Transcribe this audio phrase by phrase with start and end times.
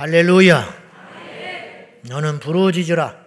[0.00, 0.66] 할렐루야.
[2.08, 3.22] 너는 부러지지라.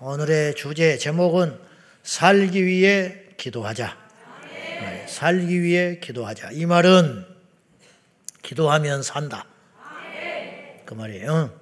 [0.00, 1.58] 오늘의 주제 제목은
[2.02, 3.96] 살기 위해 기도하자.
[4.42, 6.50] 네, 살기 위해 기도하자.
[6.50, 7.24] 이 말은
[8.42, 9.46] 기도하면 산다.
[10.84, 11.58] 그 말이에요.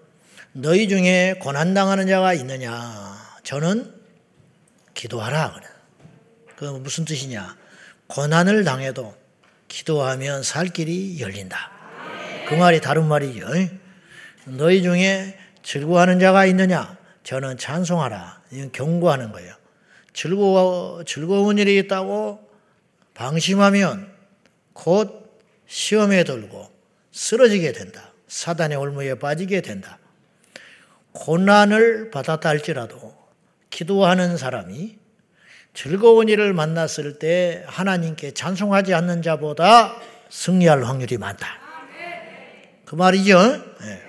[0.51, 3.17] 너희 중에 고난 당하는 자가 있느냐?
[3.45, 3.95] 저는
[4.95, 5.53] 기도하라.
[5.53, 5.67] 그래.
[6.57, 7.57] 그 무슨 뜻이냐?
[8.09, 9.17] 고난을 당해도
[9.69, 11.71] 기도하면 살 길이 열린다.
[12.49, 13.47] 그 말이 다른 말이죠.
[14.47, 16.97] 너희 중에 즐거워하는 자가 있느냐?
[17.25, 18.43] 저는 찬송하라.
[18.53, 19.55] 이건 경고하는 거예요.
[20.13, 22.49] 즐거워, 즐거운 일이 있다고
[23.15, 24.13] 방심하면
[24.73, 26.71] 곧 시험에 들고
[27.13, 28.13] 쓰러지게 된다.
[28.29, 29.99] 사단의 올무에 빠지게 된다.
[31.13, 33.17] 고난을 받았다 할지라도
[33.71, 34.99] 기도하는 사람이
[35.75, 39.97] 즐거운 일을 만났을 때 하나님께 찬송하지 않는 자보다
[40.31, 41.47] 승리할 확률이 많다.
[42.85, 43.77] 그 말이죠.
[43.81, 44.06] 네.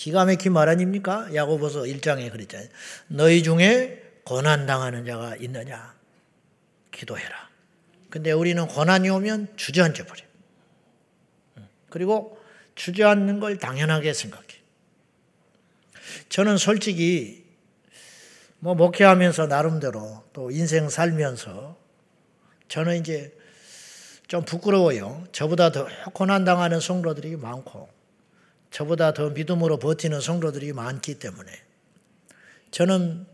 [0.00, 1.28] 기가 막힌 말 아닙니까?
[1.34, 2.70] 야고보서 1장에 그랬잖아요.
[3.08, 5.94] 너희 중에 고난 당하는 자가 있느냐?
[6.90, 7.50] 기도해라.
[8.08, 10.22] 근데 우리는 고난이 오면 주저앉아 버려.
[11.90, 12.40] 그리고
[12.76, 14.46] 주저앉는 걸 당연하게 생각해.
[16.30, 17.44] 저는 솔직히
[18.58, 21.76] 뭐 목회하면서 나름대로 또 인생 살면서
[22.68, 23.36] 저는 이제
[24.28, 25.26] 좀 부끄러워요.
[25.32, 27.99] 저보다 더 고난 당하는 성도들이 많고
[28.70, 31.50] 저보다 더 믿음으로 버티는 성도들이 많기 때문에
[32.70, 33.26] 저는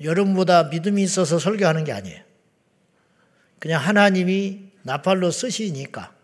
[0.00, 2.22] 여러분보다 믿음이 있어서 설교하는 게 아니에요.
[3.58, 6.14] 그냥 하나님이 나팔로 쓰시니까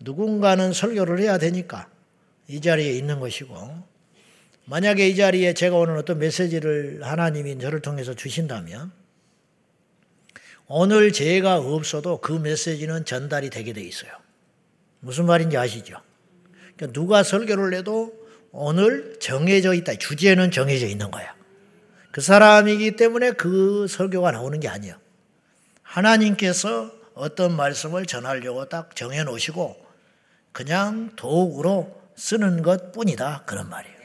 [0.00, 1.88] 누군가는 설교를 해야 되니까
[2.48, 3.54] 이 자리에 있는 것이고
[4.64, 8.92] 만약에 이 자리에 제가 오늘 어떤 메시지를 하나님이 저를 통해서 주신다면
[10.66, 14.12] 오늘 제가 없어도 그 메시지는 전달이 되게 돼 있어요.
[15.00, 16.00] 무슨 말인지 아시죠?
[16.78, 18.14] 그러니까 누가 설교를 해도
[18.52, 19.94] 오늘 정해져 있다.
[19.94, 21.34] 주제는 정해져 있는 거야.
[22.12, 24.96] 그 사람이기 때문에 그 설교가 나오는 게 아니에요.
[25.82, 29.76] 하나님께서 어떤 말씀을 전하려고 딱 정해 놓으시고
[30.52, 33.44] 그냥 도구로 쓰는 것 뿐이다.
[33.44, 33.96] 그런 말이에요.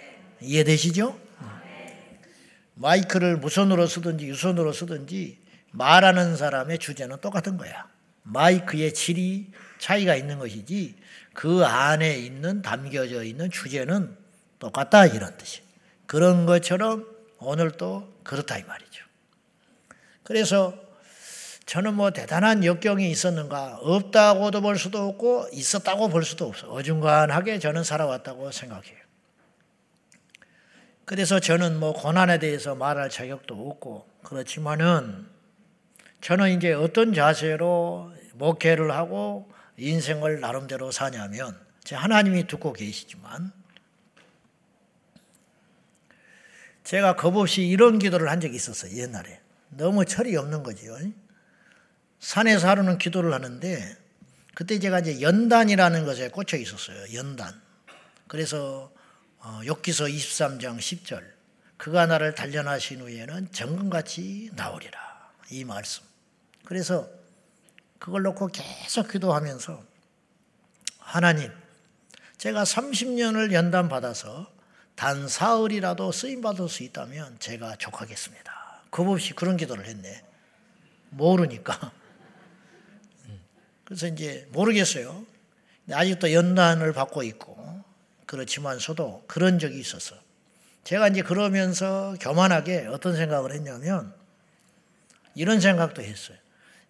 [0.42, 1.18] 이해되시죠?
[2.76, 5.38] 마이크를 무선으로 쓰든지 유선으로 쓰든지
[5.72, 7.88] 말하는 사람의 주제는 똑같은 거야.
[8.24, 10.96] 마이크의 질이 차이가 있는 것이지
[11.34, 14.16] 그 안에 있는 담겨져 있는 주제는
[14.60, 15.62] 똑같다 이런 뜻이.
[16.06, 17.08] 그런 것처럼
[17.40, 19.04] 오늘도 그렇다 이 말이죠.
[20.24, 20.74] 그래서
[21.66, 26.68] 저는 뭐 대단한 역경이 있었는가 없다고도 볼 수도 없고 있었다고 볼 수도 없어.
[26.72, 28.98] 어중간하게 저는 살아왔다고 생각해요.
[31.06, 35.28] 그래서 저는 뭐 고난에 대해서 말할 자격도 없고 그렇지만은
[36.22, 43.52] 저는 이제 어떤 자세로 목회를 하고 인생을 나름대로 사냐면 제 하나님이 듣고 계시지만
[46.84, 49.40] 제가 겁없이 이런 기도를 한 적이 있었어요 옛날에.
[49.70, 50.98] 너무 철이 없는 거지요
[52.20, 53.98] 산에서 하루는 기도를 하는데
[54.54, 57.60] 그때 제가 이제 연단이라는 것에 꽂혀 있었어요 연단.
[58.28, 58.92] 그래서
[59.40, 61.22] 어, 욥기서 23장 10절.
[61.78, 65.32] 그가 나를 단련하신 후에는 정금같이 나오리라.
[65.50, 66.04] 이 말씀.
[66.64, 67.10] 그래서
[68.04, 69.82] 그걸 놓고 계속 기도하면서
[71.00, 71.50] 하나님
[72.38, 74.52] 제가 30년을 연단 받아서
[74.96, 78.82] 단 사흘이라도 쓰임 받을 수 있다면 제가 족하겠습니다.
[78.92, 80.22] 겁 없이 그런 기도를 했네.
[81.12, 81.94] 모르니까.
[83.86, 85.26] 그래서 이제 모르겠어요.
[85.90, 87.86] 아직도 연단을 받고 있고
[88.26, 90.18] 그렇지만서도 그런 적이 있었어.
[90.84, 94.14] 제가 이제 그러면서 교만하게 어떤 생각을 했냐면
[95.36, 96.43] 이런 생각도 했어요.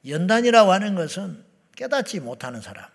[0.07, 1.43] 연단이라고 하는 것은
[1.75, 2.85] 깨닫지 못하는 사람.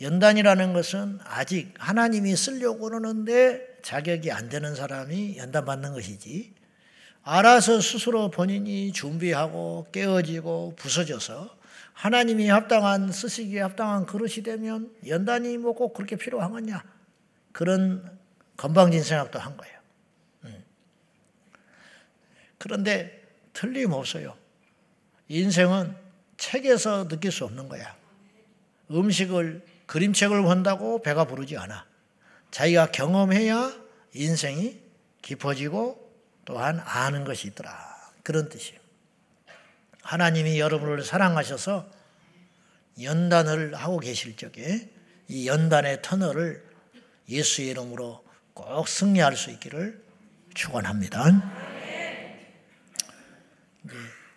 [0.00, 6.54] 연단이라는 것은 아직 하나님이 쓰려고 그러는데 자격이 안 되는 사람이 연단 받는 것이지.
[7.22, 11.56] 알아서 스스로 본인이 준비하고 깨어지고 부서져서
[11.92, 16.82] 하나님이 합당한 쓰시기에 합당한 그릇이 되면 연단이 뭐 꼭 그렇게 필요한 거냐.
[17.52, 18.18] 그런
[18.56, 19.78] 건방진 생각도 한 거예요.
[20.44, 20.64] 음.
[22.58, 23.22] 그런데
[23.52, 24.41] 틀림없어요.
[25.32, 25.96] 인생은
[26.36, 27.96] 책에서 느낄 수 없는 거야.
[28.90, 31.86] 음식을, 그림책을 본다고 배가 부르지 않아.
[32.50, 33.72] 자기가 경험해야
[34.12, 34.78] 인생이
[35.22, 35.98] 깊어지고
[36.44, 37.72] 또한 아는 것이 있더라.
[38.22, 38.78] 그런 뜻이에요.
[40.02, 41.90] 하나님이 여러분을 사랑하셔서
[43.00, 44.90] 연단을 하고 계실 적에
[45.28, 46.62] 이 연단의 터널을
[47.30, 50.04] 예수의 이름으로 꼭 승리할 수 있기를
[50.52, 51.71] 축원합니다.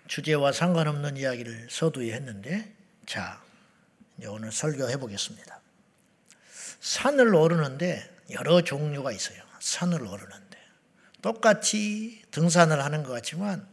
[0.08, 2.74] 주제와 상관없는 이야기를 서두에 했는데
[3.06, 3.42] 자
[4.28, 5.60] 오늘 설교해 보겠습니다.
[6.80, 9.42] 산을 오르는데 여러 종류가 있어요.
[9.60, 10.46] 산을 오르는데.
[11.22, 13.68] 똑같이 등산을 하는 것 같지만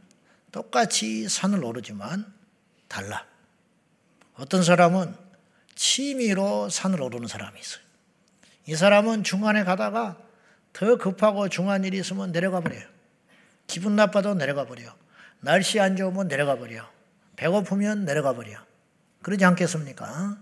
[0.51, 2.33] 똑같이 산을 오르지만
[2.89, 3.27] 달라.
[4.35, 5.15] 어떤 사람은
[5.75, 7.83] 취미로 산을 오르는 사람이 있어요.
[8.67, 10.19] 이 사람은 중간에 가다가
[10.73, 12.87] 더 급하고 중요한 일이 있으면 내려가 버려요.
[13.67, 14.95] 기분 나빠도 내려가 버려.
[15.43, 16.89] 날씨 안 좋으면 내려가 버려.
[17.35, 18.59] 배고프면 내려가 버려.
[19.23, 20.39] 그러지 않겠습니까?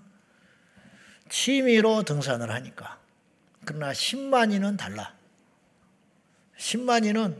[1.31, 2.99] 취미로 등산을 하니까.
[3.64, 5.14] 그러나 10만이는 달라.
[6.58, 7.35] 10만이는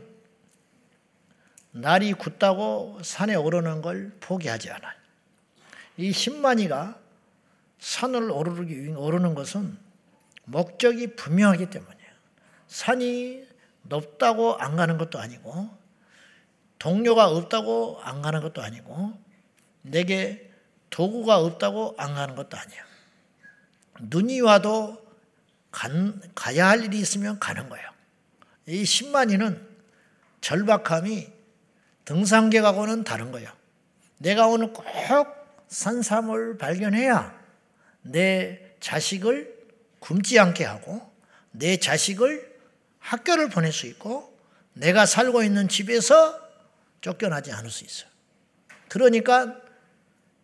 [1.71, 4.99] 날이 굳다고 산에 오르는 걸 포기하지 않아요.
[5.97, 6.97] 이 10만이가
[7.77, 9.77] 산을 오르기, 오르는 것은
[10.45, 12.11] 목적이 분명하기 때문이에요.
[12.67, 13.47] 산이
[13.83, 15.80] 높다고 안 가는 것도 아니고,
[16.81, 19.13] 동료가 없다고 안 가는 것도 아니고,
[19.83, 20.49] 내게
[20.89, 22.83] 도구가 없다고 안 가는 것도 아니에요.
[23.99, 24.99] 눈이 와도
[25.69, 27.87] 간, 가야 할 일이 있으면 가는 거예요.
[28.65, 29.61] 이 10만이는
[30.41, 31.31] 절박함이
[32.05, 33.51] 등산객하고는 다른 거예요.
[34.17, 34.83] 내가 오늘 꼭
[35.67, 37.39] 산삼을 발견해야
[38.01, 39.55] 내 자식을
[39.99, 41.13] 굶지 않게 하고
[41.51, 42.57] 내 자식을
[42.97, 44.35] 학교를 보낼 수 있고
[44.73, 46.50] 내가 살고 있는 집에서
[47.01, 48.09] 쫓겨나지 않을 수 있어요.
[48.87, 49.59] 그러니까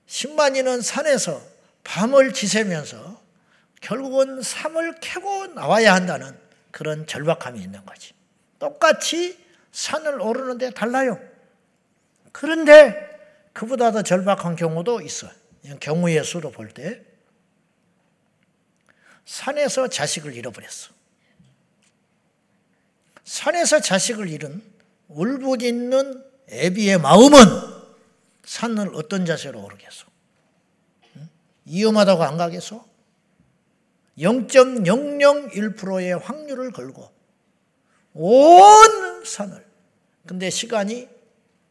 [0.08, 1.42] 10만이는 산에서
[1.84, 3.22] 밤을 지새면서
[3.82, 6.38] 결국은 삶을 캐고 나와야 한다는
[6.72, 8.14] 그런 절박함이 있는 거지.
[8.60, 11.20] 똑같이 산을 오르는데 달라요.
[12.32, 13.08] 그런데
[13.54, 15.30] 그보다 더 절박한 경우도 있어.
[15.80, 17.04] 경우의 수로 볼 때.
[19.26, 20.94] 산에서 자식을 잃어버렸어.
[23.26, 24.64] 산에서 자식을 잃은
[25.10, 27.40] 울부짖는 애비의 마음은
[28.46, 30.06] 산을 어떤 자세로 오르겠어?
[31.66, 32.86] 위험하다고 안 가겠어?
[34.18, 37.12] 0.001%의 확률을 걸고
[38.14, 39.66] 온 산을
[40.26, 41.08] 근데 시간이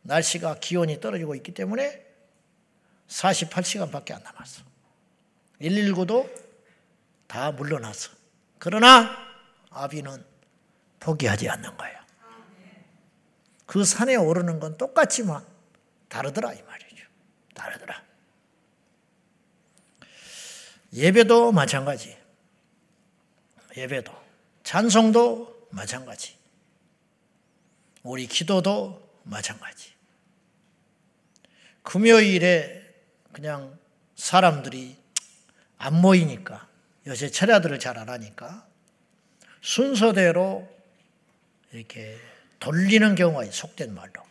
[0.03, 2.07] 날씨가 기온이 떨어지고 있기 때문에
[3.09, 4.63] 48시간밖에 안 남았어.
[5.61, 6.31] 119도
[7.27, 8.11] 다 물러났어.
[8.59, 9.17] 그러나
[9.71, 10.25] 아비는
[11.01, 11.96] 포기하지 않는 거예요.
[13.67, 15.45] 그 산에 오르는 건 똑같지만
[16.09, 17.05] 다르더라 이 말이죠.
[17.55, 18.03] 다르더라.
[20.93, 22.17] 예배도 마찬가지.
[23.77, 24.13] 예배도
[24.63, 26.37] 찬송도 마찬가지.
[28.03, 29.93] 우리 기도도 마찬가지.
[31.83, 32.95] 금요일에
[33.33, 33.79] 그냥
[34.15, 34.97] 사람들이
[35.79, 36.69] 안 모이니까
[37.07, 38.67] 요새 철야들을 잘 안 하니까
[39.61, 40.69] 순서대로
[41.73, 42.17] 이렇게
[42.61, 44.23] 돌리는 경우가 있어 속된 말로.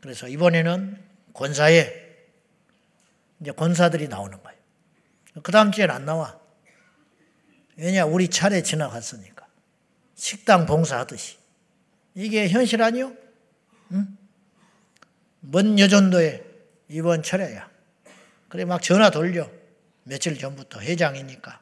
[0.00, 1.02] 그래서 이번에는
[1.34, 2.08] 권사에
[3.40, 4.58] 이제 권사들이 나오는 거예요.
[5.42, 6.38] 그 다음 주에는 안 나와.
[7.76, 9.46] 왜냐, 우리 차례 지나갔으니까.
[10.14, 11.38] 식당 봉사하듯이.
[12.14, 13.14] 이게 현실 아니요?
[13.92, 14.18] 응?
[15.40, 16.44] 먼 여전도에
[16.88, 17.70] 이번 철회야.
[18.48, 19.48] 그래, 막 전화 돌려.
[20.02, 21.60] 며칠 전부터 회장이니까.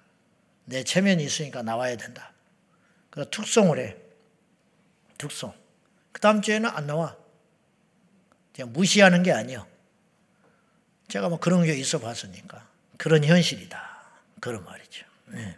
[0.64, 2.32] 내 체면이 있으니까 나와야 된다.
[3.10, 3.96] 그 특송을 해.
[5.18, 5.52] 특송.
[6.12, 7.16] 그 다음 주에는 안 나와.
[8.54, 9.66] 그냥 무시하는 게 아니요.
[11.08, 12.66] 제가 뭐 그런 게 있어 봤으니까.
[12.96, 14.02] 그런 현실이다.
[14.40, 15.06] 그런 말이죠.
[15.26, 15.56] 네.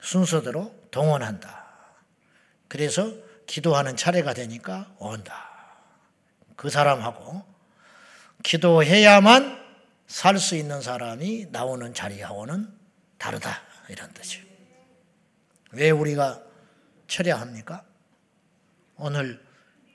[0.00, 1.66] 순서대로 동원한다.
[2.68, 3.12] 그래서
[3.46, 5.48] 기도하는 차례가 되니까 온다.
[6.56, 7.44] 그 사람하고
[8.42, 9.58] 기도해야만
[10.06, 12.72] 살 수 있는 사람이 나오는 자리하고는
[13.18, 13.62] 다르다.
[13.88, 14.44] 이런 뜻이에요.
[15.72, 16.42] 왜 우리가
[17.06, 17.84] 철야합니까?
[18.98, 19.40] 오늘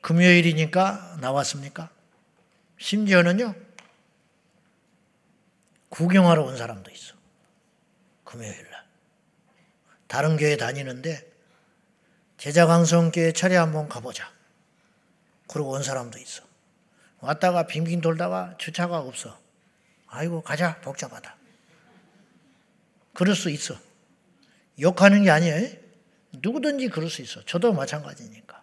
[0.02, 1.90] 금요일이니까 나왔습니까?
[2.78, 3.54] 심지어는요,
[5.90, 7.14] 구경하러 온 사람도 있어.
[8.24, 8.84] 금요일 날.
[10.08, 11.32] 다른 교회 다니는데,
[12.38, 14.32] 제자강성교회 철야 한번 가보자.
[15.48, 16.44] 그러고 온 사람도 있어.
[17.20, 19.38] 왔다가 빙빙 돌다가 주차가 없어.
[20.08, 20.80] 아이고, 가자.
[20.82, 21.36] 복잡하다.
[23.14, 23.76] 그럴 수 있어.
[24.80, 25.70] 욕하는 게 아니에요.
[26.32, 27.44] 누구든지 그럴 수 있어.
[27.46, 28.63] 저도 마찬가지니까.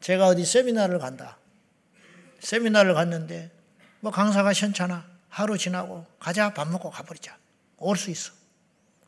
[0.00, 1.38] 제가 어디 세미나를 간다.
[2.40, 3.50] 세미나를 갔는데
[4.00, 5.08] 뭐 강사가 시원찮아.
[5.28, 7.38] 하루 지나고 가자 밥 먹고 가버리자.
[7.78, 8.32] 올 수 있어.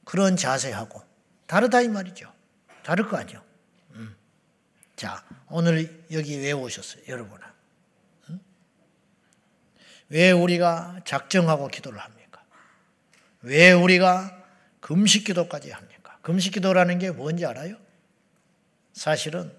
[0.05, 1.03] 그런 자세하고
[1.47, 2.33] 다르다 이 말이죠.
[2.83, 3.43] 다를 거 아니요.
[3.93, 4.15] 음.
[4.97, 7.55] 자 오늘 여기 왜 오셨어요, 여러분아?
[8.31, 8.41] 음?
[10.09, 12.43] 왜 우리가 작정하고 기도를 합니까?
[13.43, 14.39] 왜 우리가
[14.81, 16.19] 금식 기도까지 합니까?
[16.23, 17.77] 금식 기도라는 게 뭔지 알아요?
[18.93, 19.53] 사실은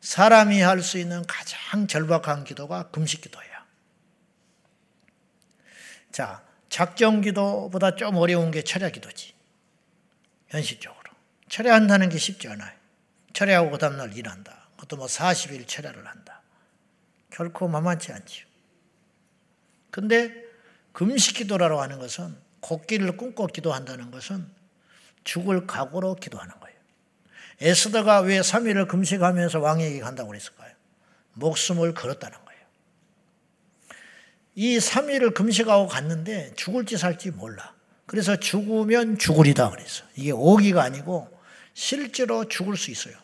[0.00, 3.50] 사람이 할 수 있는 가장 절박한 기도가 금식 기도예요.
[6.10, 9.34] 자, 작정 기도보다 좀 어려운 게 철야 기도지.
[10.48, 11.00] 현실적으로.
[11.48, 12.72] 철회한다는 게 쉽지 않아요.
[13.32, 14.68] 철회하고 그 다음날 일한다.
[14.76, 16.42] 그것도 뭐 40일 철회를 한다.
[17.30, 18.46] 결코 만만치 않지요.
[19.90, 20.32] 근데
[20.92, 24.50] 금식 기도라고 하는 것은 곡기를 꿈꿔 기도한다는 것은
[25.24, 26.69] 죽을 각오로 기도하는 거예요.
[27.60, 30.72] 에스더가 왜 3일을 금식하면서 왕에게 간다고 그랬을까요?
[31.34, 32.60] 목숨을 걸었다는 거예요.
[34.54, 37.74] 이 3일을 금식하고 갔는데 죽을지 살지 몰라.
[38.06, 40.04] 그래서 죽으면 죽으리다 그랬어.
[40.16, 41.28] 이게 오기가 아니고
[41.74, 43.14] 실제로 죽을 수 있어요.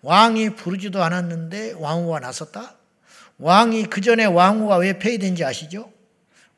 [0.00, 2.76] 왕이 부르지도 않았는데 왕후가 나섰다?
[3.38, 5.92] 왕이 그 전에 왕후가 왜 폐위된지 아시죠?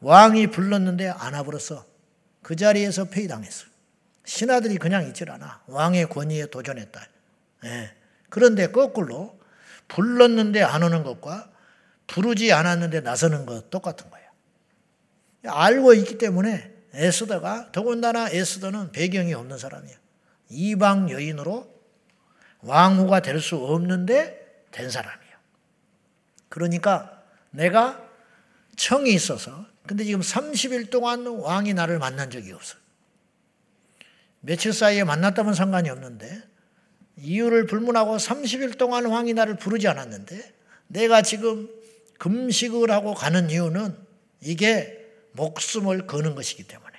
[0.00, 1.84] 왕이 불렀는데 안 와버렸어.
[2.42, 3.66] 그 자리에서 폐위당했어.
[4.24, 5.62] 신하들이 그냥 있질 않아.
[5.66, 7.06] 왕의 권위에 도전했다.
[7.64, 7.94] 예.
[8.30, 9.38] 그런데 거꾸로
[9.88, 11.50] 불렀는데 안 오는 것과
[12.06, 14.24] 부르지 않았는데 나서는 것 똑같은 거예요.
[15.46, 19.94] 알고 있기 때문에 에스더가 더군다나 에스더는 배경이 없는 사람이야.
[20.50, 21.72] 이방 여인으로
[22.60, 25.34] 왕후가 될 수 없는데 된 사람이에요.
[26.48, 28.02] 그러니까 내가
[28.76, 32.76] 청이 있어서 근데 지금 30일 동안 왕이 나를 만난 적이 없어.
[34.44, 36.42] 며칠 사이에 만났다면 상관이 없는데
[37.16, 40.52] 이유를 불문하고 30일 동안 왕이 나를 부르지 않았는데
[40.88, 41.68] 내가 지금
[42.18, 43.96] 금식을 하고 가는 이유는
[44.42, 45.00] 이게
[45.32, 46.92] 목숨을 거는 것이기 때문에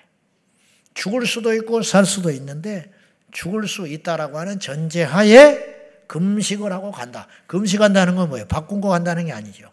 [0.96, 2.92] 죽을 수도 있고 살 수도 있는데
[3.32, 5.76] 죽을 수 있다라고 하는 전제하에
[6.08, 7.28] 금식을 하고 간다.
[7.48, 8.48] 금식한다는 건 뭐예요?
[8.48, 9.72] 바꾼 거 간다는 게 아니죠.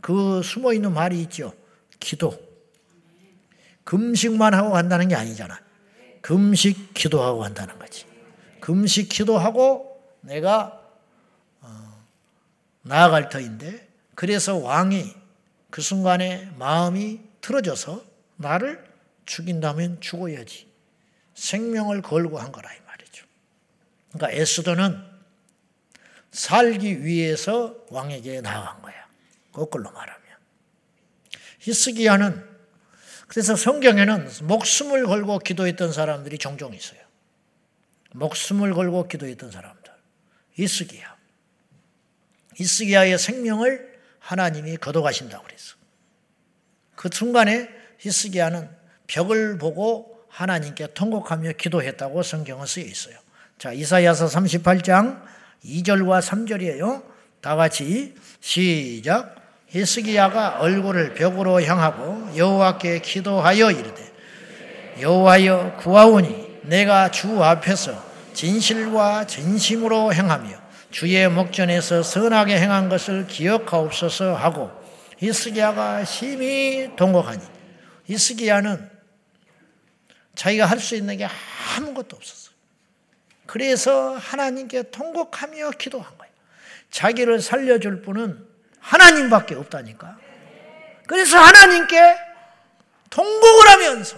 [0.00, 1.52] 그 숨어 있는 말이 있죠.
[1.98, 2.38] 기도.
[3.84, 5.60] 금식만 하고 간다는 게 아니잖아.
[6.20, 8.06] 금식 기도하고 간다는 거지.
[8.60, 10.80] 금식 기도하고 내가
[11.60, 12.04] 어,
[12.82, 15.14] 나아갈 터인데 그래서 왕이
[15.70, 18.04] 그 순간에 마음이 틀어져서
[18.36, 18.84] 나를
[19.24, 20.68] 죽인다면 죽어야지.
[21.34, 23.24] 생명을 걸고 한 거라 이 말이죠.
[24.12, 25.10] 그러니까 에스더는
[26.32, 28.94] 살기 위해서 왕에게 나아간 거야.
[29.52, 30.20] 거꾸로 말하면.
[31.60, 32.49] 히스기야는
[33.30, 36.98] 그래서 성경에는 목숨을 걸고 기도했던 사람들이 종종 있어요.
[38.12, 39.92] 목숨을 걸고 기도했던 사람들.
[40.54, 41.16] 히스기야.
[42.56, 45.76] 히스기야의 생명을 하나님이 거둬가신다고 그랬어.
[46.96, 47.68] 그 순간에
[48.00, 48.68] 히스기야는
[49.06, 53.16] 벽을 보고 하나님께 통곡하며 기도했다고 성경은 쓰여 있어요.
[53.58, 55.22] 자, 이사야서 38장
[55.64, 57.04] 2절과 3절이에요.
[57.40, 59.39] 다 같이 시작.
[59.70, 64.10] 히스기야가 얼굴을 벽으로 향하고 여호와께 기도하여 이르되
[65.00, 70.58] 여호와여 구하오니 내가 주 앞에서 진실과 진심으로 행하며
[70.90, 74.70] 주의 목전에서 선하게 행한 것을 기억하옵소서 하고
[75.18, 77.42] 히스기야가 심히 동곡하니
[78.06, 78.90] 히스기야는
[80.34, 81.28] 자기가 할 수 있는 게
[81.76, 82.54] 아무것도 없었어요.
[83.46, 86.32] 그래서 하나님께 통곡하며 기도한 거예요.
[86.90, 88.49] 자기를 살려줄 분은
[88.80, 90.18] 하나님밖에 없다니까.
[91.06, 92.16] 그래서 하나님께
[93.10, 94.16] 통곡을 하면서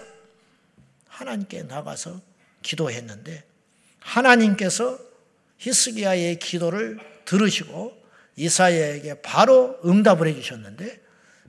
[1.07, 2.19] 하나님께 나가서
[2.61, 3.43] 기도했는데
[3.99, 4.97] 하나님께서
[5.57, 8.01] 히스기야의 기도를 들으시고
[8.35, 11.01] 이사야에게 바로 응답을 해 주셨는데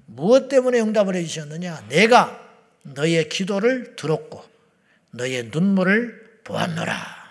[0.07, 1.87] 무엇 때문에 응답을 해 주셨느냐?
[1.89, 2.41] 내가
[2.83, 4.45] 너의 기도를 들었고
[5.13, 7.25] 너의 눈물을 보았노라.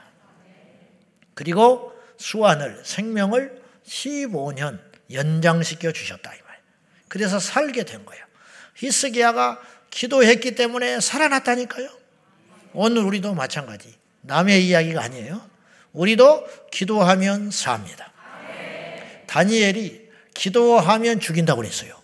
[1.35, 6.59] 그리고 수완을 생명을 15년 연장시켜 주셨다 이 말.
[7.07, 8.23] 그래서 살게 된 거예요.
[8.75, 11.89] 히스기야가 기도했기 때문에 살아났다니까요.
[12.73, 13.95] 오늘 우리도 마찬가지.
[14.21, 15.47] 남의 이야기가 아니에요.
[15.91, 18.11] 우리도 기도하면 삽니다.
[19.27, 22.01] 다니엘이 기도하면 죽인다고 그랬어요.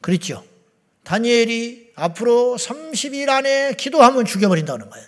[0.00, 0.44] 그랬죠?
[1.04, 5.06] 다니엘이 앞으로 30일 안에 기도하면 죽여버린다는 거예요.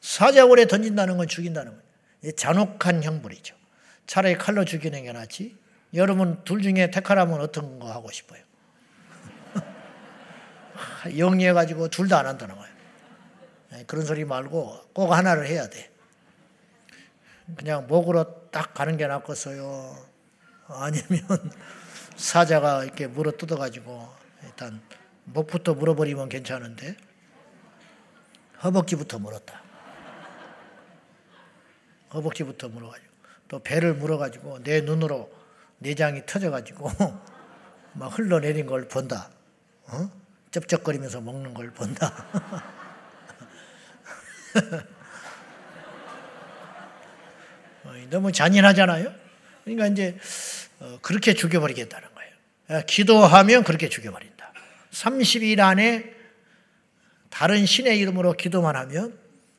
[0.00, 2.32] 사자굴에 던진다는 건 죽인다는 거예요.
[2.36, 3.54] 잔혹한 형벌이죠.
[4.06, 5.56] 차라리 칼로 죽이는 게 낫지.
[5.94, 8.42] 여러분 둘 중에 택하라면 어떤 거 하고 싶어요?
[11.18, 12.72] 영리해가지고 둘 다 안 한다는 거예요.
[13.72, 15.90] 네, 그런 소리 말고 꼭 하나를 해야 돼.
[17.56, 19.96] 그냥 목으로 딱 가는 게 낫겠어요.
[20.68, 21.50] 아니면
[22.16, 24.08] 사자가 이렇게 물어 뜯어가지고
[24.44, 24.80] 일단
[25.24, 26.96] 목부터 물어버리면 괜찮은데
[28.62, 29.60] 허벅지부터 물었다.
[32.14, 33.12] 허벅지부터 물어가지고
[33.48, 35.30] 또 배를 물어가지고 내 눈으로
[35.82, 36.90] 내장이 터져가지고
[37.94, 39.28] 막 흘러내린 걸 본다.
[39.86, 40.10] 어?
[40.50, 42.26] 쩝쩝거리면서 먹는 걸 본다.
[47.84, 49.12] 어, 너무 잔인하잖아요.
[49.64, 50.18] 그러니까 이제
[50.80, 52.84] 어, 그렇게 죽여버리겠다는 거예요.
[52.86, 54.52] 기도하면 그렇게 죽여버린다.
[54.90, 56.14] 30일 안에
[57.30, 59.18] 다른 신의 이름으로 기도만 하면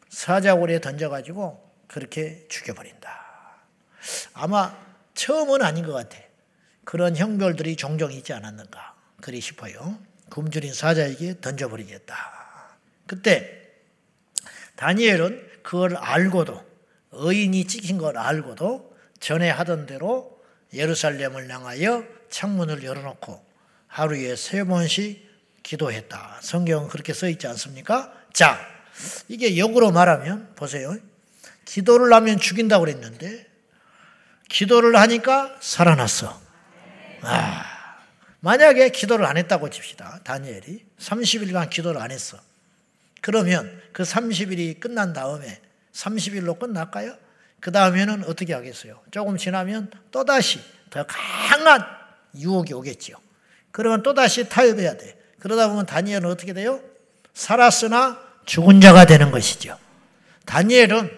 [0.10, 3.24] 사자골에 던져가지고 그렇게 죽여버린다.
[4.34, 4.83] 아마
[5.16, 6.18] 처음은 아닌 것 같아.
[6.84, 8.96] 그런 형별들이 종종 있지 않았는가.
[9.22, 9.98] 그리 싶어요.
[10.30, 12.78] 굶주린 사자에게 던져버리겠다.
[13.06, 13.62] 그때
[14.76, 16.62] 다니엘은 그걸 알고도
[17.12, 20.42] 의인이 찍힌 걸 알고도 전에 하던 대로
[20.74, 23.46] 예루살렘을 향하여 창문을 열어놓고
[23.88, 26.40] 하루에 세 번씩 기도했다.
[26.42, 28.12] 성경은 그렇게 써 있지 않습니까?
[28.34, 28.60] 자,
[29.28, 30.98] 이게 역으로 말하면 보세요.
[31.66, 33.53] 기도를 하면 죽인다고 그랬는데
[34.54, 36.40] 기도를 하니까 살아났어.
[37.22, 37.66] 아,
[38.40, 40.20] 만약에 기도를 안 했다고 칩시다.
[40.24, 42.38] 다니엘이 30일간 기도를 안 했어.
[43.22, 45.60] 그러면 그 30일이 끝난 다음에
[45.94, 47.18] 30일로 끝날까요?
[47.62, 49.02] 그 다음에는 어떻게 하겠어요?
[49.10, 50.60] 조금 지나면 또다시
[50.92, 51.84] 더 강한
[52.38, 53.16] 유혹이 오겠죠.
[53.72, 55.18] 그러면 또다시 타협해야 돼.
[55.40, 56.80] 그러다 보면 다니엘은 어떻게 돼요?
[57.34, 59.80] 살았으나 죽은 자가 되는 것이죠.
[60.46, 61.10] 다니엘은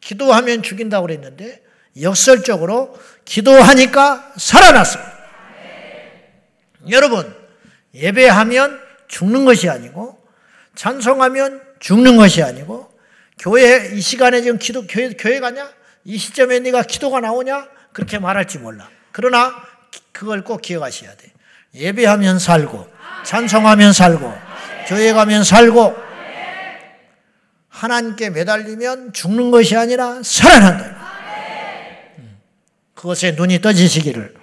[0.00, 1.68] 기도하면 죽인다고 그랬는데
[2.00, 5.04] 역설적으로 기도하니까 살아났어요.
[6.90, 7.34] 여러분,
[7.94, 10.18] 예배하면 죽는 것이 아니고
[10.74, 12.90] 찬송하면 죽는 것이 아니고
[13.38, 15.68] 교회 이 시간에 지금 기도 교회 교회 가냐?
[16.04, 17.68] 이 시점에 네가 기도가 나오냐?
[17.92, 18.88] 그렇게 말할지 몰라.
[19.12, 19.54] 그러나
[20.12, 21.32] 그걸 꼭 기억하셔야 돼.
[21.74, 22.88] 예배하면 살고
[23.24, 24.32] 찬송하면 살고
[24.88, 25.96] 교회 가면 살고
[27.68, 30.99] 하나님께 매달리면 죽는 것이 아니라 살아난다.
[33.00, 34.34] 그것에 눈이 떠지시기를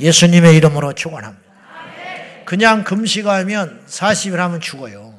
[0.00, 1.46] 예수님의 이름으로 축원합니다.
[2.44, 5.16] 그냥 금식하면 40일 하면 죽어요.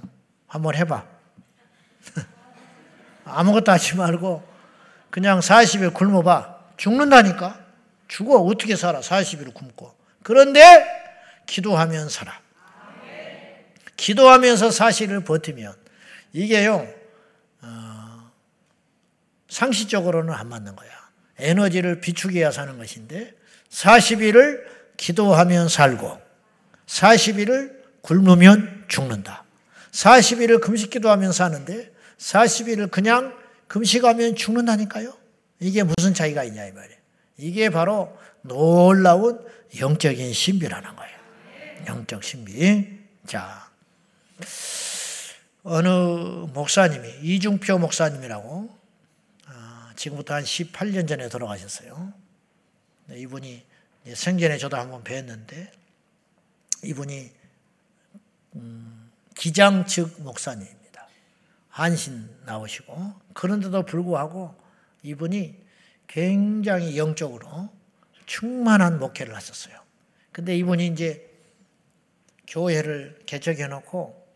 [0.47, 1.05] 한번 해봐.
[3.24, 4.45] 아무것도 하지 말고
[5.09, 6.57] 그냥 40일 굶어봐.
[6.75, 7.57] 죽는다니까.
[8.09, 8.41] 죽어.
[8.41, 9.00] 어떻게 살아?
[9.00, 9.95] 40일 굶고.
[10.21, 10.86] 그런데
[11.45, 12.38] 기도하면 살아.
[13.95, 15.74] 기도하면서 사실을 버티면
[16.33, 16.88] 이게요
[17.62, 18.31] 어,
[19.47, 20.96] 상식적으로는 안 맞는 거야.
[21.39, 23.34] 에너지를 비축해야 사는 것인데
[23.70, 24.63] 40일을
[24.98, 26.19] 기도하면 살고
[26.88, 29.43] 40일을 굶으면 죽는다.
[29.91, 33.36] 40일을 금식 기도하면 사는데 40일을 그냥
[33.67, 35.13] 금식하면 죽는다니까요.
[35.60, 36.97] 이게 무슨 차이가 있냐 이 말이에요.
[37.38, 39.45] 이게 바로 놀라운
[39.80, 41.17] 영적인 신비라는 거예요.
[41.88, 42.88] 영적 신비.
[43.26, 43.67] 자,
[45.63, 48.76] 어느 목사님이 이중표 목사님이라고
[49.97, 52.13] 지금부터 한 18년 전에 돌아가셨어요.
[53.07, 53.65] 네, 이분이
[54.13, 55.69] 생전에 저도 한번 뵀는데
[56.83, 57.31] 이분이
[58.55, 61.07] 음, 기장 측 목사님입니다.
[61.69, 64.55] 한신 나오시고 그런데도 불구하고
[65.03, 65.55] 이분이
[66.07, 67.69] 굉장히 영적으로
[68.25, 69.81] 충만한 목회를 하셨어요.
[70.31, 71.27] 근데 이분이 이제
[72.47, 74.27] 교회를 개척해 놓고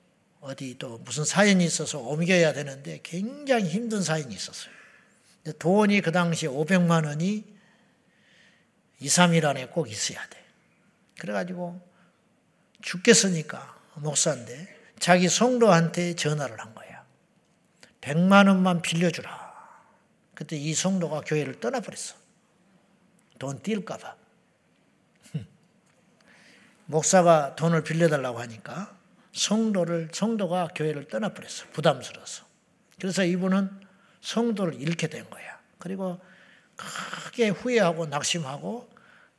[0.41, 4.80] 어디 또 무슨 사연이 있어서 옮겨야 되는데 굉장히 힘든 사연이 있었어요.
[5.57, 7.45] 돈이 그 당시 500만 원이
[8.99, 10.43] 2, 3일 안에 꼭 있어야 돼.
[11.19, 11.81] 그래가지고
[12.81, 17.03] 죽겠으니까 목사인데 자기 성도한테 전화를 한 거야.
[18.01, 19.51] 100만 원만 빌려주라.
[20.35, 22.15] 그때 이 성도가 교회를 떠나버렸어.
[23.39, 24.15] 돈 뛸까 봐.
[26.85, 28.95] 목사가 돈을 빌려달라고 하니까
[29.33, 31.67] 성도를, 성도가 교회를 떠나버렸어.
[31.73, 32.45] 부담스러워서.
[32.99, 33.81] 그래서 이분은
[34.21, 35.59] 성도를 잃게 된 거야.
[35.79, 36.19] 그리고
[36.75, 38.89] 크게 후회하고 낙심하고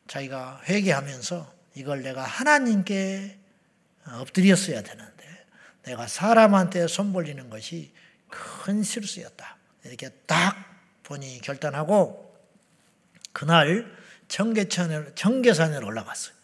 [0.09, 3.39] 자기가 회개하면서 이걸 내가 하나님께
[4.07, 5.47] 엎드렸어야 되는데
[5.85, 7.93] 내가 사람한테 손 벌리는 것이
[8.29, 9.57] 큰 실수였다.
[9.85, 10.57] 이렇게 딱
[11.03, 12.37] 본인이 결단하고
[13.33, 13.91] 그날
[14.29, 16.35] 청계천을 청계산에 올라갔어요.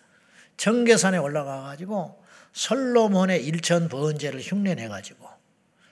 [0.57, 2.23] 청계산에 올라가 가지고
[2.53, 5.29] 솔로몬의 일천 번제를 흉내내 가지고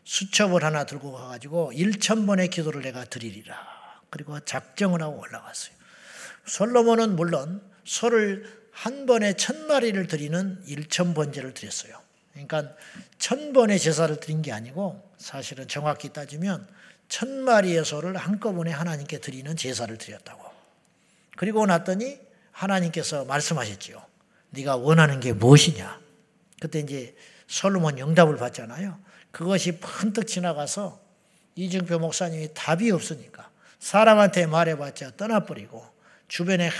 [0.07, 3.57] 수첩을 하나 들고 가가지고 1천 번의 기도를 내가 드리리라.
[4.09, 5.75] 그리고 작정을 하고 올라갔어요.
[6.47, 12.01] 솔로몬은 물론 소를 한 번에 천 마리를 드리는 1천 번제를 드렸어요.
[12.33, 12.73] 그러니까
[13.19, 16.69] 천 번의 제사를 드린 게 아니고 사실은 정확히 따지면
[17.09, 20.45] 천 마리의 소를 한꺼번에 하나님께 드리는 제사를 드렸다고.
[21.37, 22.19] 그리고 났더니
[22.53, 24.05] 하나님께서 말씀하셨지요.
[24.51, 26.01] 네가 원하는 게 무엇이냐?
[26.61, 27.16] 그때 이제
[27.49, 29.06] 솔로몬 영답을 받잖아요.
[29.37, 30.99] 그것이 번뜩 지나가서
[31.57, 35.85] 이중표 목사님이 답이 없으니까 사람한테 말해봤자 떠나버리고
[36.27, 36.70] 주변에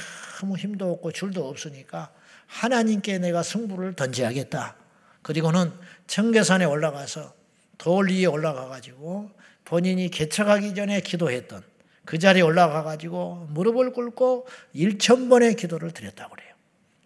[0.41, 2.11] 아무 힘도 없고 줄도 없으니까
[2.47, 4.75] 하나님께 내가 승부를 던져야겠다.
[5.21, 5.71] 그리고는
[6.07, 7.35] 청계산에 올라가서
[7.77, 9.31] 돌 위에 올라가 가지고
[9.67, 11.63] 본인이 개척하기 전에 기도했던
[12.07, 16.55] 그 자리에 올라가 가지고 무릎을 꿇고 1천 번의 기도를 드렸다고 그래요.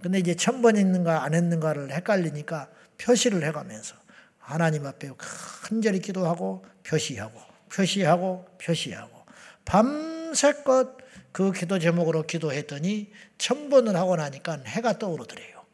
[0.00, 3.99] 근데 이제 천번 했는가 안 했는가를 헷갈리니까 표시를 해가면서
[4.50, 7.40] 하나님 앞에 간절히 기도하고 표시하고
[7.72, 9.24] 표시하고 표시하고
[9.64, 10.98] 밤새껏
[11.30, 15.64] 그 기도 제목으로 기도했더니 천번을 하고 나니까 해가 떠오르더래요.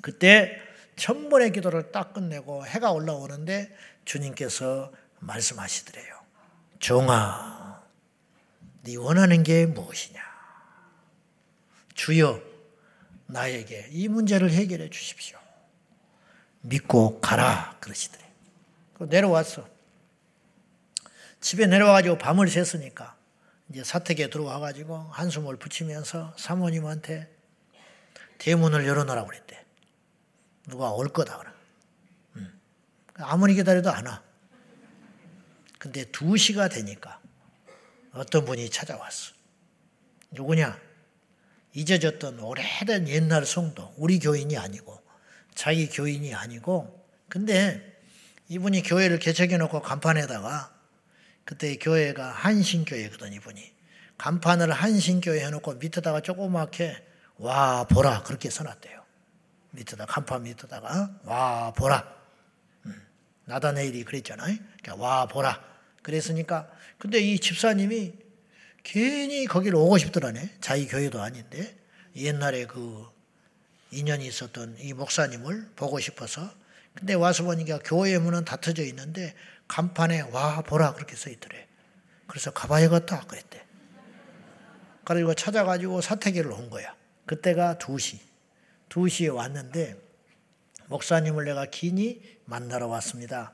[0.00, 0.58] 그때
[0.96, 3.76] 천번의 기도를 딱 끝내고 해가 올라오는데
[4.06, 6.18] 주님께서 말씀하시더래요.
[6.78, 7.82] 종아,
[8.84, 10.20] 네 원하는 게 무엇이냐?
[11.94, 12.40] 주여,
[13.26, 15.37] 나에게 이 문제를 해결해 주십시오.
[16.60, 18.24] 믿고 가라 그러시더래.
[19.00, 19.68] 내려왔어.
[21.40, 23.14] 집에 내려와가지고 밤을 샜으니까
[23.70, 27.30] 이제 사택에 들어와가지고 한숨을 붙이면서 사모님한테
[28.38, 29.64] 대문을 열어놓으라고 그랬대.
[30.66, 31.50] 누가 올 거다 그래.
[32.36, 32.60] 음.
[33.14, 34.22] 아무리 기다려도 안 와.
[35.78, 37.20] 근데 2시가 되니까
[38.12, 39.34] 어떤 분이 찾아왔어.
[40.32, 40.78] 누구냐?
[41.74, 45.00] 잊어졌던 오래된 옛날 성도, 우리 교인이 아니고,
[45.58, 48.00] 자기 교인이 아니고, 근데
[48.46, 50.72] 이분이 교회를 개척해 놓고 간판에다가,
[51.44, 53.72] 그때 교회가 한신교회거든, 이분이.
[54.18, 57.04] 간판을 한신교회 해놓고 밑에다가 조그맣게,
[57.38, 59.02] 와, 보라, 그렇게 써놨대요.
[59.72, 62.06] 밑에다, 간판 밑에다가, 와, 보라.
[62.86, 63.06] 음,
[63.46, 64.56] 나다네일이 그랬잖아요.
[64.80, 65.60] 그러니까 와, 보라.
[66.04, 68.12] 그랬으니까, 근데 이 집사님이
[68.84, 70.50] 괜히 거기를 오고 싶더라네.
[70.60, 71.76] 자기 교회도 아닌데.
[72.14, 73.17] 옛날에 그
[73.90, 76.52] 인연이 있었던 이 목사님을 보고 싶어서.
[76.94, 79.34] 근데 와서 보니까 교회 문은 닫혀져 있는데
[79.68, 81.66] 간판에 와 보라 그렇게 써 있더래.
[82.26, 83.64] 그래서 가봐야겠다 그랬대.
[85.04, 86.94] 그리고 찾아가지고 사택에를 온 거야.
[87.26, 88.18] 그때가 2시.
[88.90, 89.96] 2시에 왔는데
[90.88, 93.52] 목사님을 내가 긴히 만나러 왔습니다.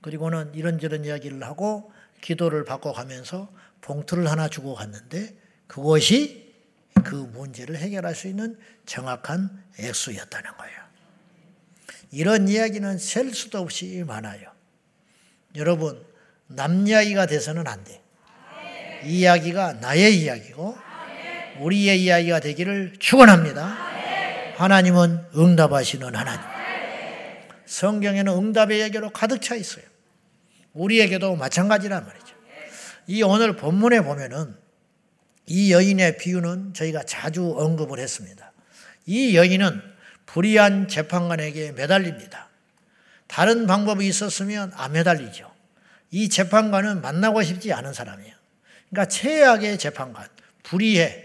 [0.00, 6.45] 그리고는 이런저런 이야기를 하고 기도를 받고 가면서 봉투를 하나 주고 갔는데 그것이
[7.04, 10.76] 그 문제를 해결할 수 있는 정확한 액수였다는 거예요.
[12.10, 14.50] 이런 이야기는 셀 수도 없이 많아요.
[15.54, 16.04] 여러분,
[16.46, 18.02] 남 이야기가 돼서는 안 돼.
[19.04, 20.76] 이 이야기가 나의 이야기고
[21.60, 23.64] 우리의 이야기가 되기를 축원합니다.
[24.56, 26.40] 하나님은 응답하시는 하나님.
[27.66, 29.84] 성경에는 응답의 얘기로 가득 차 있어요.
[30.72, 32.26] 우리에게도 마찬가지란 말이죠.
[33.06, 34.56] 이 오늘 본문에 보면은
[35.46, 38.52] 이 여인의 비유는 저희가 자주 언급을 했습니다.
[39.06, 39.80] 이 여인은
[40.26, 42.48] 불의한 재판관에게 매달립니다.
[43.28, 45.50] 다른 방법이 있었으면 안 매달리죠.
[46.10, 48.34] 이 재판관은 만나고 싶지 않은 사람이에요.
[48.90, 50.28] 그러니까 최악의 재판관,
[50.62, 51.24] 불의해,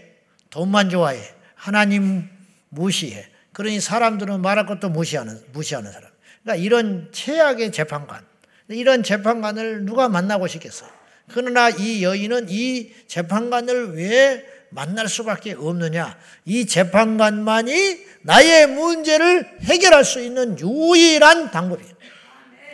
[0.50, 1.20] 돈만 좋아해,
[1.54, 2.28] 하나님
[2.68, 3.28] 무시해.
[3.52, 6.10] 그러니 사람들은 말할 것도 무시하는, 무시하는 사람.
[6.42, 8.24] 그러니까 이런 최악의 재판관,
[8.68, 10.90] 이런 재판관을 누가 만나고 싶겠어요?
[11.32, 16.18] 그러나 이 여인은 이 재판관을 왜 만날 수밖에 없느냐?
[16.44, 21.92] 이 재판관만이 나의 문제를 해결할 수 있는 유일한 방법이에요.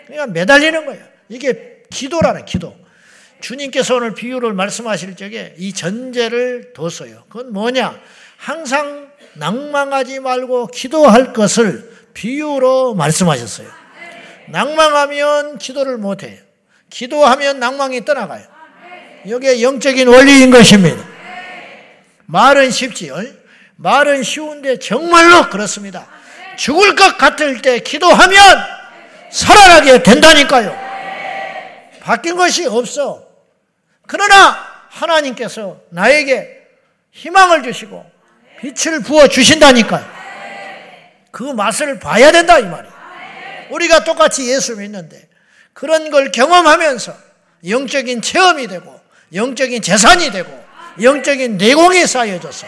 [0.06, 1.04] 그러니까 매달리는 거예요.
[1.28, 2.76] 이게 기도라는 기도.
[3.40, 7.24] 주님께서 오늘 비유를 말씀하실 적에 이 전제를 뒀어요.
[7.28, 8.00] 그건 뭐냐?
[8.36, 13.68] 항상 낭망하지 말고 기도할 것을 비유로 말씀하셨어요.
[14.48, 16.47] 낭망하면 기도를 못해요.
[16.90, 18.44] 기도하면 낭망이 떠나가요.
[19.24, 21.04] 이게 영적인 원리인 것입니다.
[22.26, 23.16] 말은 쉽지요.
[23.76, 26.06] 말은 쉬운데 정말로 그렇습니다.
[26.56, 28.38] 죽을 것 같을 때 기도하면
[29.30, 30.88] 살아나게 된다니까요.
[32.00, 33.26] 바뀐 것이 없어.
[34.06, 34.56] 그러나
[34.88, 36.66] 하나님께서 나에게
[37.12, 38.04] 희망을 주시고
[38.60, 40.18] 빛을 부어 주신다니까요.
[41.30, 42.92] 그 맛을 봐야 된다 이 말이에요.
[43.70, 45.28] 우리가 똑같이 예수 믿는데
[45.78, 47.16] 그런 걸 경험하면서
[47.68, 49.00] 영적인 체험이 되고
[49.32, 50.50] 영적인 재산이 되고
[51.00, 52.66] 영적인 내공이 쌓여져서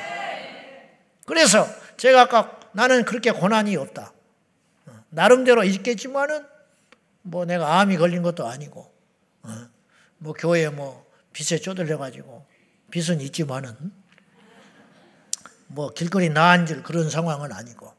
[1.27, 4.13] 그래서 제가 아까 나는 그렇게 고난이 없다.
[5.09, 6.47] 나름대로 있겠지만은
[7.23, 8.95] 뭐 내가 암이 걸린 것도 아니고
[9.43, 9.69] 어,
[10.19, 12.47] 뭐 교회 뭐 빚에 쪼들려 가지고
[12.93, 13.75] 빚은 있지만은
[15.67, 17.93] 뭐 길거리 나앉을 그런 상황은 아니고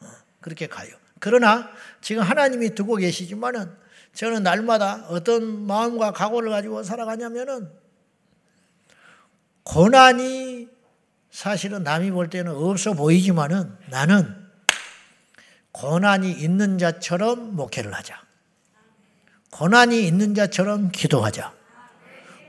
[0.00, 0.06] 어,
[0.42, 0.94] 그렇게 가요.
[1.18, 1.70] 그러나
[2.02, 3.80] 지금 하나님이 두고 계시지만은
[4.20, 7.70] 저는 날마다 어떤 마음과 각오를 가지고 살아가냐면은
[9.62, 10.68] 고난이
[11.30, 14.36] 사실은 남이 볼 때는 없어 보이지만은 나는
[15.72, 18.20] 고난이 있는 자처럼 목회를 하자.
[19.52, 21.54] 고난이 있는 자처럼 기도하자.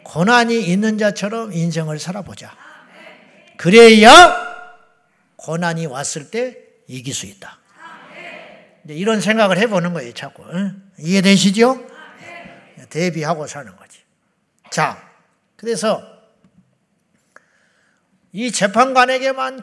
[0.04, 2.54] 고난이 있는 자처럼 인생을 살아보자.
[3.56, 4.36] 그래야
[5.38, 6.58] 고난이 왔을 때
[6.88, 7.62] 이길 수 있다.
[8.90, 10.44] 이런 생각을 해보는 거예요, 자꾸.
[11.02, 11.88] 이해되시죠?
[12.90, 14.00] 대비하고 사는 거지.
[14.70, 15.10] 자,
[15.56, 16.02] 그래서
[18.32, 19.62] 이 재판관에게만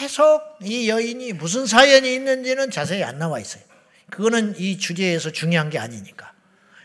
[0.00, 3.62] 계속 이 여인이 무슨 사연이 있는지는 자세히 안 나와 있어요.
[4.10, 6.32] 그거는 이 주제에서 중요한 게 아니니까.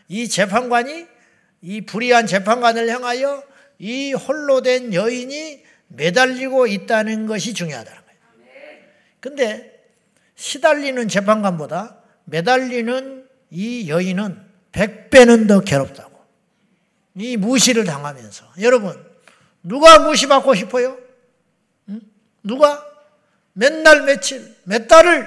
[0.08, 1.06] 이 재판관이
[1.62, 3.42] 이 불의한 재판관을 향하여
[3.78, 8.18] 이 홀로 된 여인이 매달리고 있다는 것이 중요하다는 거예요.
[9.20, 9.72] 근데
[10.34, 13.25] 시달리는 재판관보다 매달리는
[13.56, 14.38] 이 여인은
[14.72, 16.14] 100배는 더 괴롭다고.
[17.14, 18.52] 이 무시를 당하면서.
[18.60, 19.02] 여러분,
[19.62, 20.98] 누가 무시받고 싶어요?
[21.88, 22.02] 응?
[22.42, 22.84] 누가?
[23.54, 25.26] 맨날 며칠, 몇 달을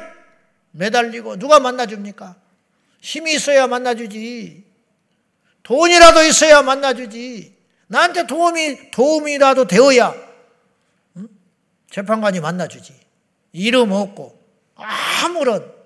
[0.74, 2.36] 매달리고 누가 만나줍니까?
[3.02, 4.64] 힘이 있어야 만나주지.
[5.64, 7.58] 돈이라도 있어야 만나주지.
[7.88, 10.14] 나한테 도움이, 도움이라도 되어야
[11.18, 11.28] 응?
[11.90, 12.94] 재판관이 만나주지.
[13.54, 14.40] 이름 없고
[14.76, 15.79] 아무런 응?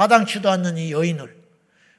[0.00, 1.36] 가당치도 않는 이 여인을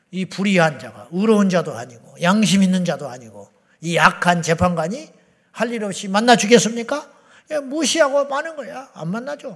[0.10, 3.48] 이 불의한 자가 의로운 자도 아니고 양심 있는 자도 아니고
[3.82, 5.08] 이 약한 재판관이
[5.52, 7.08] 할 일 없이 만나 주겠습니까?
[7.64, 8.90] 무시하고 마는 거야.
[8.96, 9.56] 안 만나죠.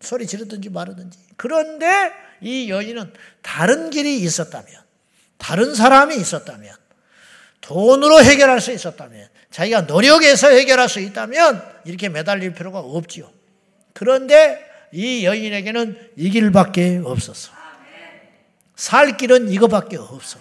[0.00, 1.16] 소리 지르든지 말든지.
[1.36, 4.74] 그런데 이 여인은 다른 길이 있었다면,
[5.36, 6.74] 다른 사람이 있었다면,
[7.60, 13.30] 돈으로 해결할 수 있었다면, 자기가 노력해서 해결할 수 있다면 이렇게 매달릴 필요가 없지요.
[13.92, 14.58] 그런데
[14.92, 17.55] 이 여인에게는 이 길밖에 없었어.
[18.76, 20.38] 살 길은 이거밖에 없어.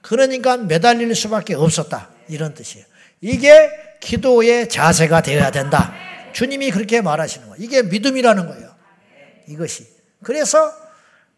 [0.00, 2.10] 그러니까 매달릴 수밖에 없었다.
[2.28, 2.86] 이런 뜻이에요.
[3.20, 5.94] 이게 기도의 자세가 되어야 된다.
[6.32, 7.62] 주님이 그렇게 말하시는 거예요.
[7.62, 8.74] 이게 믿음이라는 거예요.
[9.48, 9.86] 이것이.
[10.22, 10.72] 그래서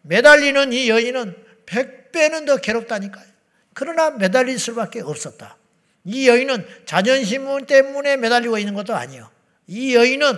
[0.03, 3.25] 매달리는 이 여인은 100배는 더 괴롭다니까요.
[3.73, 5.57] 그러나 매달릴 수밖에 없었다.
[6.03, 9.29] 이 여인은 자존심 때문에 매달리고 있는 것도 아니에요.
[9.67, 10.37] 이 여인은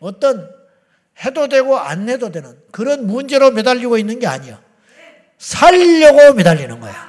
[0.00, 0.50] 어떤
[1.24, 4.67] 해도 되고 안 해도 되는 그런 문제로 매달리고 있는 게 아니에요.
[5.38, 7.08] 살려고 매달리는 거야.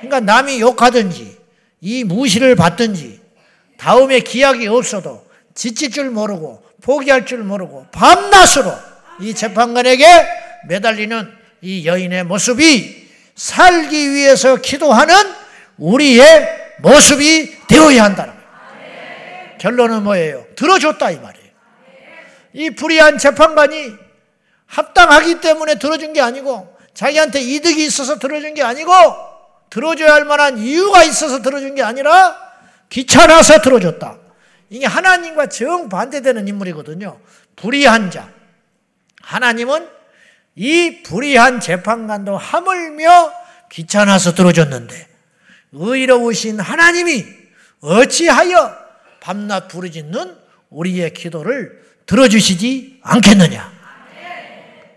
[0.00, 1.38] 그러니까 남이 욕하든지
[1.80, 3.20] 이 무시를 받든지
[3.78, 8.72] 다음에 기약이 없어도 지칠 줄 모르고 포기할 줄 모르고 밤낮으로
[9.20, 10.06] 이 재판관에게
[10.68, 11.30] 매달리는
[11.62, 15.14] 이 여인의 모습이 살기 위해서 기도하는
[15.78, 19.58] 우리의 모습이 되어야 한다는 거예요.
[19.58, 20.46] 결론은 뭐예요?
[20.56, 21.50] 들어줬다 이 말이에요.
[22.52, 23.92] 이 불의한 재판관이
[24.66, 28.92] 합당하기 때문에 들어준 게 아니고 자기한테 이득이 있어서 들어준 게 아니고
[29.70, 32.36] 들어줘야 할 만한 이유가 있어서 들어준 게 아니라
[32.88, 34.18] 귀찮아서 들어줬다.
[34.68, 37.20] 이게 하나님과 정반대되는 인물이거든요.
[37.56, 38.28] 불의한 자.
[39.22, 39.88] 하나님은
[40.56, 43.32] 이 불의한 재판관도 하물며
[43.70, 45.08] 귀찮아서 들어줬는데
[45.72, 47.24] 의로우신 하나님이
[47.80, 48.76] 어찌하여
[49.20, 50.36] 밤낮 부르짖는
[50.70, 53.72] 우리의 기도를 들어주시지 않겠느냐.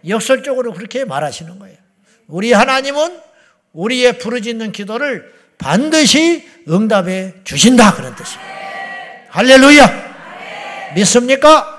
[0.08, 1.83] 역설적으로 그렇게 말하시는 거예요.
[2.27, 3.21] 우리 하나님은
[3.73, 8.53] 우리의 부르짖는 기도를 반드시 응답해 주신다 그런 뜻입니다.
[9.29, 10.93] 할렐루야.
[10.95, 11.69] 믿습니까?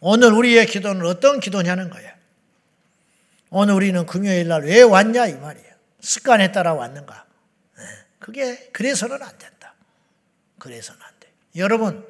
[0.00, 2.10] 오늘 우리의 기도는 어떤 기도냐는 거예요.
[3.50, 5.72] 오늘 우리는 금요일 날 왜 왔냐 이 말이에요.
[6.00, 7.24] 습관에 따라 왔는가?
[7.78, 7.84] 네.
[8.18, 9.74] 그게 그래서는 안 된다.
[10.58, 11.28] 그래서는 안 돼.
[11.56, 12.04] 여러분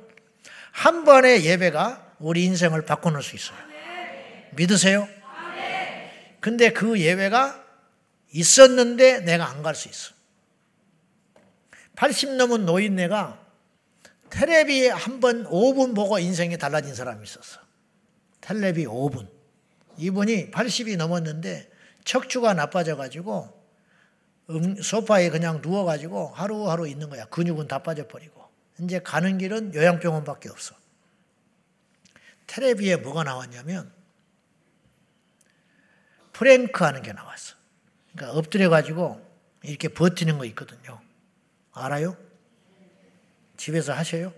[0.70, 3.58] 한 번의 예배가 우리 인생을 바꿔놓을 수 있어요.
[4.52, 5.08] 믿으세요?
[6.42, 7.62] 근데 그 예배가
[8.32, 10.12] 있었는데 내가 안 갈 수 있어.
[11.96, 13.40] 80 넘은 노인네가
[14.30, 17.60] 텔레비 한 번 5분 보고 인생이 달라진 사람이 있었어.
[18.40, 19.28] 텔레비 5분.
[19.98, 21.70] 이분이 80이 넘었는데
[22.04, 23.62] 척추가 나빠져가지고
[24.50, 27.24] 음, 소파에 그냥 누워가지고 하루하루 있는 거야.
[27.26, 28.42] 근육은 다 빠져버리고.
[28.80, 30.74] 이제 가는 길은 요양병원밖에 없어.
[32.48, 33.92] 텔레비에 뭐가 나왔냐면
[36.42, 37.54] 프랭크 하는 게 나왔어.
[38.12, 39.24] 그러니까 엎드려가지고
[39.62, 41.00] 이렇게 버티는 거 있거든요.
[41.72, 42.16] 알아요?
[43.56, 44.34] 집에서 하셔요?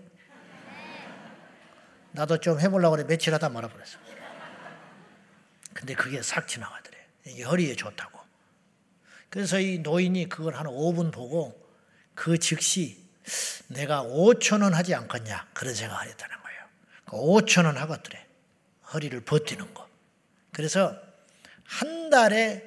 [2.11, 3.97] 나도 좀 해보려고 그래 며칠 하다 말아버렸어.
[5.73, 6.95] 근데 그게 싹 지나가더래.
[7.25, 8.19] 이게 허리에 좋다고.
[9.29, 11.59] 그래서 이 노인이 그걸 한 5분 보고
[12.13, 13.03] 그 즉시
[13.67, 16.61] 내가 5천 원 하지 않겠냐 그런 생각을 했다는 거예요.
[17.07, 18.27] 5천 그원 하겠더래.
[18.93, 19.89] 허리를 버티는 거.
[20.51, 21.04] 그래서
[21.65, 22.63] 한 달에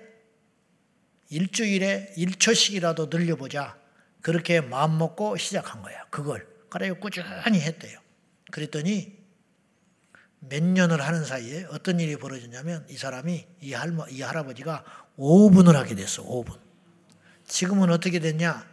[1.31, 3.79] 일주일에 1초씩이라도 늘려보자.
[4.21, 6.05] 그렇게 마음 먹고 시작한 거야.
[6.11, 6.47] 그걸.
[6.69, 7.99] 그래 꾸준히 했대요.
[8.51, 9.17] 그랬더니
[10.41, 14.85] 몇 년을 하는 사이에 어떤 일이 벌어졌냐면 이 사람이 이 할머 이 할아버지가
[15.19, 16.23] 5분을 하게 됐어.
[16.25, 16.59] 5분.
[17.47, 18.67] 지금은 어떻게 됐냐?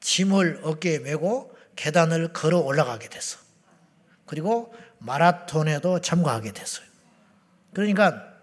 [0.00, 3.38] 짐을 어깨에 메고 계단을 걸어 올라가게 됐어.
[4.24, 6.86] 그리고 마라톤에도 참가하게 됐어요.
[7.72, 8.35] 그러니까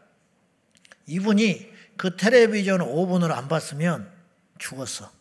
[1.08, 4.12] 이분이 그 텔레비전 5분을 안 봤으면
[4.58, 5.12] 죽었어.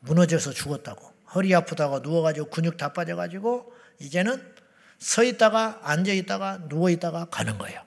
[0.00, 1.12] 무너져서 죽었다고.
[1.34, 4.54] 허리 아프다가 누워가지고 근육 다 빠져가지고 이제는
[4.98, 7.82] 서 있다가 앉아 있다가 누워 있다가 가는 거예요.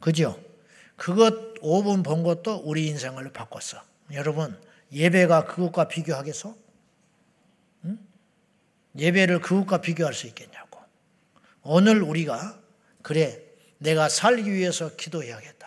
[0.00, 0.40] 그죠?
[0.96, 3.82] 그것 5분 본 것도 우리 인생을 바꿨어.
[4.12, 4.58] 여러분,
[4.92, 6.56] 예배가 그것과 비교하겠어?
[8.96, 10.80] 예배를 그것과 비교할 수 있겠냐고.
[11.62, 12.58] 오늘 우리가
[13.02, 13.42] 그래
[13.78, 15.57] 내가 살기 위해서 기도해야겠다.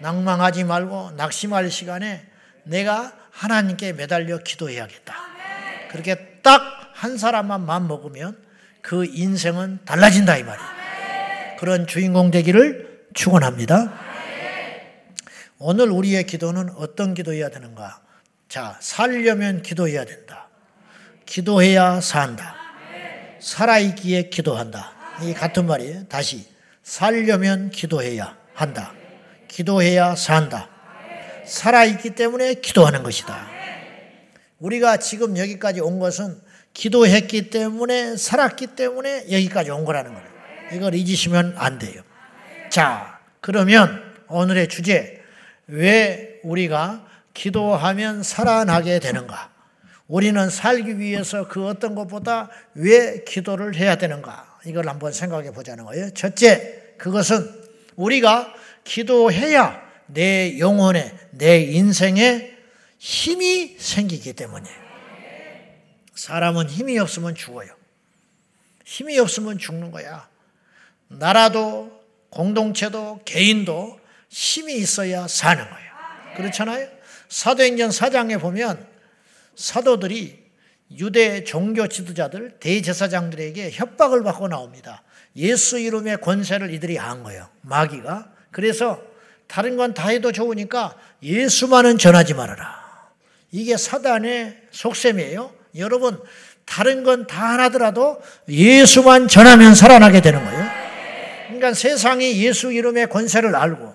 [0.00, 2.26] 낭망하지 말고 낙심할 시간에
[2.64, 5.14] 내가 하나님께 매달려 기도해야겠다.
[5.90, 8.38] 그렇게 딱 한 사람만 마음 먹으면
[8.80, 10.68] 그 인생은 달라진다 이 말이에요.
[11.58, 13.92] 그런 주인공 되기를 축원합니다.
[15.58, 18.00] 오늘 우리의 기도는 어떤 기도해야 되는가?
[18.48, 20.48] 자, 살려면 기도해야 된다.
[21.26, 22.54] 기도해야 산다.
[23.40, 24.92] 살아있기에 기도한다.
[25.22, 26.06] 이 같은 말이에요.
[26.06, 26.48] 다시.
[26.82, 28.94] 살려면 기도해야 한다.
[29.54, 30.68] 기도해야 산다.
[31.46, 33.46] 살아있기 때문에 기도하는 것이다.
[34.58, 36.40] 우리가 지금 여기까지 온 것은
[36.72, 40.28] 기도했기 때문에 살았기 때문에 여기까지 온 거라는 거예요.
[40.72, 42.02] 이걸 잊으시면 안 돼요.
[42.68, 45.22] 자, 그러면 오늘의 주제
[45.68, 49.50] 왜 우리가 기도하면 살아나게 되는가?
[50.08, 54.58] 우리는 살기 위해서 그 어떤 것보다 왜 기도를 해야 되는가?
[54.66, 56.10] 이걸 한번 생각해 보자는 거예요.
[56.10, 57.62] 첫째, 그것은
[57.94, 58.52] 우리가
[58.84, 62.52] 기도해야 내 영혼에, 내 인생에
[62.98, 64.84] 힘이 생기기 때문이에요.
[66.14, 67.74] 사람은 힘이 없으면 죽어요.
[68.84, 70.28] 힘이 없으면 죽는 거야.
[71.08, 75.92] 나라도, 공동체도, 개인도 힘이 있어야 사는 거예요.
[76.36, 76.88] 그렇잖아요?
[77.28, 78.86] 사도행전 4장에 보면
[79.56, 80.44] 사도들이
[80.98, 85.02] 유대 종교 지도자들, 대제사장들에게 협박을 받고 나옵니다.
[85.36, 87.48] 예수 이름의 권세를 이들이 안 거예요.
[87.62, 88.33] 마귀가.
[88.54, 89.02] 그래서
[89.48, 92.82] 다른 건 다 해도 좋으니까 예수만은 전하지 말아라.
[93.50, 95.52] 이게 사단의 속셈이에요.
[95.76, 96.18] 여러분,
[96.64, 100.64] 다른 건 다 하나더라도 예수만 전하면 살아나게 되는 거예요.
[101.48, 103.94] 그러니까 세상이 예수 이름의 권세를 알고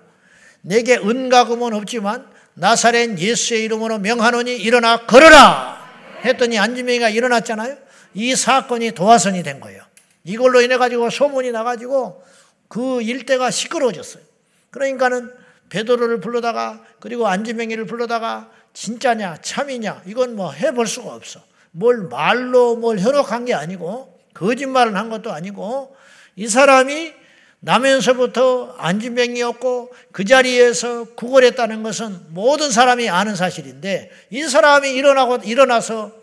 [0.61, 5.79] 내게 은가금은 없지만 나사렛 예수의 이름으로 명하노니 일어나 걸어라
[6.25, 7.77] 했더니 안지명이가 일어났잖아요.
[8.13, 9.81] 이 사건이 도화선이 된 거예요.
[10.25, 12.23] 이걸로 인해 가지고 소문이 나가지고
[12.67, 14.28] 그 일대가 시끄러워졌어요.
[14.71, 15.31] 그러니까는
[15.69, 21.41] 베드로를 불러다가 그리고 안지명이를 불러다가 진짜냐 참이냐 이건 뭐 해볼 수가 없어.
[21.71, 25.95] 뭘 말로 뭘 현혹한 게 아니고 거짓말을 한 것도 아니고
[26.35, 27.13] 이 사람이
[27.61, 36.13] 나면서부터 안진병이었고 그 자리에서 구걸했다는 것은 모든 사람이 아는 사실인데 이 사람이 일어나고 일어나서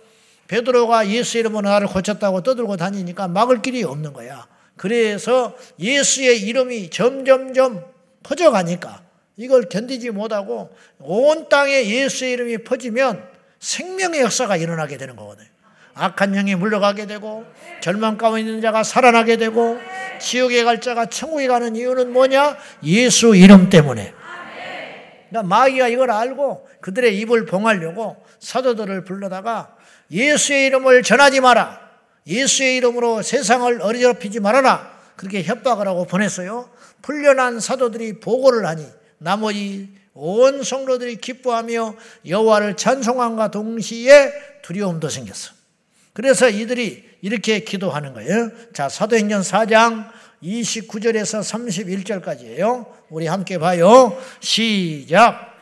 [0.49, 4.47] 베드로가 예수 이름으로 나를 고쳤다고 떠들고 다니니까 막을 길이 없는 거야.
[4.77, 7.96] 그래서 예수의 이름이 점점점
[8.27, 9.03] 퍼져가니까
[9.37, 13.23] 이걸 견디지 못하고 온 땅에 예수의 이름이 퍼지면
[13.61, 15.47] 생명의 역사가 일어나게 되는 거거든요.
[15.95, 17.45] 악한 영이 물러가게 되고
[17.81, 19.79] 절망 가운데 있는 자가 살아나게 되고
[20.21, 22.57] 지옥에 갈 자가 천국에 가는 이유는 뭐냐?
[22.85, 24.13] 예수 이름 때문에.
[25.29, 29.75] 그러니까 마귀가 이걸 알고 그들의 입을 봉하려고 사도들을 불러다가
[30.11, 31.81] 예수의 이름을 전하지 마라.
[32.27, 34.97] 예수의 이름으로 세상을 어지럽히지 말아라.
[35.17, 36.69] 그렇게 협박을 하고 보냈어요.
[37.07, 38.85] 풀려난 사도들이 보고를 하니
[39.19, 41.95] 나머지 온 성도들이 기뻐하며
[42.27, 45.53] 여호와를 찬송함과 동시에 두려움도 생겼어.
[46.13, 48.51] 그래서 이들이 이렇게 기도하는 거예요.
[48.73, 50.11] 자, 사도행전 4장
[50.43, 51.43] 29절에서
[52.25, 52.87] 31절까지예요.
[53.11, 54.21] 우리 함께 봐요.
[54.41, 55.55] 시작.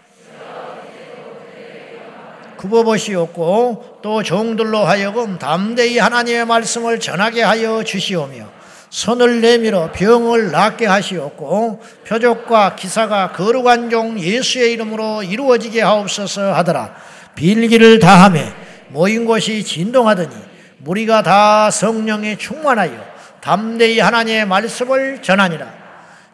[2.57, 8.64] 굽어보시옵고 또 종들로 하여금 담대히 하나님의 말씀을 전하게 하여 주시오며
[8.95, 16.95] 손을 내밀어 병을 낫게 하시옵고 표적과 기사가 거룩한 종 예수의 이름으로 이루어지게 하옵소서 하더라.
[17.35, 18.53] 빌기를 다함에
[18.91, 20.33] 모인 곳이 진동하더니
[20.79, 23.05] 무리가 다 성령에 충만하여
[23.41, 25.75] 담대히 하나님의 말씀을 전하니라.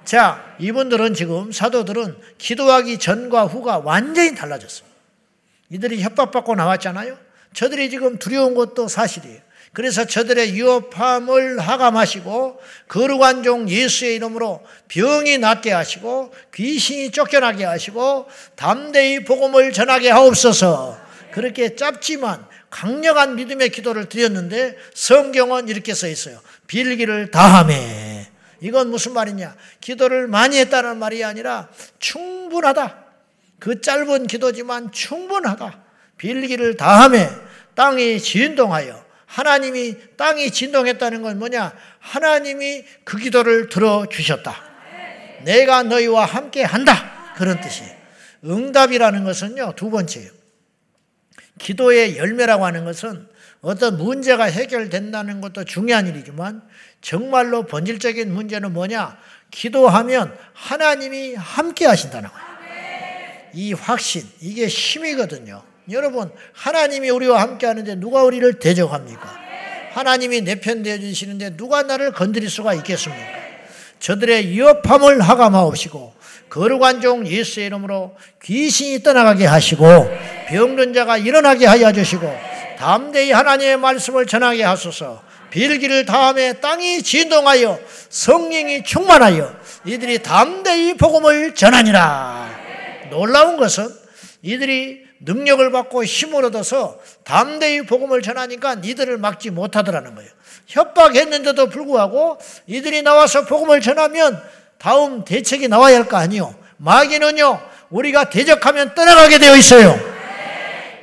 [0.05, 4.87] 자, 이분들은 지금 사도들은 기도하기 전과 후가 완전히 달라졌어요.
[5.71, 7.17] 이들이 협박받고 나왔잖아요.
[7.55, 9.50] 저들이 지금 두려운 것도 사실이에요.
[9.73, 19.25] 그래서 저들의 위협함을 하감하시고 거룩한 종 예수의 이름으로 병이 낫게 하시고 귀신이 쫓겨나게 하시고 담대히
[19.25, 20.99] 복음을 전하게 하옵소서.
[21.31, 26.41] 그렇게 짧지만 강력한 믿음의 기도를 드렸는데 성경은 이렇게 써 있어요.
[26.67, 28.29] 빌기를 다함에.
[28.61, 29.55] 이건 무슨 말이냐?
[29.81, 31.69] 기도를 많이 했다는 말이 아니라
[32.01, 33.05] 충분하다.
[33.61, 35.81] 그 짧은 기도지만 충분하다.
[36.17, 37.31] 빌기를 다함에
[37.75, 41.73] 땅이 진동하여 하나님이 땅이 진동했다는 건 뭐냐?
[42.01, 44.57] 하나님이 그 기도를 들어주셨다.
[45.45, 47.33] 내가 너희와 함께 한다.
[47.37, 47.95] 그런 뜻이에요.
[48.45, 50.31] 응답이라는 것은요, 두 번째예요.
[51.59, 53.29] 기도의 열매라고 하는 것은
[53.61, 56.63] 어떤 문제가 해결된다는 것도 중요한 일이지만
[57.01, 59.17] 정말로 본질적인 문제는 뭐냐?
[59.53, 62.51] 기도하면 하나님이 함께 하신다는 거예요.
[63.53, 65.70] 이 확신, 이게 힘이거든요.
[65.91, 69.39] 여러분, 하나님이 우리와 함께 하는데 누가 우리를 대적합니까?
[69.93, 73.25] 하나님이 내 편 되어 주시는데 누가 나를 건드릴 수가 있겠습니까?
[73.99, 76.15] 저들의 위협함을 하감하옵시고
[76.49, 79.85] 거룩한 종 예수의 이름으로 귀신이 떠나가게 하시고
[80.49, 82.33] 병든 자가 일어나게 하여 주시고
[82.79, 87.79] 담대히 하나님의 말씀을 전하게 하소서 빌기를 다음에 땅이 진동하여
[88.09, 89.55] 성령이 충만하여
[89.85, 92.49] 이들이 담대히 복음을 전하니라
[93.11, 93.89] 놀라운 것은
[94.43, 100.31] 이들이 능력을 받고 힘을 얻어서 담대히 복음을 전하니까 이들을 막지 못하더라는 거예요.
[100.67, 104.43] 협박했는데도 불구하고 이들이 나와서 복음을 전하면
[104.79, 106.55] 다음 대책이 나와야 할 거 아니요.
[106.79, 107.61] 마귀는요,
[107.91, 109.99] 우리가 대적하면 떠나가게 되어 있어요.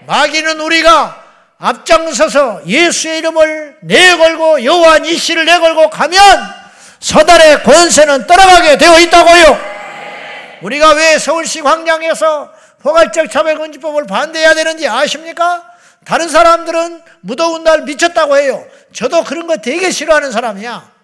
[0.08, 1.24] 마귀는 우리가
[1.60, 6.20] 앞장서서 예수의 이름을 내걸고 여호와 니시를 내걸고 가면
[7.00, 9.60] 서달의 권세는 떠나가게 되어 있다고요.
[10.64, 12.57] 우리가 왜 서울시 광장에서
[12.88, 15.70] 포괄적 차별금지법을 반대해야 되는지 아십니까?
[16.06, 18.66] 다른 사람들은 무더운 날 미쳤다고 해요.
[18.94, 20.96] 저도 그런 거 되게 싫어하는 사람이야.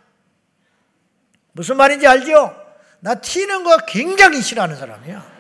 [1.52, 2.56] 무슨 말인지 알죠?
[3.02, 5.34] 나 튀는 거 굉장히 싫어하는 사람이야.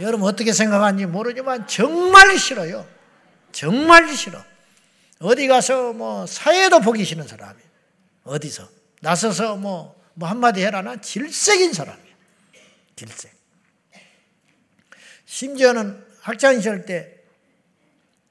[0.00, 2.86] 여러분 어떻게 생각하는지 모르지만 정말 싫어요.
[3.52, 4.38] 정말 싫어.
[5.20, 7.68] 어디 가서 뭐 사회도 보기 싫은 사람이에요.
[8.24, 8.68] 어디서.
[9.00, 12.16] 나서서 뭐, 뭐 한마디 해라 나 질색인 사람이에요.
[12.96, 13.41] 질색.
[15.32, 17.10] 심지어는 학창 시절 때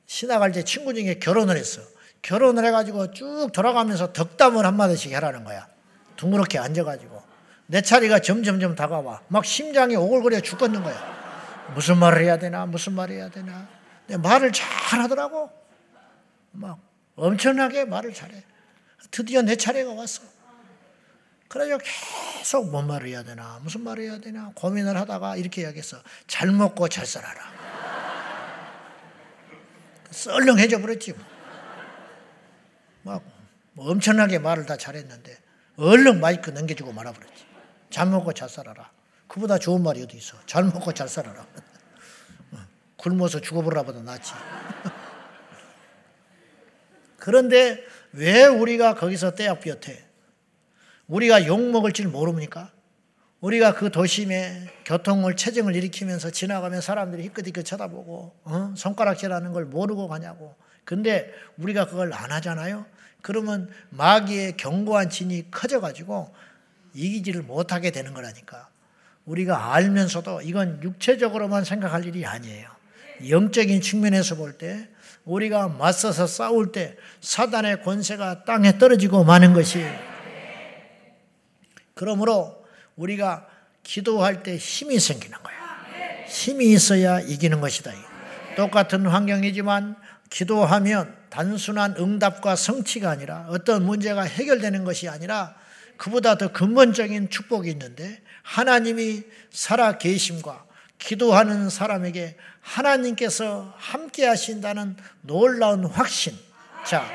[0.05, 1.81] 신학할 때 친구 중에 결혼을 했어.
[2.21, 5.67] 결혼을 해가지고 쭉 돌아가면서 덕담을 한마디씩 해라는 거야.
[6.15, 7.19] 둥그렇게 앉아가지고.
[7.65, 9.23] 내 차례가 점점점 다가와.
[9.29, 11.71] 막 심장이 오글거려 죽겠는 거야.
[11.73, 13.67] 무슨 말을 해야 되나, 무슨 말을 해야 되나.
[14.05, 15.49] 내 말을 잘 하더라고.
[16.51, 16.77] 막
[17.15, 18.43] 엄청나게 말을 잘해.
[19.09, 20.21] 드디어 내 차례가 왔어.
[21.51, 25.97] 그래서 계속 뭔 말을 해야 되나, 무슨 말을 해야 되나 고민을 하다가 이렇게 이야기했어.
[26.25, 27.41] 잘 먹고 잘 살아라.
[30.11, 31.11] 썰렁해져 버렸지.
[31.11, 31.25] 뭐.
[33.03, 35.37] 막뭐 엄청나게 말을 다 잘했는데
[35.75, 37.45] 얼른 마이크 넘겨주고 말아버렸지.
[37.89, 38.89] 잘 먹고 잘 살아라.
[39.27, 40.37] 그보다 좋은 말이 어디 있어.
[40.45, 41.45] 잘 먹고 잘 살아라.
[42.95, 44.31] 굶어서 죽어보라보다 낫지.
[47.19, 47.83] 그런데
[48.13, 50.10] 왜 우리가 거기서 떼약비었해?
[51.11, 52.71] 우리가 욕먹을 줄 모릅니까?
[53.41, 58.73] 우리가 그 도심에 교통을 체증을 일으키면서 지나가면 사람들이 희끗희끗 쳐다보고 어?
[58.77, 60.55] 손가락질하는 걸 모르고 가냐고.
[60.85, 62.85] 근데 우리가 그걸 안 하잖아요.
[63.21, 66.33] 그러면 마귀의 견고한 진이 커져가지고
[66.93, 68.69] 이기지를 못하게 되는 거라니까.
[69.25, 72.69] 우리가 알면서도 이건 육체적으로만 생각할 일이 아니에요.
[73.27, 74.87] 영적인 측면에서 볼 때
[75.25, 79.83] 우리가 맞서서 싸울 때 사단의 권세가 땅에 떨어지고 마는 것이
[82.01, 83.45] 그러므로 우리가
[83.83, 85.55] 기도할 때 힘이 생기는 거야.
[86.27, 87.91] 힘이 있어야 이기는 것이다.
[88.55, 89.95] 똑같은 환경이지만
[90.31, 95.53] 기도하면 단순한 응답과 성취가 아니라 어떤 문제가 해결되는 것이 아니라
[95.97, 99.21] 그보다 더 근본적인 축복이 있는데 하나님이
[99.51, 100.65] 살아 계심과
[100.97, 106.33] 기도하는 사람에게 하나님께서 함께 하신다는 놀라운 확신.
[106.83, 107.07] 자,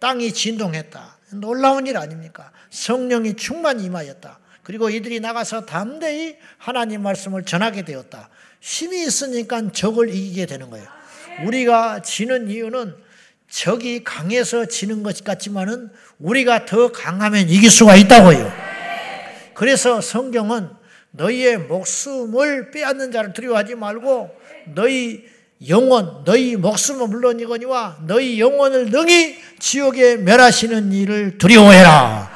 [0.00, 1.13] 땅이 진동했다.
[1.40, 2.50] 놀라운 일 아닙니까?
[2.70, 4.38] 성령이 충만히 임하였다.
[4.62, 8.30] 그리고 이들이 나가서 담대히 하나님 말씀을 전하게 되었다.
[8.60, 10.86] 힘이 있으니까 적을 이기게 되는 거예요.
[11.46, 12.94] 우리가 지는 이유는
[13.48, 18.52] 적이 강해서 지는 것 같지만은 우리가 더 강하면 이길 수가 있다고요.
[19.54, 20.70] 그래서 성경은
[21.12, 24.34] 너희의 목숨을 빼앗는 자를 두려워하지 말고
[24.74, 25.24] 너희
[25.68, 32.30] 영혼, 너희 목숨은 물론이거니와 너희 영혼을 능히 지옥에 멸하시는 일을 두려워해라.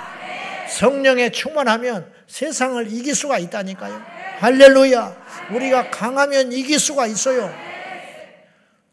[0.69, 4.03] 성령에 충만하면 세상을 이길 수가 있다니까요.
[4.39, 5.17] 할렐루야.
[5.53, 7.53] 우리가 강하면 이길 수가 있어요.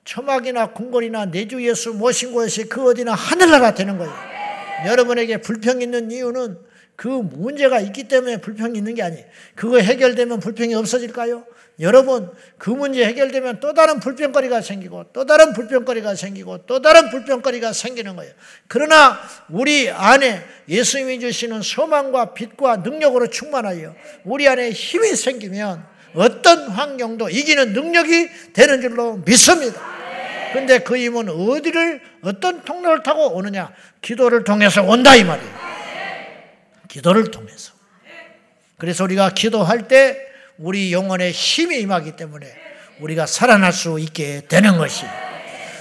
[0.03, 4.13] 초막이나 궁궐이나 내주 예수 모신 곳이 그 어디나 하늘나라 되는 거예요.
[4.85, 6.57] 여러분에게 불평 있는 이유는
[6.95, 9.25] 그 문제가 있기 때문에 불평이 있는 게 아니에요.
[9.55, 11.45] 그거 해결되면 불평이 없어질까요?
[11.79, 17.73] 여러분, 그 문제 해결되면 또 다른 불평거리가 생기고, 또 다른 불평거리가 생기고, 또 다른 불평거리가
[17.73, 18.33] 생기는 거예요.
[18.67, 19.19] 그러나
[19.49, 27.73] 우리 안에 예수님이 주시는 소망과 빛과 능력으로 충만하여 우리 안에 힘이 생기면 어떤 환경도 이기는
[27.73, 29.81] 능력이 되는 줄로 믿습니다.
[30.53, 33.73] 근데 그 힘은 어디를, 어떤 통로를 타고 오느냐?
[34.01, 35.55] 기도를 통해서 온다, 이 말이에요.
[36.87, 37.73] 기도를 통해서.
[38.77, 42.47] 그래서 우리가 기도할 때 우리 영혼에 힘이 임하기 때문에
[42.99, 45.05] 우리가 살아날 수 있게 되는 것이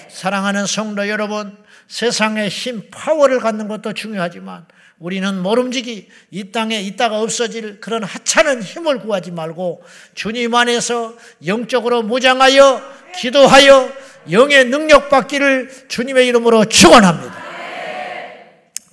[0.08, 1.56] 사랑하는 성도 여러분,
[1.88, 4.66] 세상의 힘, 파워를 갖는 것도 중요하지만
[4.98, 9.82] 우리는 모름지기 이 땅에 있다가 없어질 그런 하찮은 힘을 구하지 말고
[10.14, 11.14] 주님 안에서
[11.46, 12.80] 영적으로 무장하여
[13.16, 13.92] 기도하여
[14.30, 17.34] 영의 능력 받기를 주님의 이름으로 축원합니다.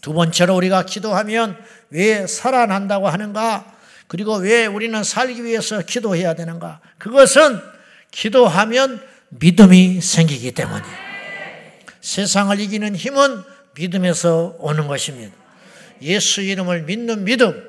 [0.02, 1.58] 두 번째로 우리가 기도하면
[1.92, 3.81] 왜 살아난다고 하는가?
[4.12, 6.82] 그리고 왜 우리는 살기 위해서 기도해야 되는가?
[6.98, 7.62] 그것은
[8.12, 10.96] 기도하면 믿음이 생기기 때문이에요.
[12.02, 13.42] 세상을 이기는 힘은
[13.74, 15.34] 믿음에서 오는 것입니다.
[16.02, 17.64] 예수 이름을 믿는 믿음,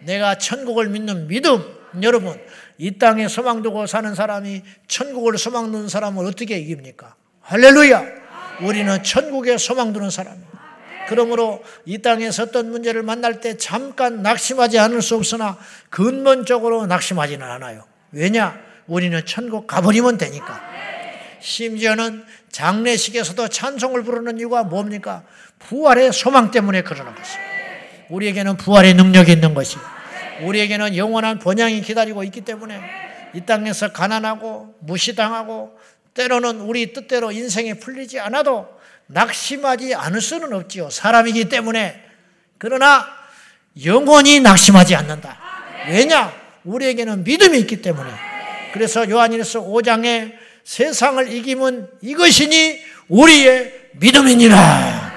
[0.00, 1.64] 내가 천국을 믿는 믿음,
[2.02, 2.38] 여러분,
[2.76, 7.14] 이 땅에 소망 두고 사는 사람이 천국을 소망 두는 사람을 어떻게 이깁니까?
[7.40, 8.04] 할렐루야!
[8.60, 10.49] 우리는 천국에 소망 두는 사람이에요.
[11.10, 15.58] 그러므로 이 땅에서 어떤 문제를 만날 때 잠깐 낙심하지 않을 수 없으나
[15.90, 17.84] 근본적으로 낙심하지는 않아요.
[18.12, 18.56] 왜냐?
[18.86, 20.62] 우리는 천국 가버리면 되니까.
[21.40, 25.24] 심지어는 장례식에서도 찬송을 부르는 이유가 뭡니까?
[25.58, 27.50] 부활의 소망 때문에 그러는 것입니다.
[28.10, 29.78] 우리에게는 부활의 능력이 있는 것이
[30.42, 32.80] 우리에게는 영원한 번양이 기다리고 있기 때문에
[33.34, 35.76] 이 땅에서 가난하고 무시당하고
[36.14, 38.68] 때로는 우리 뜻대로 인생에 풀리지 않아도
[39.12, 40.90] 낙심하지 않을 수는 없지요.
[40.90, 42.02] 사람이기 때문에.
[42.58, 43.06] 그러나
[43.84, 45.38] 영원히 낙심하지 않는다.
[45.88, 46.32] 왜냐?
[46.64, 48.10] 우리에게는 믿음이 있기 때문에.
[48.72, 50.34] 그래서 요한일서 5장에
[50.64, 55.10] 세상을 이기면 이것이니 우리의 믿음이니라.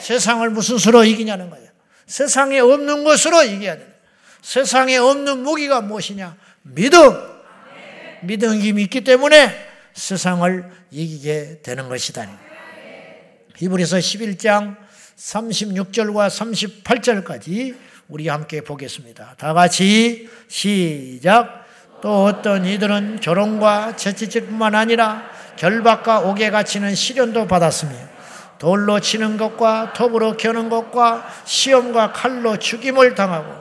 [0.00, 1.68] 세상을 무슨 수로 이기냐는 거예요.
[2.06, 3.86] 세상에 없는 것으로 이겨야 돼.
[4.40, 6.36] 세상에 없는 무기가 무엇이냐?
[6.62, 7.00] 믿음.
[8.22, 9.54] 믿음이 있기 때문에
[9.92, 12.47] 세상을 이기게 되는 것이다.
[13.58, 14.76] 히브리서 11장
[15.16, 16.28] 36절과
[16.84, 17.74] 38절까지
[18.06, 19.34] 우리 함께 보겠습니다.
[19.36, 21.66] 다 같이 시작.
[22.00, 27.90] 또 어떤 이들은 결혼과 채찍질뿐만 아니라 결박과 옥에 갇히는 시련도 받았으며
[28.60, 33.52] 돌로 치는 것과 톱으로 켜는 것과 시험과 칼로 죽임을 당하고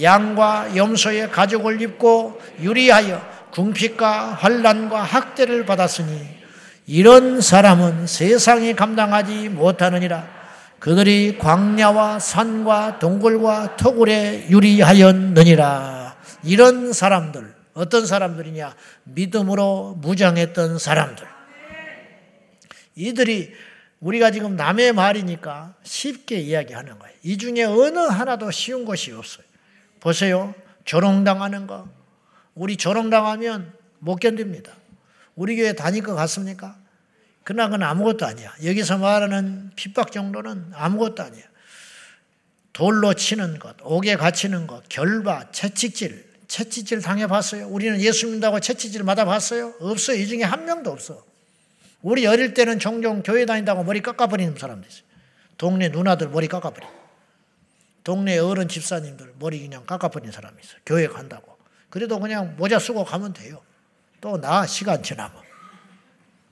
[0.00, 6.41] 양과 염소의 가죽을 입고 유리하여 궁핍과 환란과 학대를 받았으니
[6.86, 10.42] 이런 사람은 세상이 감당하지 못하느니라
[10.78, 18.74] 그들이 광야와 산과 동굴과 토굴에 유리하였느니라 이런 사람들 어떤 사람들이냐
[19.04, 21.26] 믿음으로 무장했던 사람들
[22.96, 23.52] 이들이
[24.00, 27.14] 우리가 지금 남의 말이니까 쉽게 이야기하는 거예요.
[27.22, 29.44] 이 중에 어느 하나도 쉬운 것이 없어요.
[30.00, 30.54] 보세요.
[30.84, 31.88] 조롱당하는 거.
[32.54, 34.72] 우리 조롱당하면 못 견딥니다.
[35.34, 36.76] 우리 교회 다닐 것 같습니까?
[37.44, 38.52] 그러나 그건 아무것도 아니야.
[38.64, 41.44] 여기서 말하는 핍박 정도는 아무것도 아니야.
[42.72, 47.68] 돌로 치는 것, 옥에 갇히는 것, 결바, 채찍질, 채찍질 당해봤어요?
[47.68, 49.74] 우리는 예수 믿다고 채찍질 맞아봤어요?
[49.80, 50.16] 없어요.
[50.16, 51.24] 이 중에 한 명도 없어.
[52.00, 55.04] 우리 어릴 때는 종종 교회 다닌다고 머리 깎아버리는 사람들 있어요.
[55.56, 57.02] 동네 누나들 머리 깎아버려.
[58.04, 60.80] 동네 어른 집사님들 머리 그냥 깎아버리는 사람이 있어요.
[60.84, 61.56] 교회 간다고.
[61.88, 63.62] 그래도 그냥 모자 쓰고 가면 돼요.
[64.22, 65.42] 또 나 시간 지나면.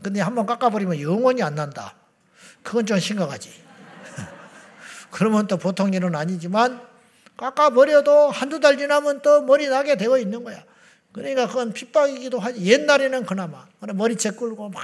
[0.02, 1.94] 근데 한번 깎아버리면 영원히 안 난다.
[2.62, 3.50] 그건 좀 심각하지.
[5.10, 6.82] 그러면 또 보통 일은 아니지만
[7.36, 10.62] 깎아버려도 한두 달 지나면 또 머리 나게 되어 있는 거야.
[11.12, 12.64] 그러니까 그건 핍박이기도 하지.
[12.64, 14.82] 옛날에는 그나마 머리채 끌고 막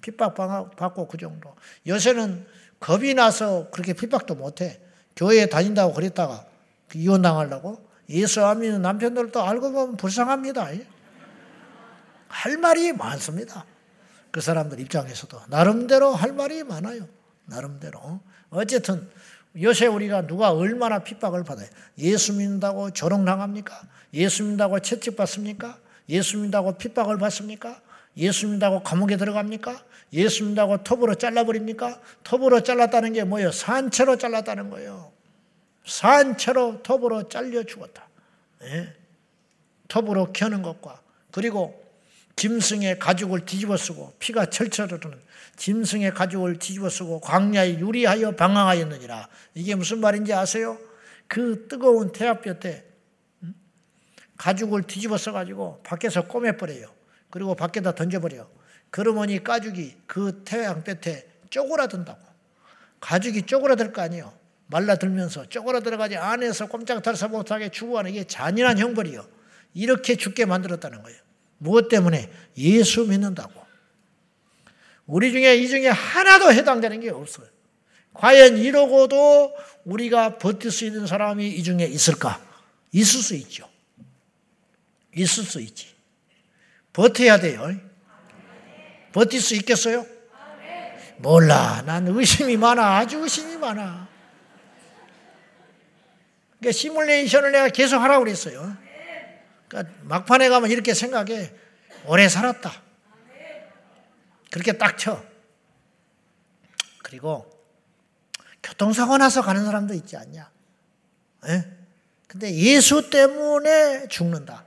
[0.00, 0.34] 핍박
[0.76, 1.54] 받고 그 정도.
[1.86, 2.46] 요새는
[2.78, 4.80] 겁이 나서 그렇게 핍박도 못해.
[5.16, 6.44] 교회에 다닌다고 그랬다가
[6.94, 7.88] 이혼 당하려고.
[8.10, 10.68] 예수 안 믿는 남편들도 알고 보면 불쌍합니다.
[12.28, 13.64] 할 말이 많습니다.
[14.30, 15.42] 그 사람들 입장에서도.
[15.48, 17.08] 나름대로 할 말이 많아요.
[17.46, 18.20] 나름대로.
[18.50, 19.08] 어쨌든
[19.60, 21.68] 요새 우리가 누가 얼마나 핍박을 받아요.
[21.98, 23.82] 예수 믿는다고 조롱당합니까?
[24.14, 25.78] 예수 믿는다고 채찍받습니까?
[26.08, 27.80] 예수 믿는다고 핍박을 받습니까?
[28.16, 29.82] 예수 믿다고 감옥에 들어갑니까?
[30.12, 32.00] 예수 믿다고 톱으로 잘라버립니까?
[32.22, 33.50] 톱으로 잘랐다는 게 뭐예요?
[33.50, 35.12] 산채로 잘랐다는 거예요.
[35.84, 38.08] 산채로 톱으로 잘려 죽었다.
[38.62, 38.94] 예?
[39.88, 41.00] 톱으로 켜는 것과
[41.30, 41.83] 그리고
[42.36, 45.18] 짐승의 가죽을 뒤집어 쓰고 피가 철철 흐르는
[45.56, 49.28] 짐승의 가죽을 뒤집어 쓰고 광야에 유리하여 방황하였느니라.
[49.54, 50.78] 이게 무슨 말인지 아세요?
[51.28, 52.84] 그 뜨거운 태압볕에
[53.42, 53.54] 음?
[54.36, 56.92] 가죽을 뒤집어 써가지고 밖에서 꼬매버려요.
[57.30, 58.48] 그리고 밖에다 던져버려.
[58.90, 62.20] 그러머니 가죽이 그 태양볕에 쪼그라든다고.
[63.00, 64.32] 가죽이 쪼그라들 거 아니에요.
[64.66, 69.26] 말라들면서 쪼그라들어가지 안에서 꼼짝달싹 못하게 죽어가는 이게 잔인한 형벌이요.
[69.74, 71.18] 이렇게 죽게 만들었다는 거예요.
[71.58, 72.30] 무엇 때문에?
[72.56, 73.64] 예수 믿는다고.
[75.06, 77.46] 우리 중에 이 중에 하나도 해당되는 게 없어요.
[78.14, 82.40] 과연 이러고도 우리가 버틸 수 있는 사람이 이 중에 있을까?
[82.92, 83.68] 있을 수 있죠.
[85.16, 85.94] 있을 수 있지.
[86.92, 87.74] 버텨야 돼요.
[89.12, 90.06] 버틸 수 있겠어요?
[91.18, 91.82] 몰라.
[91.84, 92.98] 난 의심이 많아.
[92.98, 94.08] 아주 의심이 많아.
[96.58, 98.76] 그러니까 시뮬레이션을 내가 계속 하라고 그랬어요.
[99.68, 101.52] 그러니까 막판에 가면 이렇게 생각해.
[102.06, 102.82] 오래 살았다.
[104.50, 105.22] 그렇게 딱 쳐.
[107.02, 107.50] 그리고
[108.62, 110.50] 교통사고 나서 가는 사람도 있지 않냐?
[111.48, 111.64] 예?
[112.26, 114.64] 근데 예수 때문에 죽는다.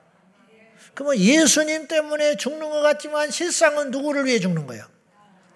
[0.94, 4.86] 그러면 예수님 때문에 죽는 것 같지만 실상은 누구를 위해 죽는 거예요?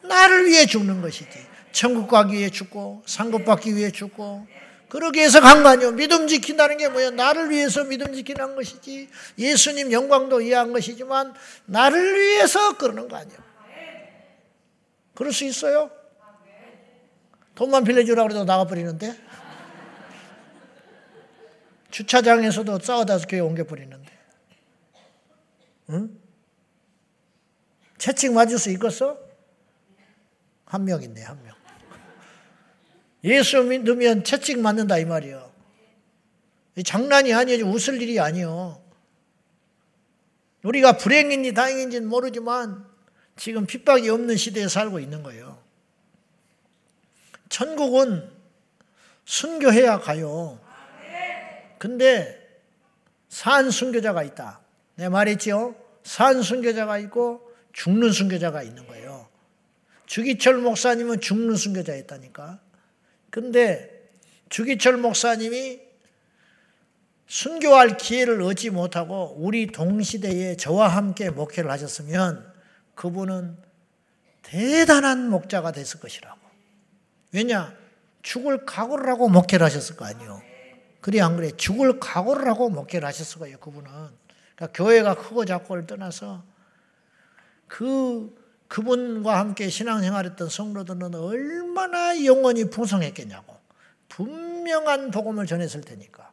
[0.03, 1.47] 나를 위해 죽는 것이지.
[1.71, 4.45] 천국 가기 위해 죽고 상급 받기 위해 죽고
[4.91, 5.93] 그러기 위해서 간 거 아니에요.
[5.93, 7.11] 믿음 지킨다는 게 뭐예요?
[7.11, 9.07] 나를 위해서 믿음 지키는 것이지.
[9.37, 11.33] 예수님 영광도 이해한 것이지만
[11.65, 13.39] 나를 위해서 그러는 거 아니에요.
[15.15, 15.89] 그럴 수 있어요?
[17.55, 19.17] 돈만 빌려주라 그래도 나가버리는데?
[21.91, 24.11] 주차장에서도 싸워다 교회 옮겨버리는데.
[25.91, 26.19] 응?
[27.97, 29.17] 채찍 맞을 수 있겠어?
[30.65, 31.55] 한 명 있네, 한 명.
[33.24, 35.51] 예수 믿으면 채찍 맞는다 이 말이요.
[36.84, 37.65] 장난이 아니에요.
[37.65, 38.82] 웃을 일이 아니요.
[40.63, 42.86] 우리가 불행인지 다행인지는 모르지만
[43.36, 45.59] 지금 핍박이 없는 시대에 살고 있는 거예요.
[47.49, 48.30] 천국은
[49.26, 50.59] 순교해야 가요.
[51.78, 52.39] 근데
[53.28, 54.61] 산 순교자가 있다.
[54.95, 55.76] 내 말했죠?
[56.03, 59.28] 산 순교자가 있고 죽는 순교자가 있는 거예요.
[60.05, 62.59] 주기철 목사님은 죽는 순교자였다니까.
[63.32, 64.11] 근데
[64.49, 65.79] 주기철 목사님이
[67.25, 72.53] 순교할 기회를 얻지 못하고 우리 동시대에 저와 함께 목회를 하셨으면
[72.93, 73.57] 그분은
[74.43, 76.38] 대단한 목자가 됐을 것이라고.
[77.32, 77.73] 왜냐?
[78.21, 80.41] 죽을 각오를 하고 목회를 하셨을 거 아니에요.
[80.99, 81.51] 그래 안 그래?
[81.55, 83.57] 죽을 각오를 하고 목회를 하셨을 거예요.
[83.59, 83.89] 그분은.
[84.55, 86.43] 그러니까 교회가 크고 작고를 떠나서
[87.67, 88.36] 그
[88.72, 93.57] 그분과 함께 신앙생활했던 성도들은 얼마나 영원히 풍성했겠냐고.
[94.07, 96.32] 분명한 복음을 전했을 테니까.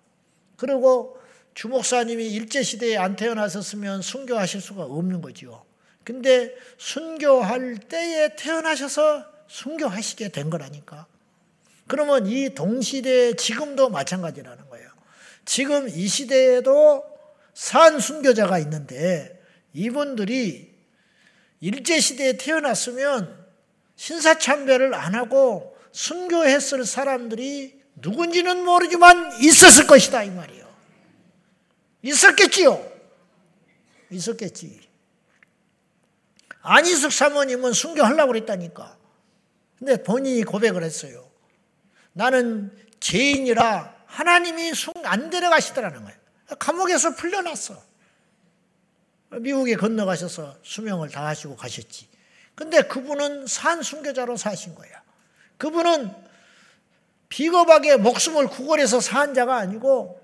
[0.57, 1.19] 그리고
[1.55, 5.65] 주목사님이 일제시대에 안 태어나셨으면 순교하실 수가 없는 거지요.
[6.05, 11.07] 근데 순교할 때에 태어나셔서 순교하시게 된 거라니까.
[11.89, 14.89] 그러면 이 동시대에 지금도 마찬가지라는 거예요.
[15.45, 17.05] 지금 이 시대에도
[17.53, 20.68] 산 순교자가 있는데 이분들이
[21.61, 23.47] 일제시대에 태어났으면
[23.97, 30.69] 신사참배를 안 하고 순교했을 사람들이 누군지는 모르지만 있었을 것이다 이 말이에요.
[32.03, 32.93] 있었겠지요.
[34.11, 34.89] 있었겠지.
[36.63, 38.97] 안희숙 사모님은 순교하려고 그랬다니까.
[39.79, 41.29] 근데 본인이 고백을 했어요.
[42.13, 44.73] 나는 죄인이라 하나님이
[45.05, 46.19] 안 데려가시더라는 거예요.
[46.59, 47.88] 감옥에서 풀려났어.
[49.31, 52.09] 미국에 건너가셔서 수명을 다하시고 가셨지.
[52.55, 54.91] 근데 그분은 산 순교자로 사신 거야.
[55.59, 56.13] 그분은
[57.29, 60.21] 비겁하게 목숨을 구걸해서 산 자가 아니고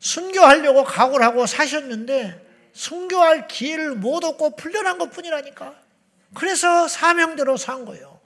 [0.00, 5.74] 순교하려고 각오를 하고 사셨는데 순교할 기회를 못 얻고 풀려난 것 뿐이라니까.
[6.34, 8.20] 그래서 사명대로 산 거예요.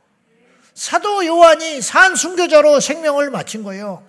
[0.75, 4.09] 사도 요한이 산 순교자로 생명을 마친 거예요.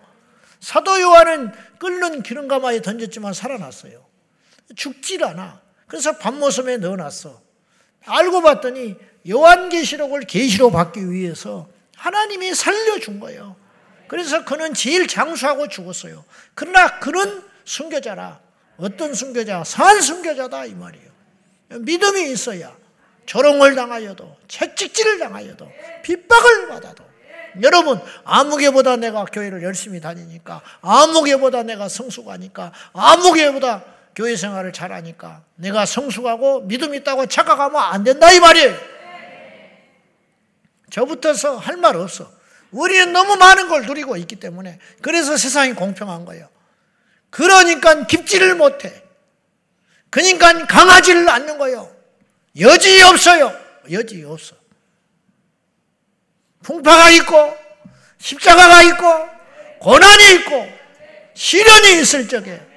[0.60, 4.06] 사도 요한은 끓는 기름가마에 던졌지만 살아났어요.
[4.76, 5.62] 죽질 않아.
[5.90, 7.42] 그래서 밤모섬에 넣어놨어.
[8.06, 8.96] 알고 봤더니
[9.28, 11.68] 요한계시록을 계시로 받기 위해서
[11.98, 13.58] 하나님이 살려준 거예요.
[14.08, 16.24] 그래서 그는 제일 장수하고 죽었어요.
[16.54, 18.40] 그러나 그는 순교자라.
[18.78, 19.64] 어떤 순교자?
[19.66, 21.10] 산 순교자다 이 말이에요.
[21.80, 22.76] 믿음이 있어야
[23.26, 25.72] 조롱을 당하여도 채찍질을 당하여도
[26.04, 27.04] 핍박을 받아도
[27.62, 33.84] 여러분 아무개보다 내가 교회를 열심히 다니니까 아무개보다 내가 성숙하니까 아무개보다
[34.20, 38.76] 교회 생활을 잘하니까 내가 성숙하고 믿음 있다고 착각하면 안 된다 이 말이에요.
[40.90, 42.30] 저부터서 할 말 없어.
[42.72, 46.50] 우리는 너무 많은 걸 누리고 있기 때문에 그래서 세상이 공평한 거예요.
[47.30, 49.02] 그러니까 깊지를 못해.
[50.10, 51.90] 그러니까 강하지를 않는 거예요.
[52.60, 53.58] 여지 없어요.
[53.90, 54.54] 여지 없어.
[56.64, 57.58] 풍파가 있고
[58.18, 59.30] 십자가가 있고
[59.80, 60.68] 고난이 있고
[61.36, 62.69] 시련이 있을 적에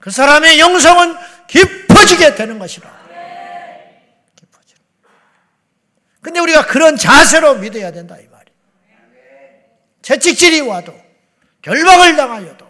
[0.00, 2.90] 그 사람의 영성은 깊어지게 되는 것이라.
[4.34, 4.74] 깊어져.
[6.22, 8.46] 근데 우리가 그런 자세로 믿어야 된다 이 말이.
[10.02, 10.98] 채찍질이 와도
[11.62, 12.66] 결박을 당하여도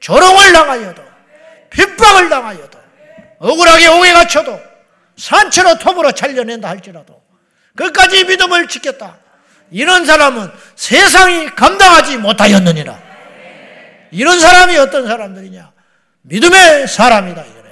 [0.00, 1.02] 조롱을 당하여도
[1.70, 2.78] 핍박을 당하여도
[3.38, 4.60] 억울하게 옥에 갇혀도
[5.16, 7.22] 산채로 톱으로 잘려낸다 할지라도
[7.76, 9.18] 끝까지 믿음을 지켰다.
[9.70, 13.02] 이런 사람은 세상이 감당하지 못하였느니라.
[14.10, 15.73] 이런 사람이 어떤 사람들이냐?
[16.24, 17.64] 믿음의 사람이다 이거예요.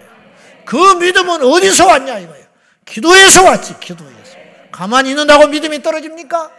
[0.65, 2.47] 그 믿음은 어디서 왔냐 이거예요.
[2.85, 4.37] 기도에서 왔지 기도에서.
[4.71, 6.51] 가만히 있는다고 믿음이 떨어집니까?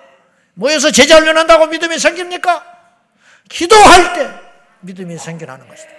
[0.56, 2.64] 모여서 제자 훈련한다고 믿음이 생깁니까?
[3.50, 4.30] 기도할 때
[4.82, 5.92] 믿음이 생겨나는 것이다.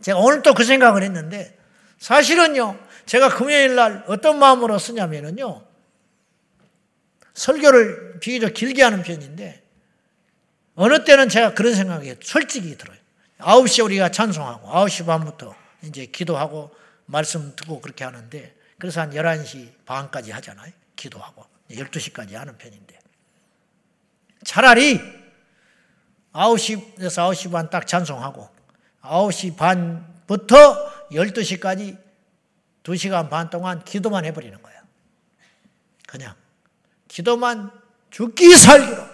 [0.00, 1.56] 제가 오늘 또 그 생각을 했는데
[1.98, 5.62] 사실은요 제가 금요일 날 어떤 마음으로 쓰냐면은요
[7.34, 9.62] 설교를 비교적 길게 하는 편인데
[10.74, 12.96] 어느 때는 제가 그런 생각이 솔직히 들어요.
[13.40, 16.74] 9시에 우리가 찬송하고 9시 반부터 이제 기도하고
[17.06, 20.72] 말씀 듣고 그렇게 하는데 그래서 한 11시 반까지 하잖아요.
[20.96, 22.98] 기도하고 12시까지 하는 편인데
[24.44, 24.98] 차라리
[26.32, 28.48] 9시에서 9시 반 딱 찬송하고
[29.02, 31.98] 9시 반부터 12시까지
[32.82, 34.82] 2시간 반 동안 기도만 해버리는 거야.
[36.06, 36.34] 그냥
[37.08, 37.70] 기도만
[38.10, 39.04] 죽기 살기로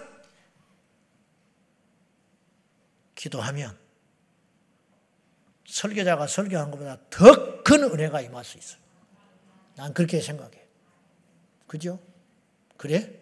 [3.15, 3.77] 기도하면
[5.77, 8.79] 설교자가 설교한 것보다 더 큰 은혜가 임할 수 있어요.
[9.75, 10.65] 난 그렇게 생각해.
[11.67, 11.99] 그죠?
[12.77, 13.13] 그래?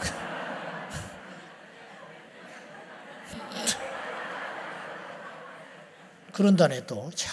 [6.32, 7.08] 그런다네 또.
[7.14, 7.32] 참.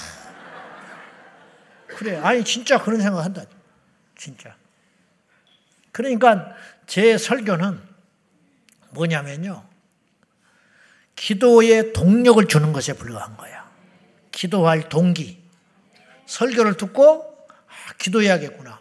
[1.88, 2.18] 그래.
[2.18, 3.44] 아니 진짜 그런 생각 한다.
[4.16, 4.56] 진짜.
[5.92, 7.82] 그러니까 제 설교는
[8.92, 9.68] 뭐냐면요.
[11.16, 13.67] 기도에 동력을 주는 것에 불과한 거야.
[14.38, 15.42] 기도할 동기.
[16.28, 18.80] 설교를 듣고 아, 기도해야겠구나.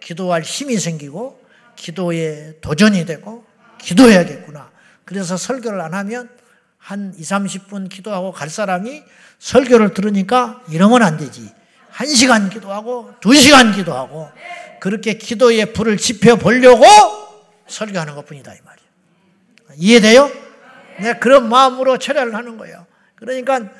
[0.00, 1.40] 기도할 힘이 생기고
[1.76, 3.46] 기도에 도전이 되고
[3.78, 4.72] 기도해야겠구나.
[5.04, 6.28] 그래서 설교를 안 하면
[6.78, 9.04] 한 2, 30분 기도하고 갈 사람이
[9.38, 11.48] 설교를 들으니까 이러면 안 되지.
[11.92, 14.32] 1시간 기도하고 2시간 기도하고
[14.80, 16.84] 그렇게 기도의 불을 지펴 보려고
[17.68, 18.88] 설교하는 것 뿐이다 이 말이에요.
[19.76, 20.32] 이해돼요?
[20.98, 22.84] 네, 그런 마음으로 철야를 하는 거예요.
[23.14, 23.70] 그러니까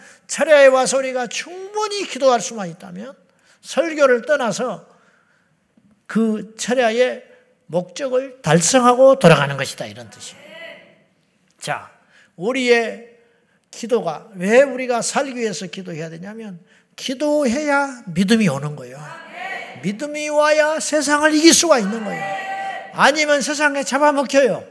[0.72, 3.14] 와서 우리가 충분히 기도할 수만 있다면
[3.60, 4.86] 설교를 떠나서
[6.06, 7.24] 그 철야의
[7.66, 10.42] 목적을 달성하고 돌아가는 것이다 이런 뜻이에요.
[11.58, 11.90] 자,
[12.36, 13.08] 우리의
[13.70, 16.60] 기도가 왜 우리가 살기 위해서 기도해야 되냐면
[16.96, 18.98] 기도해야 믿음이 오는 거예요.
[19.82, 22.22] 믿음이 와야 세상을 이길 수가 있는 거예요.
[22.92, 24.64] 아니면 세상에 잡아먹혀요.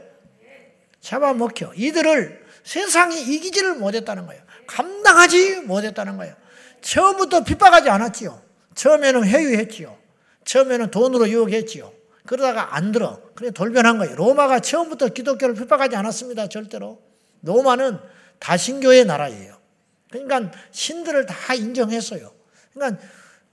[1.00, 1.72] 잡아먹혀.
[1.74, 4.42] 이들을 세상이 이기지를 못했다는 거예요.
[4.72, 6.34] 감당하지 못했다는 거예요.
[6.80, 8.40] 처음부터 핍박하지 않았지요.
[8.74, 9.96] 처음에는 회유했지요.
[10.44, 11.92] 처음에는 돈으로 유혹했지요.
[12.26, 13.20] 그러다가 안 들어.
[13.34, 14.16] 그래 돌변한 거예요.
[14.16, 16.48] 로마가 처음부터 기독교를 핍박하지 않았습니다.
[16.48, 17.00] 절대로.
[17.42, 17.98] 로마는
[18.38, 19.56] 다신교의 나라예요.
[20.10, 22.32] 그러니까 신들을 다 인정했어요.
[22.72, 23.02] 그러니까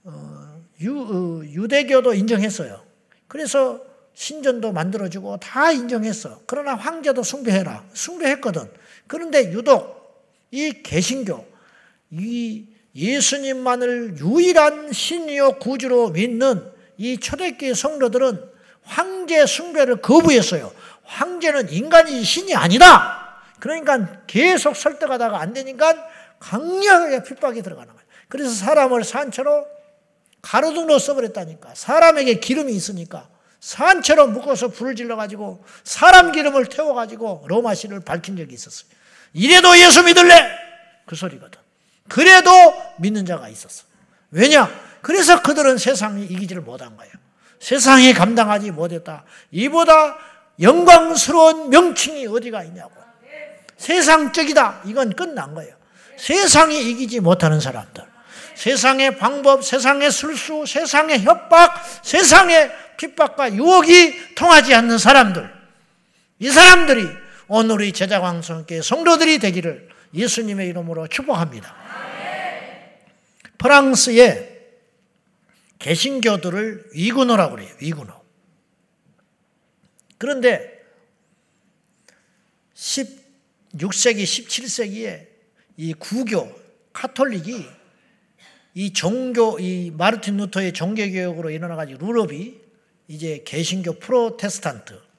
[0.04, 2.82] 어, 유, 어, 유대교도 인정했어요.
[3.28, 3.82] 그래서
[4.14, 6.40] 신전도 만들어주고 다 인정했어.
[6.46, 7.84] 그러나 황제도 숭배해라.
[7.92, 8.70] 숭배했거든.
[9.06, 9.99] 그런데 유독
[10.50, 11.46] 이 개신교,
[12.10, 18.50] 이 예수님만을 유일한 신이요 구주로 믿는 이 초대교회 성도들은
[18.82, 20.72] 황제 숭배를 거부했어요.
[21.04, 23.42] 황제는 인간이 신이 아니다.
[23.60, 25.94] 그러니까 계속 설득하다가 안 되니까
[26.38, 28.06] 강력하게 핍박이 들어가는 거예요.
[28.28, 29.66] 그래서 사람을 산처로
[30.42, 31.74] 가로등으로 써버렸다니까.
[31.74, 33.28] 사람에게 기름이 있으니까
[33.60, 38.88] 산처럼 묶어서 불을 질러가지고 사람 기름을 태워가지고 로마시를 밝힌 적이 있었어요.
[39.32, 40.50] 이래도 예수 믿을래?
[41.06, 41.60] 그 소리거든.
[42.08, 42.50] 그래도
[42.98, 43.84] 믿는 자가 있었어.
[44.30, 44.70] 왜냐?
[45.02, 47.12] 그래서 그들은 세상이 이기지를 못한 거예요.
[47.60, 49.24] 세상이 감당하지 못했다.
[49.50, 50.16] 이보다
[50.60, 53.00] 영광스러운 명칭이 어디가 있냐고.
[53.76, 54.82] 세상적이다.
[54.84, 55.74] 이건 끝난 거예요.
[56.18, 58.04] 세상이 이기지 못하는 사람들.
[58.54, 65.50] 세상의 방법, 세상의 술수, 세상의 협박, 세상의 핍박과 유혹이 통하지 않는 사람들.
[66.40, 67.08] 이 사람들이
[67.52, 71.74] 오늘의 제자 광성께 성도들이 되기를 예수님의 이름으로 축복합니다.
[73.58, 74.60] 프랑스의
[75.80, 77.74] 개신교들을 위군호라고 그래요.
[77.80, 78.14] 위군호.
[80.16, 80.80] 그런데
[82.74, 85.26] 16세기, 17세기에
[85.76, 86.56] 이 구교,
[86.92, 87.66] 카톨릭이
[88.74, 92.60] 이 종교, 이 마르틴 루터의 종교개혁으로 일어나가지고 루럽이
[93.08, 95.09] 이제 개신교 프로테스탄트,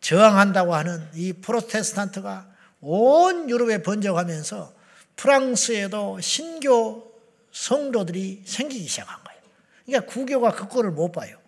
[0.00, 2.48] 저항한다고 하는 이 프로테스탄트가
[2.80, 4.74] 온 유럽에 번져가면서
[5.16, 7.10] 프랑스에도 신교
[7.52, 9.40] 성도들이 생기기 시작한 거예요.
[9.84, 11.38] 그러니까 구교가 그 꼴을 못 봐요.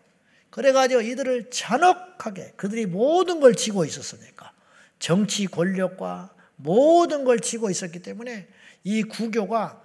[0.50, 4.53] 그래가지고 이들을 잔혹하게 그들이 모든 걸 쥐고 있었으니까
[4.98, 8.48] 정치 권력과 모든 걸 쥐고 있었기 때문에
[8.84, 9.80] 이 구교가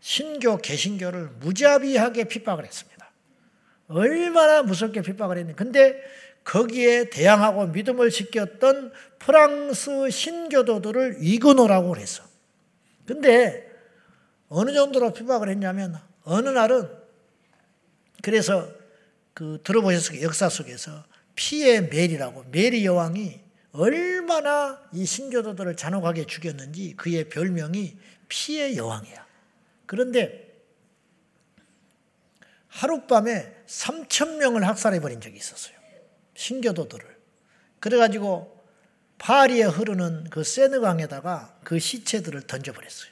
[0.00, 3.10] 신교, 개신교를 무자비하게 핍박을 했습니다.
[3.88, 6.02] 얼마나 무섭게 핍박을 했는데 근데
[6.48, 12.24] 거기에 대항하고 믿음을 지켰던 프랑스 신교도들을 위근호라고 그랬어.
[13.04, 13.70] 근데
[14.48, 16.88] 어느 정도로 핍박을 했냐면 어느 날은
[18.22, 18.66] 그래서
[19.34, 21.04] 그 들어보셨을 역사 속에서
[21.36, 23.40] 피의 멜이라고 메리 여왕이
[23.72, 29.26] 얼마나 이 신교도들을 잔혹하게 죽였는지 그의 별명이 피의 여왕이야.
[29.84, 30.48] 그런데
[32.68, 35.77] 하룻밤에 3천 명을 학살해 버린 적이 있었어요.
[36.38, 37.04] 신교도들을.
[37.80, 38.56] 그래가지고
[39.18, 43.10] 파리에 흐르는 그 세느강에다가 그 시체들을 던져버렸어요.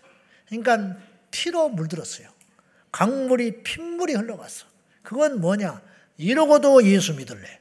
[0.48, 0.96] 그러니까
[1.32, 2.28] 피로 물들었어요.
[2.92, 4.66] 강물이 핏물이 흘러갔어.
[5.02, 5.82] 그건 뭐냐?
[6.18, 7.60] 이러고도 예수 믿을래.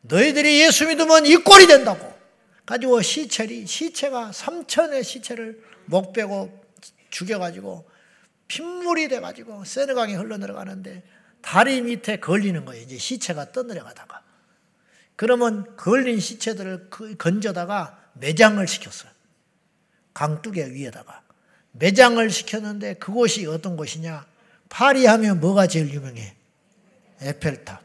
[0.00, 2.10] 너희들이 예수 믿으면 이 꼴이 된다고.
[2.64, 6.64] 가지고 시체리, 시체가 삼천의 시체를 목 빼고
[7.10, 7.88] 죽여가지고
[8.48, 11.02] 핏물이 돼가지고 세느강에 흘러내려가는데
[11.42, 12.82] 다리 밑에 걸리는 거예요.
[12.82, 14.21] 이제 시체가 떠내려가다가.
[15.16, 19.10] 그러면 걸린 시체들을 그 건져다가 매장을 시켰어요.
[20.14, 21.22] 강둑에 위에다가.
[21.72, 24.26] 매장을 시켰는데 그곳이 어떤 곳이냐?
[24.68, 26.36] 파리 하면 뭐가 제일 유명해?
[27.20, 27.82] 에펠탑.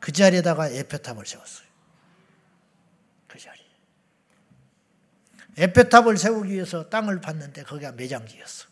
[0.00, 1.66] 그 자리에다가 에펠탑을 세웠어요.
[3.26, 3.58] 그 자리.
[5.56, 8.68] 에펠탑을 세우기 위해서 땅을 팠는데 거기가 매장지였어.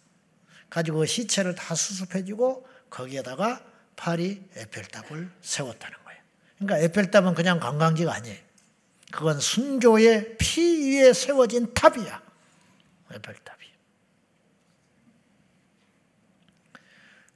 [0.71, 3.65] 가지고 시체를 다 수습해주고 거기에다가
[3.97, 6.06] 파리 에펠탑을 세웠다는 거예요.
[6.59, 8.39] 그러니까 에펠탑은 그냥 관광지가 아니에요.
[9.11, 12.23] 그건 순교의 피 위에 세워진 탑이야.
[13.13, 13.67] 에펠탑이.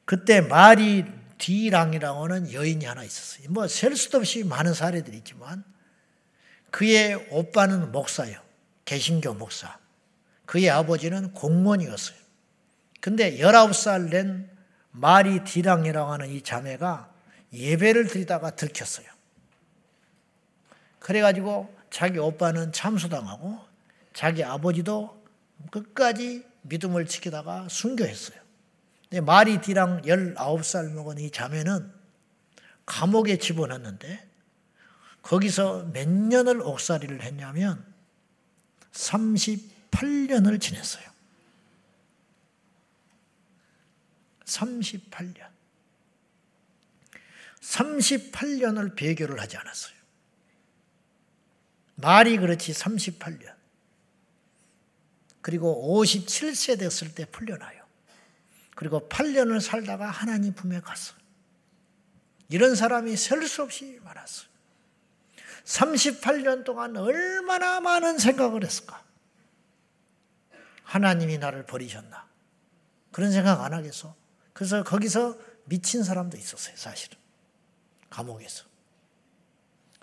[0.04, 1.04] 그때 마리
[1.38, 3.50] 뒤랑이라고 하는 여인이 하나 있었어요.
[3.50, 5.64] 뭐 셀 수도 없이 많은 사례들이 있지만
[6.70, 8.40] 그의 오빠는 목사요.
[8.84, 9.78] 개신교 목사.
[10.46, 12.18] 그의 아버지는 공무원이었어요.
[13.00, 14.50] 근데 19살 된
[14.90, 17.09] 마리 디랑이라고 하는 이 자매가
[17.52, 19.06] 예배를 드리다가 들켰어요.
[20.98, 23.58] 그래가지고 자기 오빠는 참수당하고
[24.12, 25.20] 자기 아버지도
[25.70, 28.38] 끝까지 믿음을 지키다가 순교했어요.
[29.08, 31.92] 근데 마리 디랑 19살 먹은 이 자매는
[32.86, 34.28] 감옥에 집어넣는데
[35.22, 37.84] 거기서 몇 년을 옥살이를 했냐면
[38.92, 41.04] 38년을 지냈어요.
[44.44, 45.49] 38년.
[47.60, 49.94] 38년을 배교를 하지 않았어요.
[51.96, 53.54] 말이 그렇지 38년.
[55.42, 57.80] 그리고 57세 됐을 때 풀려나요.
[58.74, 61.14] 그리고 8년을 살다가 하나님 품에 갔어.
[62.48, 64.48] 이런 사람이 셀 수 없이 많았어요.
[65.64, 69.04] 38년 동안 얼마나 많은 생각을 했을까?
[70.82, 72.28] 하나님이 나를 버리셨나?
[73.12, 74.16] 그런 생각 안 하겠어?
[74.52, 77.19] 그래서 거기서 미친 사람도 있었어요, 사실은.
[78.10, 78.64] 감옥에서.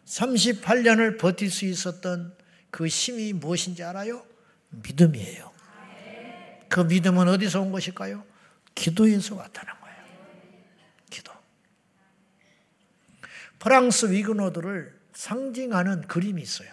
[0.05, 2.35] 38년을 버틸 수 있었던
[2.71, 4.25] 그 힘이 무엇인지 알아요?
[4.69, 5.51] 믿음이에요.
[6.69, 8.25] 그 믿음은 어디서 온 것일까요?
[8.75, 9.97] 기도에서 나타난 거예요.
[11.09, 11.31] 기도.
[13.59, 16.71] 프랑스 위그노드를 상징하는 그림이 있어요.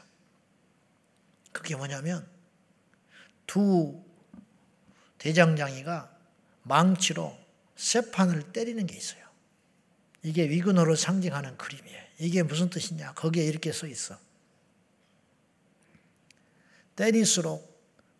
[1.53, 2.27] 그게 뭐냐면
[3.47, 4.03] 두
[5.19, 6.15] 대장장이가
[6.63, 7.39] 망치로
[7.77, 9.24] 쇠판을 때리는 게 있어요.
[10.25, 12.03] 이게 위그노를 상징하는 그림이에요.
[12.19, 13.13] 이게 무슨 뜻이냐?
[13.13, 14.19] 거기에 이렇게 써 있어.
[16.97, 17.71] 때릴수록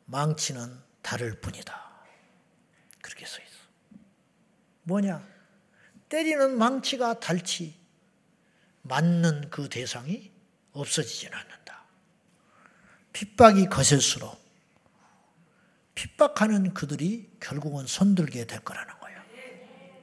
[0.05, 2.05] 망치는 다를 뿐이다.
[3.01, 3.55] 그렇게 써 있어.
[4.83, 5.27] 뭐냐?
[6.11, 7.75] 때리는 망치가 닳지
[8.83, 10.31] 맞는 그 대상이
[10.73, 11.85] 없어지지는 않는다.
[13.15, 14.45] 핍박이 거셀수록
[15.95, 19.23] 핍박하는 그들이 결국은 손들게 될 거라는 거예요.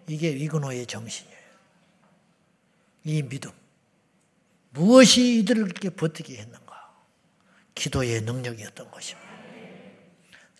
[0.08, 1.31] 이게 위그노의 정신
[3.04, 3.52] 이 믿음.
[4.72, 6.95] 무엇이 이들을 그렇게 버티게 했는가?
[7.76, 9.30] 기도의 능력이었던 것입니다.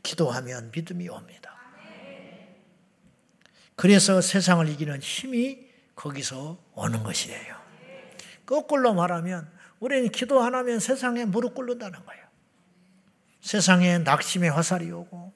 [0.04, 1.56] 기도하면 믿음이 옵니다.
[3.76, 7.56] 그래서 세상을 이기는 힘이 거기서 오는 것이에요.
[8.46, 12.22] 거꾸로 말하면 우리는 기도 안 하면 세상에 무릎 꿇는다는 거예요.
[13.42, 15.34] 세상에 낙심의 화살이 오고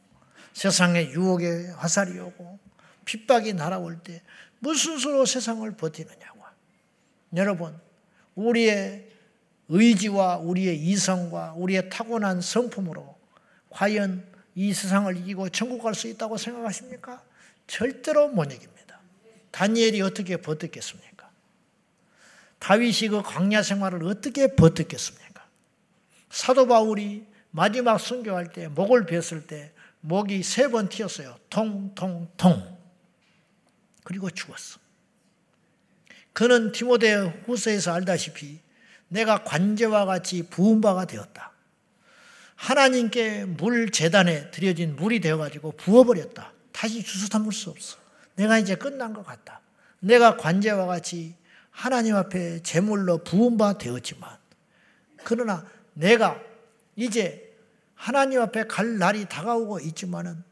[0.54, 2.60] 세상에 유혹의 화살이 오고
[3.06, 4.22] 핍박이 날아올 때
[4.60, 6.35] 무슨 수로 세상을 버티느냐고.
[7.36, 7.78] 여러분,
[8.36, 9.10] 우리의
[9.70, 13.16] 의지와 우리의 이성과 우리의 타고난 성품으로
[13.70, 14.26] 과연
[14.56, 17.22] 이 세상을 이기고 천국 갈 수 있다고 생각하십니까?
[17.68, 19.00] 절대로 못 이깁니다.
[19.52, 21.30] 다니엘이 어떻게 버텼겠습니까?
[22.60, 25.46] 다윗이 그 광야 생활을 어떻게 버텼겠습니까?
[26.30, 29.72] 사도 바울이 마지막 순교할 때 목을 베었을 때
[30.02, 31.38] 목이 세 번 튀었어요.
[31.50, 32.78] 통통통.
[34.04, 34.80] 그리고 죽었어.
[36.36, 38.60] 그는 디모데 후서에서 알다시피
[39.08, 41.54] 내가 관제와 같이 부은 바가 되었다.
[42.56, 46.52] 하나님께 물 재단에 드려진 물이 되어가지고 부어버렸다.
[46.74, 47.98] 다시 주워 담을 수 없어.
[48.36, 49.62] 내가 이제 끝난 것 같다.
[50.02, 51.36] 내가 관제와 같이
[51.72, 54.30] 하나님 앞에 제물로 부은 바 되었지만,
[55.24, 56.42] 그러나 내가
[56.98, 57.56] 이제
[57.94, 60.44] 하나님 앞에 갈 날이 다가오고 있지만은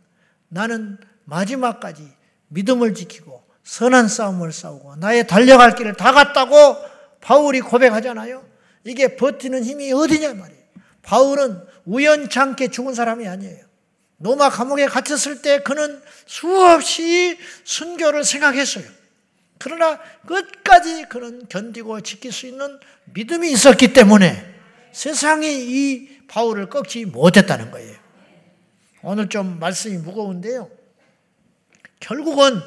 [0.48, 2.10] 나는 마지막까지
[2.48, 6.78] 믿음을 지키고 선한 싸움을 싸우고 나의 달려갈 길을 다 갔다고
[7.22, 8.46] 바울이 고백하잖아요.
[8.84, 10.64] 이게 버티는 힘이 어디냐 말이에요.
[11.02, 13.66] 바울은 우연찮게 죽은 사람이 아니에요.
[14.18, 18.86] 노마 감옥에 갇혔을 때 그는 수없이 순교를 생각했어요.
[19.60, 22.80] 그러나 끝까지 그는 견디고 지킬 수 있는
[23.14, 24.54] 믿음이 있었기 때문에
[24.92, 27.96] 세상이 이 바울을 꺾지 못했다는 거예요.
[29.02, 30.70] 오늘 좀 말씀이 무거운데요.
[32.00, 32.62] 결국은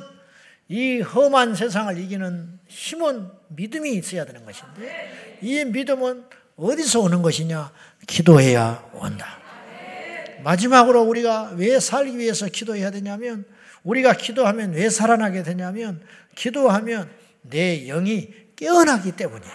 [0.68, 6.24] 이 험한 세상을 이기는 힘은 믿음이 있어야 되는 것인데 이 믿음은
[6.56, 7.70] 어디서 오는 것이냐?
[8.06, 9.38] 기도해야 온다.
[10.42, 13.44] 마지막으로 우리가 왜 살기 위해서 기도해야 되냐면
[13.84, 16.02] 우리가 기도하면 왜 살아나게 되냐면
[16.34, 17.10] 기도하면
[17.42, 19.52] 내 영이 깨어나기 때문이에요.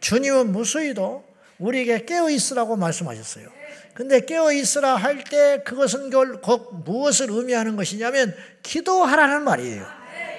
[0.00, 1.24] 주님은 무수히도
[1.58, 3.59] 우리에게 깨어 있으라고 말씀하셨어요.
[3.94, 9.84] 근데 깨어 있으라 할 때 그것은 결국 무엇을 의미하는 것이냐면 기도하라는 말이에요.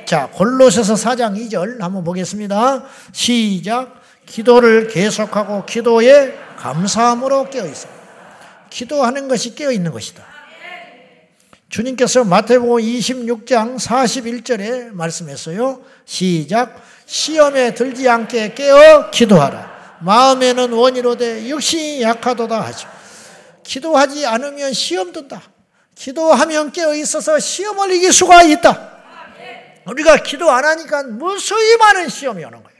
[0.06, 2.84] 자, 골로새서 4장 2절 한번 보겠습니다.
[3.12, 4.02] 시작.
[4.26, 7.88] 기도를 계속하고 기도에 감사함으로 깨어 있어.
[8.70, 10.24] 기도하는 것이 깨어 있는 것이다.
[11.70, 15.82] 주님께서 마태복음 26장 41절에 말씀했어요.
[16.06, 16.82] 시작.
[17.06, 20.00] 시험에 들지 않게 깨어 기도하라.
[20.02, 22.90] 마음에는 원이로되 육신이 약하도다 하죠.
[23.64, 25.42] 기도하지 않으면 시험 든다.
[25.96, 28.90] 기도하면 깨어 있어서 시험을 이길 수가 있다.
[29.86, 32.72] 우리가 기도 안 하니까 무수히 많은 시험이 오는 거예요.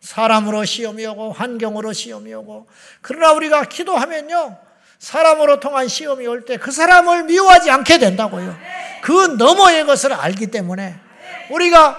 [0.00, 2.68] 사람으로 시험이 오고 환경으로 시험이 오고
[3.00, 4.58] 그러나 우리가 기도하면요.
[4.98, 8.56] 사람으로 통한 시험이 올 때 그 사람을 미워하지 않게 된다고요.
[9.02, 10.94] 그 너머의 것을 알기 때문에
[11.50, 11.98] 우리가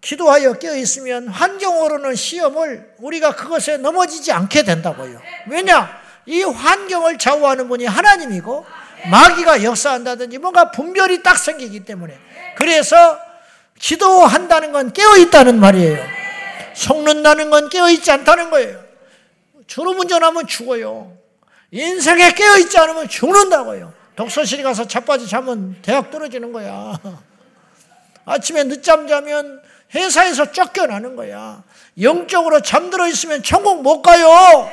[0.00, 5.20] 기도하여 깨어 있으면 환경으로는 시험을 우리가 그것에 넘어지지 않게 된다고요.
[5.48, 6.03] 왜냐?
[6.26, 8.66] 이 환경을 좌우하는 분이 하나님이고
[9.10, 12.18] 마귀가 역사한다든지 뭔가 분별이 딱 생기기 때문에
[12.56, 13.18] 그래서
[13.78, 15.98] 기도한다는 건 깨어 있다는 말이에요.
[16.74, 18.82] 속는다는 건 깨어 있지 않다는 거예요.
[19.66, 21.16] 졸음운전하면 죽어요.
[21.70, 23.92] 인생에 깨어 있지 않으면 죽는다고요.
[24.16, 26.98] 독서실에 가서 자빠지 자면 대학 떨어지는 거야.
[28.24, 29.60] 아침에 늦잠 자면
[29.94, 31.62] 회사에서 쫓겨나는 거야.
[32.00, 34.70] 영적으로 잠들어 있으면 천국 못 가요.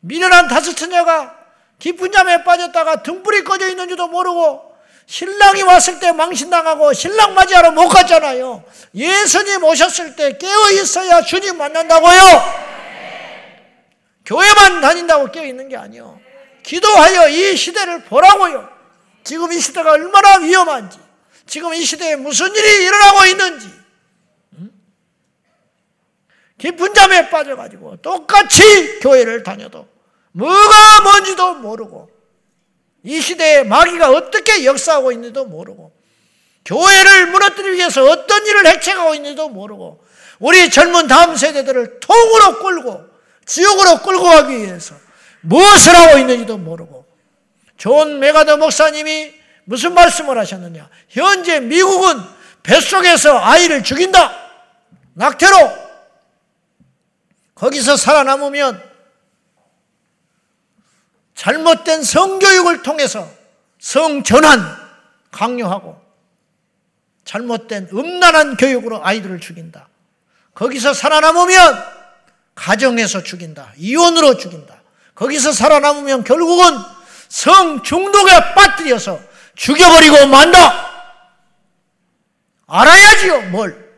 [0.00, 1.36] 미련한 다섯 처녀가
[1.78, 4.68] 깊은 잠에 빠졌다가 등불이 꺼져 있는지도 모르고
[5.06, 8.62] 신랑이 왔을 때 망신당하고 신랑 맞이하러 못 갔잖아요.
[8.94, 12.68] 예수님 오셨을 때 깨어 있어야 주님 만난다고요.
[14.26, 16.20] 교회만 다닌다고 깨어 있는 게 아니요.
[16.62, 18.68] 기도하여 이 시대를 보라고요.
[19.24, 20.98] 지금 이 시대가 얼마나 위험한지,
[21.46, 23.77] 지금 이 시대에 무슨 일이 일어나고 있는지,
[26.58, 29.86] 깊은 잠에 빠져가지고 똑같이 교회를 다녀도
[30.32, 32.10] 뭐가 뭔지도 모르고
[33.04, 35.92] 이 시대에 마귀가 어떻게 역사하고 있는지도 모르고
[36.64, 40.04] 교회를 무너뜨리기 위해서 어떤 일을 획책하고 있는지도 모르고
[40.40, 43.04] 우리 젊은 다음 세대들을 통으로 끌고
[43.46, 44.94] 지옥으로 끌고 가기 위해서
[45.40, 47.06] 무엇을 하고 있는지도 모르고
[47.76, 49.32] 존 맥아더 목사님이
[49.64, 50.88] 무슨 말씀을 하셨느냐?
[51.08, 52.18] 현재 미국은
[52.62, 54.32] 뱃속에서 아이를 죽인다!
[55.14, 55.87] 낙태로
[57.58, 58.82] 거기서 살아남으면
[61.34, 63.28] 잘못된 성교육을 통해서
[63.78, 64.60] 성전환
[65.30, 66.00] 강요하고
[67.24, 69.88] 잘못된 음란한 교육으로 아이들을 죽인다.
[70.54, 71.84] 거기서 살아남으면
[72.54, 73.72] 가정에서 죽인다.
[73.76, 74.82] 이혼으로 죽인다.
[75.14, 76.76] 거기서 살아남으면 결국은
[77.28, 79.20] 성 중독에 빠뜨려서
[79.54, 80.88] 죽여버리고 만다.
[82.66, 83.88] 알아야지요, 뭘.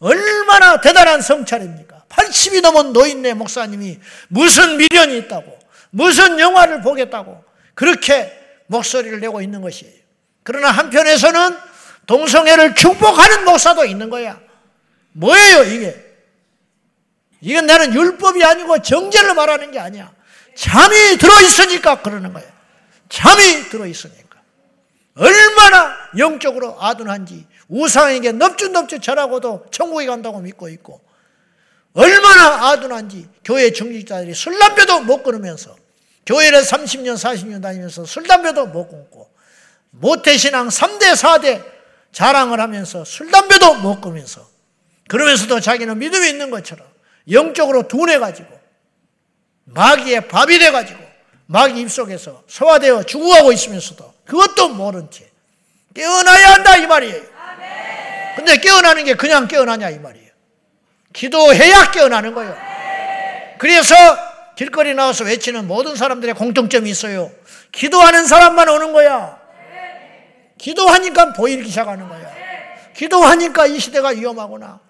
[0.00, 1.89] 얼마나 대단한 성찰입니까?
[2.20, 3.98] 80이 넘은 노인네 목사님이
[4.28, 5.58] 무슨 미련이 있다고.
[5.90, 7.42] 무슨 영화를 보겠다고
[7.74, 8.32] 그렇게
[8.66, 9.92] 목소리를 내고 있는 것이에요.
[10.42, 11.56] 그러나 한편에서는
[12.06, 14.38] 동성애를 축복하는 목사도 있는 거야.
[15.12, 15.96] 뭐예요, 이게?
[17.40, 20.12] 이건 나는 율법이 아니고 정죄를 말하는 게 아니야.
[20.54, 22.44] 잠이 들어있으니까 그러는 거야.
[23.08, 24.40] 잠이 들어있으니까.
[25.16, 31.00] 얼마나 영적으로 아둔한지 우상에게 넙죽넙죽 절하고도 천국에 간다고 믿고 있고
[31.94, 35.76] 얼마나 아둔한지 교회 중직자들이 술, 담배도 못 끊으면서
[36.26, 39.30] 교회를 30년, 40년 다니면서 술, 담배도 못 끊고
[39.90, 41.64] 모태신앙 3대, 4대
[42.12, 44.48] 자랑을 하면서 술, 담배도 못 끊으면서
[45.08, 46.86] 그러면서도 자기는 믿음이 있는 것처럼
[47.30, 48.60] 영적으로 둔해가지고
[49.64, 51.00] 마귀의 밥이 돼가지고
[51.46, 55.28] 마귀 입속에서 소화되어 죽어가고 있으면서도 그것도 모른 채
[55.94, 57.22] 깨어나야 한다 이 말이에요.
[58.36, 60.29] 근데 깨어나는 게 그냥 깨어나냐 이 말이에요.
[61.12, 62.56] 기도해야 깨어나는 거예요.
[63.58, 63.94] 그래서
[64.56, 67.30] 길거리 나와서 외치는 모든 사람들의 공통점이 있어요.
[67.72, 69.38] 기도하는 사람만 오는 거야.
[70.58, 72.30] 기도하니까 보이기 시작하는 거야.
[72.94, 74.80] 기도하니까 이 시대가 위험하구나.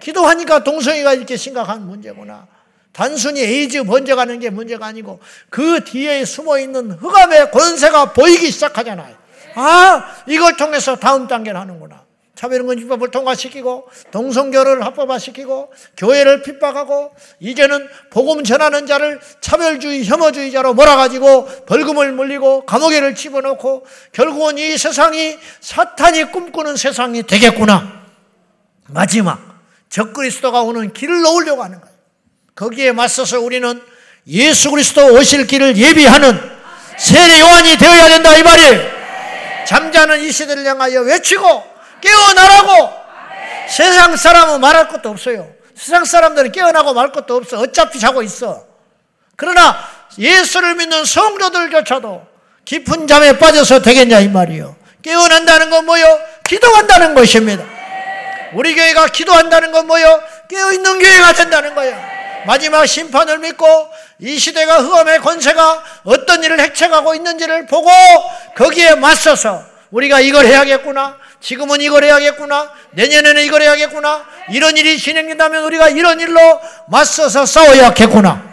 [0.00, 2.48] 기도하니까 동성애가 이렇게 심각한 문제구나.
[2.92, 9.14] 단순히 에이즈 번져가는 게 문제가 아니고 그 뒤에 숨어 있는 흑암의 권세가 보이기 시작하잖아요.
[9.54, 12.04] 아, 이걸 통해서 다음 단계를 하는구나.
[12.40, 22.64] 차별금지법을 통과시키고 동성교를 합법화시키고 교회를 핍박하고 이제는 복음 전하는 자를 차별주의 혐오주의자로 몰아가지고 벌금을 물리고
[22.64, 28.00] 감옥에를 집어넣고 결국은 이 세상이 사탄이 꿈꾸는 세상이 되겠구나.
[28.86, 29.38] 마지막
[29.90, 31.94] 적그리스도가 오는 길을 놓으려고 하는 거예요.
[32.54, 33.82] 거기에 맞서서 우리는
[34.28, 36.40] 예수 그리스도 오실 길을 예비하는
[36.98, 39.00] 세례 요한이 되어야 된다 이 말이에요.
[39.66, 41.69] 잠자는 이 시대를 향하여 외치고
[42.00, 42.92] 깨어나라고
[43.68, 45.48] 세상 사람은 말할 것도 없어요.
[45.76, 47.58] 세상 사람들은 깨어나고 말 것도 없어.
[47.58, 48.64] 어차피 자고 있어.
[49.36, 49.76] 그러나
[50.18, 52.26] 예수를 믿는 성도들조차도
[52.64, 54.76] 깊은 잠에 빠져서 되겠냐 이 말이요.
[55.02, 56.04] 깨어난다는 건 뭐요?
[56.46, 57.64] 기도한다는 것입니다.
[58.52, 60.22] 우리 교회가 기도한다는 건 뭐요?
[60.48, 61.98] 깨어있는 교회가 된다는 거예요.
[62.46, 63.66] 마지막 심판을 믿고
[64.18, 67.90] 이 시대가 흑암의 권세가 어떤 일을 핵책하고 있는지를 보고
[68.56, 71.16] 거기에 맞서서 우리가 이걸 해야겠구나.
[71.40, 72.70] 지금은 이걸 해야겠구나.
[72.92, 74.26] 내년에는 이걸 해야겠구나.
[74.50, 76.40] 이런 일이 진행된다면 우리가 이런 일로
[76.88, 78.50] 맞서서 싸워야겠구나.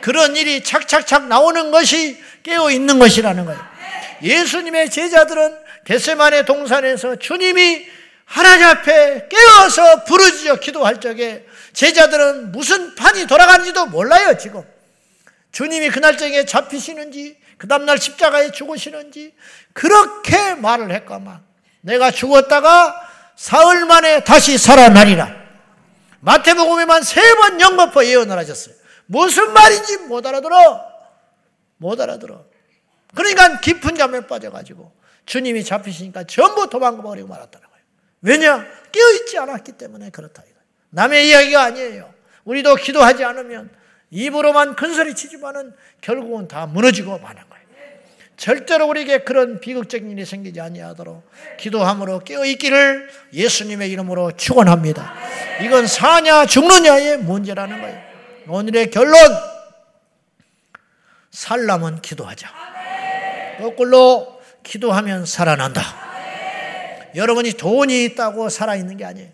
[0.00, 3.60] 그런 일이 착착착 나오는 것이 깨어 있는 것이라는 거예요.
[4.22, 7.86] 예수님의 제자들은 겟세만의 동산에서 주님이
[8.24, 14.62] 하나님 앞에 깨어서 부르짖어 기도할 적에 제자들은 무슨 판이 돌아가는지도 몰라요, 지금.
[15.52, 19.34] 주님이 그날 저녁에 잡히시는지, 그 다음날 십자가에 죽으시는지,
[19.72, 21.51] 그렇게 말을 했까만.
[21.82, 25.42] 내가 죽었다가 사흘 만에 다시 살아나리라.
[26.20, 28.74] 마태복음에만 세번 영거포 예언을 하셨어요.
[29.06, 30.80] 무슨 말인지 못 알아들어.
[31.76, 32.46] 못 알아들어.
[33.14, 34.92] 그러니까 깊은 잠에 빠져가지고
[35.26, 37.84] 주님이 잡히시니까 전부 도망가 버리고 말았다는 거예요.
[38.22, 38.66] 왜냐?
[38.90, 40.42] 깨어있지 않았기 때문에 그렇다.
[40.90, 42.12] 남의 이야기가 아니에요.
[42.44, 43.70] 우리도 기도하지 않으면
[44.10, 47.61] 입으로만 큰소리 치지만은 결국은 다 무너지고 마는 거예요.
[48.42, 51.30] 절대로 우리에게 그런 비극적인 일이 생기지 아니하도록
[51.60, 55.14] 기도함으로 깨어 있기를 예수님의 이름으로 축원합니다.
[55.62, 58.00] 이건 사냐 죽느냐의 문제라는 거예요.
[58.48, 59.14] 오늘의 결론
[61.30, 62.48] 살라면 기도하자.
[63.60, 65.80] 거꾸로 기도하면 살아난다.
[67.14, 69.30] 여러분이 돈이 있다고 살아있는 게 아니에요.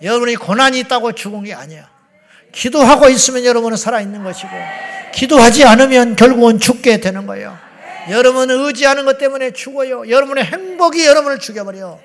[0.00, 1.90] 여러분이 고난이 있다고 죽은 게 아니야.
[2.52, 4.48] 기도하고 있으면 여러분은 살아있는 것이고,
[5.12, 7.67] 기도하지 않으면 결국은 죽게 되는 거예요.
[8.10, 10.08] 여러분은 의지하는 것 때문에 죽어요.
[10.08, 12.00] 여러분의 행복이 여러분을 죽여버려.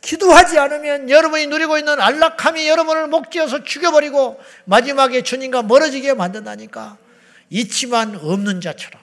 [0.00, 6.96] 기도하지 않으면 여러분이 누리고 있는 안락함이 여러분을 목지어서 죽여버리고 마지막에 주님과 멀어지게 만든다니까.
[7.50, 9.00] 있지만 없는 자처럼.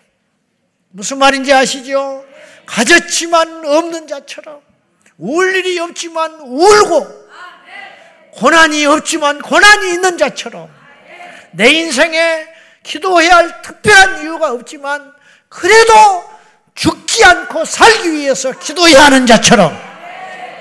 [0.89, 2.26] 무슨 말인지 아시죠?
[2.66, 4.62] 가졌지만 없는 자처럼.
[5.18, 7.24] 울 일이 없지만 울고
[8.36, 10.70] 고난이 없지만 고난이 있는 자처럼
[11.52, 12.48] 내 인생에
[12.82, 15.14] 기도해야 할 특별한 이유가 없지만
[15.50, 15.94] 그래도
[16.76, 19.78] 죽지 않고 살기 위해서 기도해야 하는 자처럼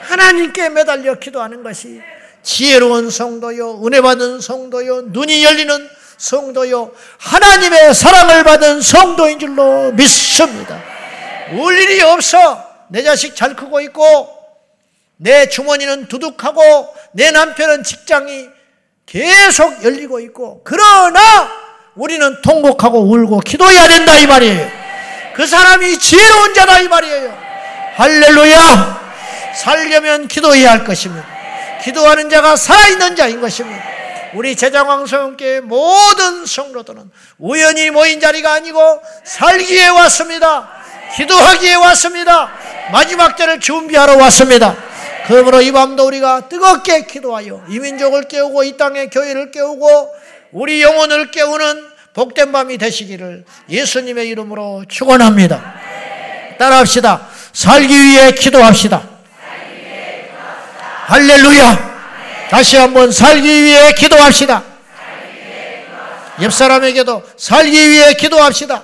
[0.03, 2.01] 하나님께 매달려 기도하는 것이
[2.43, 5.89] 지혜로운 성도요, 은혜 받은 성도요, 눈이 열리는
[6.19, 10.81] 성도요, 하나님의 사랑을 받은 성도인 줄로 믿습니다.
[11.53, 12.71] 울 일이 없어.
[12.89, 14.29] 내 자식 잘 크고 있고,
[15.17, 18.49] 내 주머니는 두둑하고, 내 남편은 직장이
[19.07, 21.21] 계속 열리고 있고, 그러나
[21.95, 24.82] 우리는 통곡하고 울고 기도해야 된다, 이 말이에요.
[25.35, 27.39] 그 사람이 지혜로운 자다 이 말이에요.
[27.97, 29.03] 할렐루야.
[29.55, 31.27] 살려면 기도해야 할 것입니다.
[31.83, 33.83] 기도하는 자가 살아있는 자인 것입니다.
[34.35, 40.71] 우리 제장왕성교회 모든 성도들은 우연히 모인 자리가 아니고 살기에 왔습니다.
[41.17, 42.51] 기도하기에 왔습니다.
[42.93, 44.75] 마지막 때를 준비하러 왔습니다.
[45.27, 50.15] 그러므로 이 밤도 우리가 뜨겁게 기도하여 이 민족을 깨우고 이 땅의 교회를 깨우고
[50.53, 55.75] 우리 영혼을 깨우는 복된 밤이 되시기를 예수님의 이름으로 축원합니다.
[56.59, 57.27] 따라합시다.
[57.53, 59.03] 살기 위해 기도합시다.
[61.07, 61.93] 할렐루야.
[62.51, 64.63] 다시 한번 살기 위해 기도합시다.
[66.43, 68.83] 옆 사람에게도 살기 위해 기도합시다.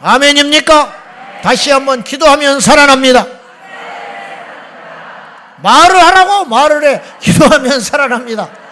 [0.00, 0.94] 아멘입니까?
[1.42, 3.26] 다시 한번 기도하면 살아납니다.
[5.62, 7.02] 말을 하라고 말을 해.
[7.20, 8.63] 기도하면 살아납니다.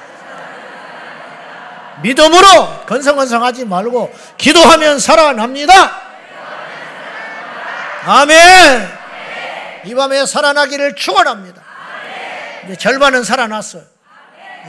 [2.03, 6.03] 믿음으로 건성건성하지 말고 기도하면 살아납니다.
[8.05, 8.89] 아멘.
[9.85, 11.63] 이 밤에 살아나기를 축원합니다.
[12.65, 13.83] 이제 절반은 살아났어요.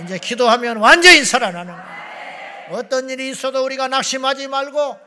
[0.04, 1.94] 이제 기도하면 완전히 살아나는 거예요.
[2.72, 5.00] 어떤 일이 있어도 우리가 낙심하지 말고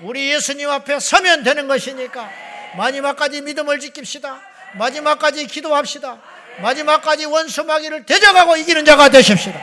[0.00, 2.30] 우리 예수님 앞에 서면 되는 것이니까
[2.76, 4.38] 마지막까지 믿음을 지킵시다.
[4.74, 6.18] 마지막까지 기도합시다.
[6.62, 9.60] 마지막까지 원수마귀를 대적하고 이기는 자가 되십시다.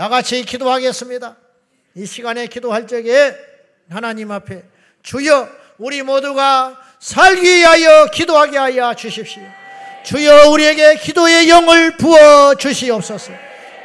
[0.00, 1.36] 다 같이 기도하겠습니다.
[1.94, 3.36] 이 시간에 기도할 적에
[3.90, 4.62] 하나님 앞에
[5.02, 5.46] 주여
[5.76, 9.42] 우리 모두가 살기 위하여 기도하게 하여 주십시오.
[10.06, 13.30] 주여 우리에게 기도의 영을 부어 주시옵소서.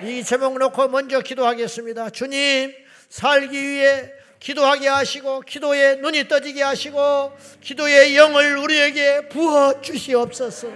[0.04, 2.12] 이 제목 놓고 먼저 기도하겠습니다.
[2.12, 2.74] 주님
[3.10, 4.10] 살기 위해
[4.40, 10.70] 기도하게 하시고 기도의 눈이 떠지게 하시고 기도의 영을 우리에게 부어 주시옵소서.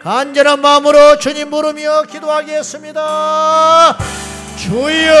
[0.00, 3.98] 간절한 마음으로 주님 부르며 기도하겠습니다.
[4.56, 5.14] 주여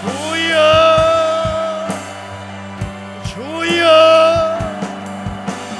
[0.00, 0.58] 주여
[3.24, 3.88] 주여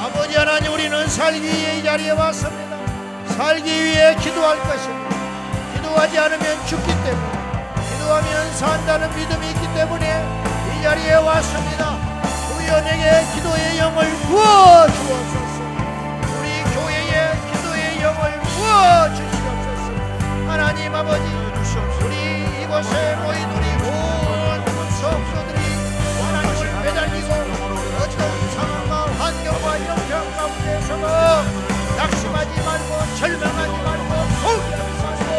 [0.03, 2.77] 아버지 하나님 우리는 살기 위해 이 자리에 왔습니다.
[3.37, 5.15] 살기 위해 기도할 것입니다.
[5.75, 7.31] 기도하지 않으면 죽기 때문에
[7.91, 10.25] 기도하면 산다는 믿음이 있기 때문에
[10.77, 11.97] 이 자리에 왔습니다.
[12.47, 15.63] 주여 내게 기도의 영을 부어 주옵소서.
[16.39, 19.24] 우리 교회에 기도의 영을 부어 주시옵소서.
[20.65, 21.21] 하나님 아버지,
[22.03, 25.59] 우리 이곳에 모인 우리 온 성도들이
[26.19, 27.29] 하나님을 매달리고
[28.01, 31.05] 어떤 상황과 환경과 형편 가운데서도
[31.97, 34.09] 낙심하지 말고 절망하지 말고
[34.41, 35.29] 포기하지 말고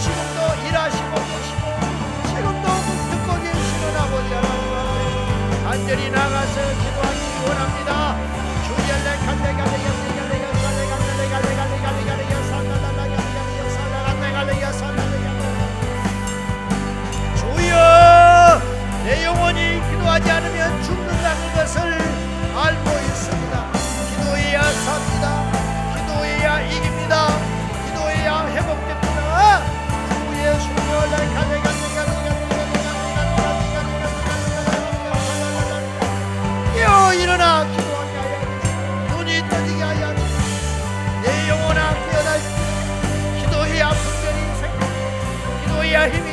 [0.00, 1.62] 지금도 일하시고 계시고
[2.28, 2.66] 지금도
[3.10, 8.16] 듣고 계시는 아버지 하나님 간절히 나가서 기도하기 원합니다.
[9.26, 9.93] 갈레 갈레 갈
[19.24, 21.80] 영혼이 기도하지 않으면 죽는다는 것을
[22.54, 23.72] 알고 있습니다.
[24.10, 25.52] 기도해야 삽니다.
[25.96, 27.28] 기도해야 이깁니다.
[27.86, 29.62] 기도해야 회복됩니다.
[30.08, 31.00] 주 예수여
[31.34, 31.64] 갈레
[36.82, 40.12] 여 일어나 기도하게 하여 눈이 떠지게 하여
[41.22, 46.23] 내 영혼아 깨어날 때 기도해야 분별이 생깁니다 기도해야 힘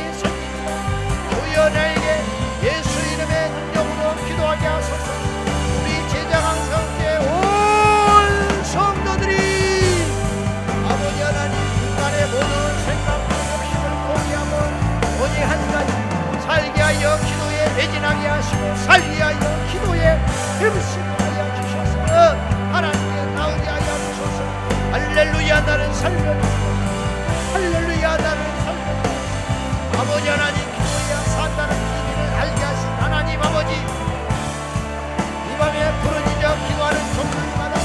[18.86, 19.40] 살게 하여
[19.72, 20.20] 기도에
[20.60, 22.36] 힘쓰게 하여 주셔서
[22.72, 24.44] 하나님께 나오게 하여 주소서
[24.92, 33.72] 할렐루야 나는 살려주소서 할렐루야 나는 살려주소서 아버지 하나님 기도해야 산다는 비밀을 알게 하신 하나님 아버지.
[33.74, 37.80] 이 밤에 부르짖어 기도하는 종들마다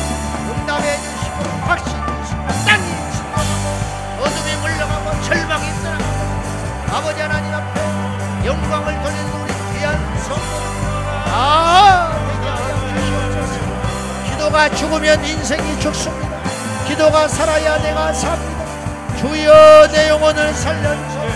[0.50, 3.66] 응답해 주시고 확신이 주시고 땅이 침범하고
[4.22, 10.85] 어둠이 물러가고 절망이 떠나가고 아버지 하나님 앞에 영광을 돌리는 우리 귀한 성도들
[11.38, 12.10] 아!
[14.24, 16.38] 기도가 죽으면 인생이 죽습니다.
[16.86, 18.64] 기도가 살아야 내가 삽니다.
[19.18, 21.26] 주여 내 영혼을 살려주소서.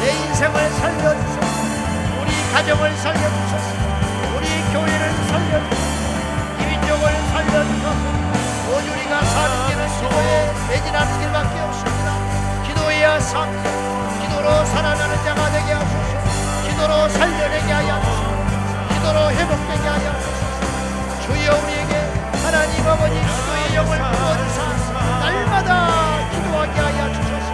[0.00, 1.40] 내 인생을 살려주소서.
[2.22, 3.56] 우리 가정을 살려주소서.
[4.36, 5.84] 우리 교회를 살려주소서.
[6.60, 8.14] 이 민족을 살려주소서.
[8.70, 12.08] 오직 우리가 사는 길은 기도에 매진하는 길밖에 없습니다.
[12.68, 13.70] 기도해야 삽니다.
[14.20, 16.68] 기도로 살아나는 자가 되게 하소서.
[16.68, 18.13] 기도로 살려내게 하여
[19.30, 20.12] 회복되게 하여
[21.22, 21.92] 주여 우리에게
[22.44, 25.70] 하나님 아버지 기도의 영을 부어주소서 날마다
[26.30, 27.48] 기도하게 하여 주소서.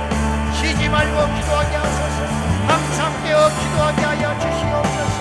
[0.54, 2.18] 쉬지 말고 기도하게 하소서.
[2.66, 5.18] 항상 깨어 기도하게 하여 주시옵소서.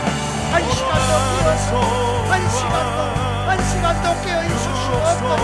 [0.52, 1.72] 한 시간도 깨어서
[2.30, 3.00] 한 시간도
[3.48, 5.44] 한 시간도 깨어 있을 수 없거든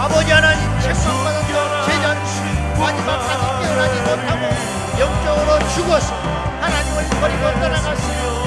[0.00, 1.54] 아버지 하나님 책망받았던
[1.86, 2.18] 제자는
[2.78, 4.42] 마지막까지 깨어나지 못하고
[5.00, 6.08] 영적으로 죽어서
[6.60, 8.39] 하나님을 버리고 떠나갔으며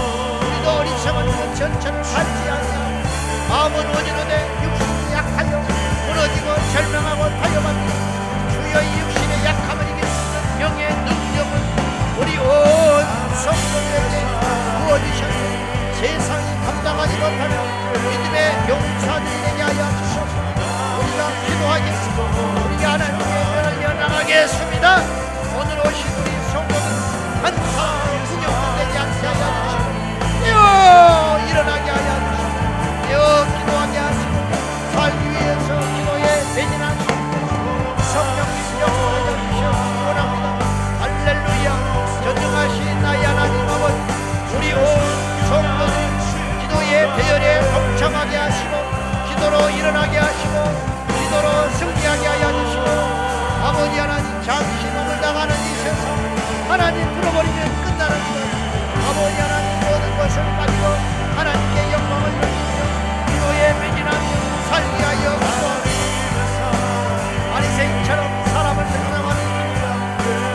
[0.63, 3.03] 우리도 어리석은 전천을 살지 않냐
[3.49, 4.31] 마음은 원인으로
[4.63, 5.59] 육신이 약하여
[6.07, 7.93] 무너지고 절망하고 타협합니다
[8.49, 11.51] 주여 이 육신의 약함을 이길 수 있는 영의 능력을
[12.17, 12.47] 우리 온
[13.35, 14.15] 성도들에게
[14.79, 15.37] 부어주셔서
[15.99, 17.53] 세상이 감당하지 못하는
[18.09, 18.37] 믿음의
[18.69, 20.33] 용사들이 되게 하여 주셔서.
[20.99, 22.19] 우리가 기도하겠습니다.
[22.65, 25.01] 우리가 하나님께 열려 나가겠습니다.
[25.59, 26.32] 오늘 오신 우리
[31.49, 33.15] 일어나게 주시고 여
[33.57, 34.33] 기도하게 하시고
[34.93, 36.25] 살기 위해서 기도에
[36.55, 37.13] 매진하시고
[38.13, 40.45] 성령님 역사하여 주시옵기 원합니다.
[41.01, 41.67] 할렐루야.
[42.23, 43.97] 전능하신 나의 하나님 아버지
[44.55, 44.79] 우리 온
[45.49, 45.95] 성도들
[46.61, 48.73] 기도의 대열에 동참하게 하시고
[49.29, 50.55] 기도로 일어나게 하시고
[51.07, 52.85] 기도로 승리하게 하여 주시고
[53.65, 56.01] 아버지 하나님 잠시 몸을 나가는 이 세상
[56.69, 58.33] 하나님 풀어버리면 끝나는 것.
[59.09, 59.82] 아버지 하나님
[60.23, 60.83] 것을 가지고
[61.35, 62.79] 하나님께 영광을 돌리며
[63.27, 64.25] 기도에 매진하며
[64.69, 66.63] 살기 하여 기도합니다
[67.53, 69.39] 아리새처럼 사람을 생각하는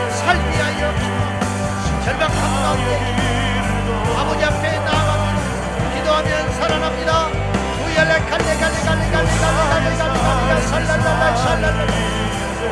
[0.09, 2.89] 살기 하여 기도합니다 절박한 가운데
[4.17, 5.11] 아버지 앞에 나아가
[5.93, 7.11] 기도하면 살아납니다.
[7.27, 11.85] 후열레 갈래 갈래 갈래 갈래 갈래 갈래 갈래 살랄랄라 살랄라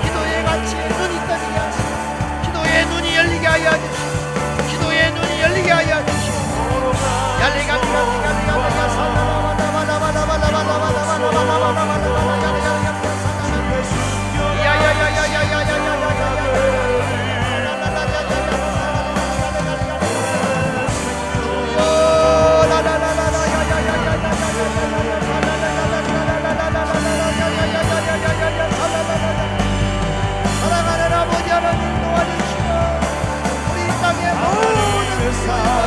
[0.02, 1.78] 기도에 같이 눈이 떠지게 하시
[2.44, 6.17] 기도에 눈이 열리게 하여 주시 기도에 눈이 열리게 하여 주시
[35.28, 35.87] Yes, I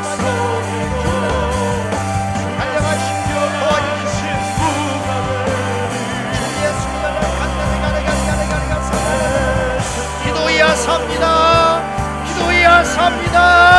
[13.33, 13.70] Rider!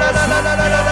[0.00, 0.89] la la la la la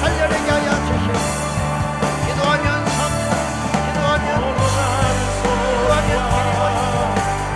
[0.00, 1.46] 살려내게 하여 주시옵소서.
[2.26, 3.30] 기도하면 삽니다
[3.86, 4.28] 기도하면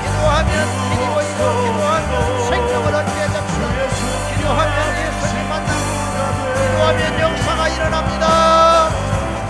[0.03, 0.53] 기도하면
[0.91, 2.13] 길이 보이고 기도하면
[2.49, 3.41] 생명을 얻게 됩니다
[4.35, 5.85] 기도하면 예수님 만나고
[6.55, 8.25] 기도하면 역사가 일어납니다.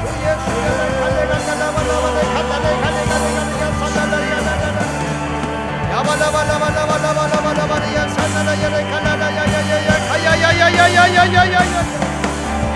[0.00, 0.66] 주 예수를
[1.00, 3.28] 갈래 갈래 라바라바라 갈래 갈래 갈래 갈래
[3.78, 4.78] 사달라 야라라라
[5.92, 11.56] 야발라발라발라발라발라발라발라 야 산나라 야라 갈라라 야야야야 가야야야야야야야야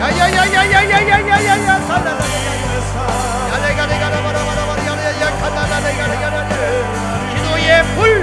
[0.05, 2.19] 야 야야야야야야야야야야 살라라
[7.33, 8.23] 기도의 불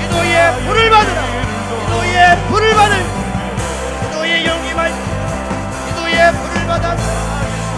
[0.00, 0.34] 기도의
[0.66, 1.22] 불을 받으라
[1.86, 2.16] 기도의
[2.48, 2.92] 불을 받을
[4.02, 4.92] 기도의 말
[5.86, 7.02] 기도의 불을 받아서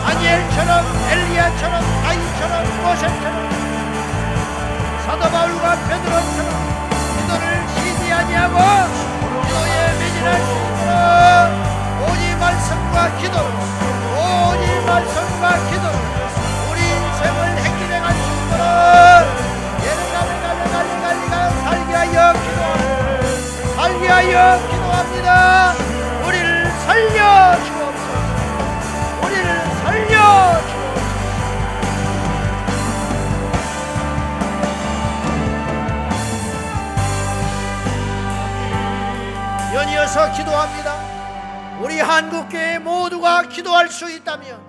[0.06, 1.74] 아니엘처럼 엘리야처럼
[2.04, 3.50] 아이처럼 모세처럼
[5.06, 6.50] 사도 바울과 베드로처럼
[7.16, 7.44] 기도를
[7.76, 8.56] 쉬지 아니하고
[9.46, 11.69] 기도에 매진할 수 있도록
[13.18, 13.48] 기도로
[14.16, 15.96] 오직 말씀과 기도로
[16.70, 18.62] 우리 인생을 행진해갈 수 있도록
[19.82, 23.00] 갈리 갈리 갈리 갈리가 살게 하여 기도합니다
[23.80, 25.72] 살게 하여 기도합니다.
[26.26, 29.24] 우리를 살려 주옵소서.
[29.24, 29.46] 우리를
[29.82, 30.14] 살려
[30.68, 31.00] 주옵소서.
[39.74, 41.09] 연이어서 기도합니다.
[41.80, 44.60] 우리 한국교회 모두가 기도할 수 있다면,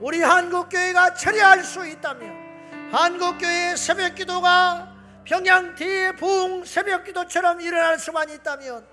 [0.00, 4.92] 우리 한국교회가 처리할 수 있다면, 한국교회의 새벽기도가
[5.24, 8.84] 평양 대부흥 새벽기도처럼 일어날 수만 있다면,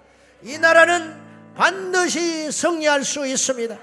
[0.43, 1.19] 이 나라는
[1.55, 3.75] 반드시 승리할 수 있습니다.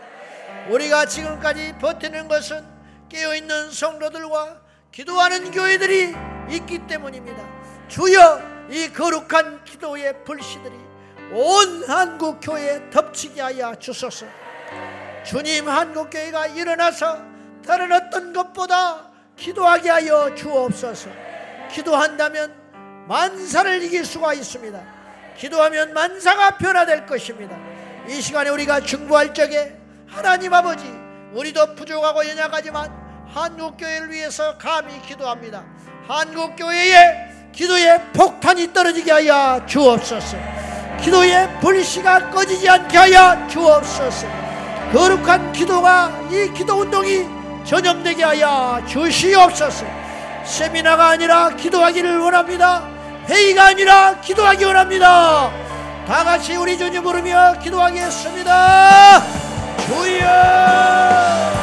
[0.68, 2.64] 우리가 지금까지 버티는 것은
[3.08, 4.60] 깨어있는 성도들과
[4.92, 6.14] 기도하는 교회들이
[6.50, 7.42] 있기 때문입니다.
[7.88, 10.91] 주여 이 거룩한 기도의 불씨들이
[11.32, 14.26] 온 한국 교회에 덮치게 하여 주소서.
[15.24, 17.18] 주님 한국 교회가 일어나서
[17.66, 21.08] 다른 어떤 것보다 기도하게 하여 주옵소서.
[21.70, 22.54] 기도한다면
[23.08, 24.78] 만사를 이길 수가 있습니다.
[25.36, 27.56] 기도하면 만사가 변화될 것입니다.
[28.08, 29.74] 이 시간에 우리가 중보할 적에
[30.06, 30.84] 하나님 아버지
[31.32, 32.92] 우리도 부족하고 연약하지만
[33.26, 35.64] 한국 교회를 위해서 감히 기도합니다.
[36.06, 40.36] 한국 교회에 기도의 폭탄이 떨어지게 하여 주옵소서.
[41.02, 44.26] 기도의 불씨가 꺼지지 않게 하여 주옵소서.
[44.92, 47.26] 거룩한 기도가 이 기도 운동이
[47.64, 49.84] 전염되게 하여 주시옵소서.
[50.44, 52.88] 세미나가 아니라 기도하기를 원합니다.
[53.28, 55.50] 회의가 아니라 기도하기 원합니다.
[56.06, 59.22] 다 같이 우리 주님 부르며 기도하겠습니다.
[59.86, 61.61] 주여!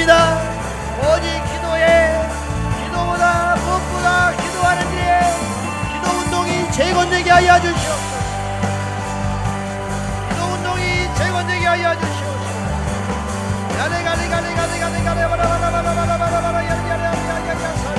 [0.00, 0.40] 아닙니다
[0.98, 1.84] 오직 기도에
[2.84, 5.20] 기도보다 무엇보다 기도하는 일에
[5.92, 8.18] 기도 운동이 재건되게 하여 주시옵소서
[10.28, 10.84] 기도 운동이
[11.16, 12.28] 재건되게 하여 주시옵소서
[13.78, 17.98] 야레 가 레 가 레 가 레 가 레 가 레가 바라바라바라바라바라 야리야리야리야 사라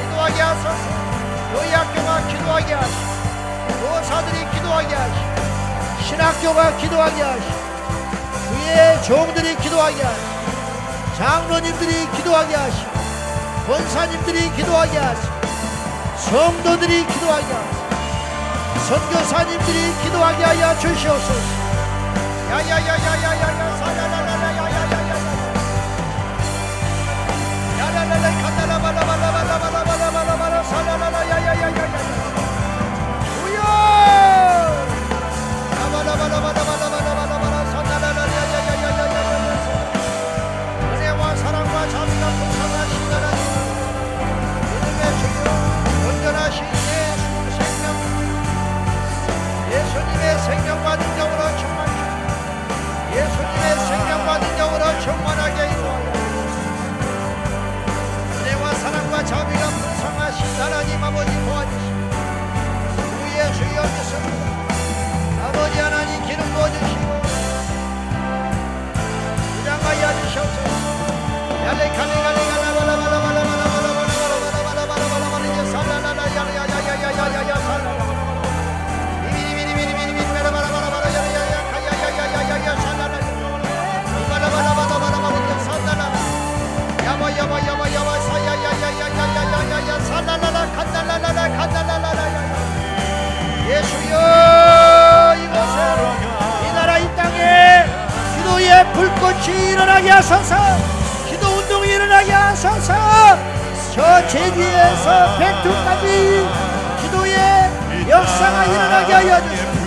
[0.01, 0.69] 기도하게 하소서.
[1.53, 3.05] 교회 학교가 기도하게 하시오.
[3.81, 6.05] 교사들이 기도하게 하시오.
[6.05, 7.51] 신학교가 기도하게 하시오.
[8.49, 11.15] 주의 종들이 기도하게 하시오.
[11.17, 12.87] 장로님들이 기도하게 하시오.
[13.67, 15.31] 권사님들이 기도하게 하시오.
[16.17, 17.85] 성도들이 기도하게 하시오.
[18.87, 21.65] 선교사님들이 기도하게 하여 주시옵소서.
[22.51, 24.24] 야야야야야야야 사야라라라야야야야야
[60.57, 61.99] 사나님 아버지 도와주시고
[63.21, 64.15] 우리의 주여 예수
[65.43, 67.21] 아버지 하나님 기름 부어주시고
[69.57, 70.57] 부장하여 주셔서
[71.65, 73.34] 야레 가네 가네 가나 바라 바라 바라
[98.95, 100.55] 불꽃이 일어나게 하소서.
[101.29, 102.93] 기도 운동이 일어나게 하소서.
[103.93, 106.45] 저 제주에서 백두까지
[107.01, 107.37] 기도의
[108.09, 109.85] 역사가 일어나게 하여 주시옵소서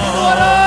[0.00, 0.59] 기도하라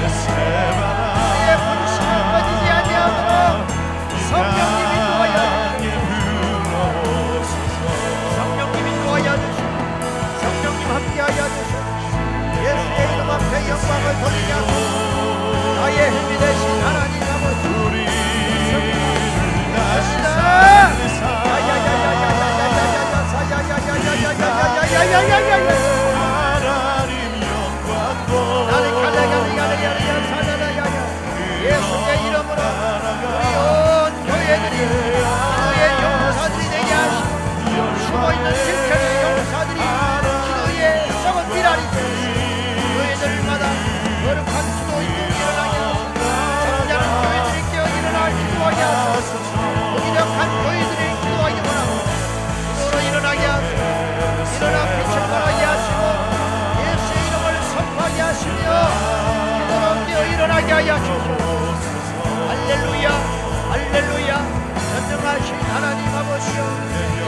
[0.00, 0.87] Yes, heaven.
[60.78, 62.22] 하여 주시옵소서.
[62.46, 63.10] 할렐루야
[63.68, 64.30] 할렐루야.
[64.78, 66.58] 전능하신 하나님 아버지여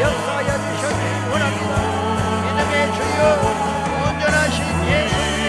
[0.01, 1.03] 역사하여 주셨기
[1.33, 1.73] 원합니다.
[2.45, 3.21] 믿음의 주여
[4.07, 5.43] 온전하신 예수님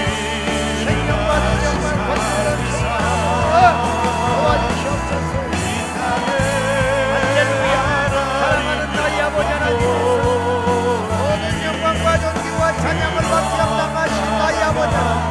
[0.83, 2.47] 생명과 능력과 권세를
[4.33, 5.33] 도와주시옵소서.
[7.13, 7.75] 할렐루야.
[8.09, 9.81] 사랑하는 나의 아버지 하나님
[11.21, 14.09] 모든 영광과 존귀와 찬양을 세바라 이
[14.39, 15.30] 땅에 이땅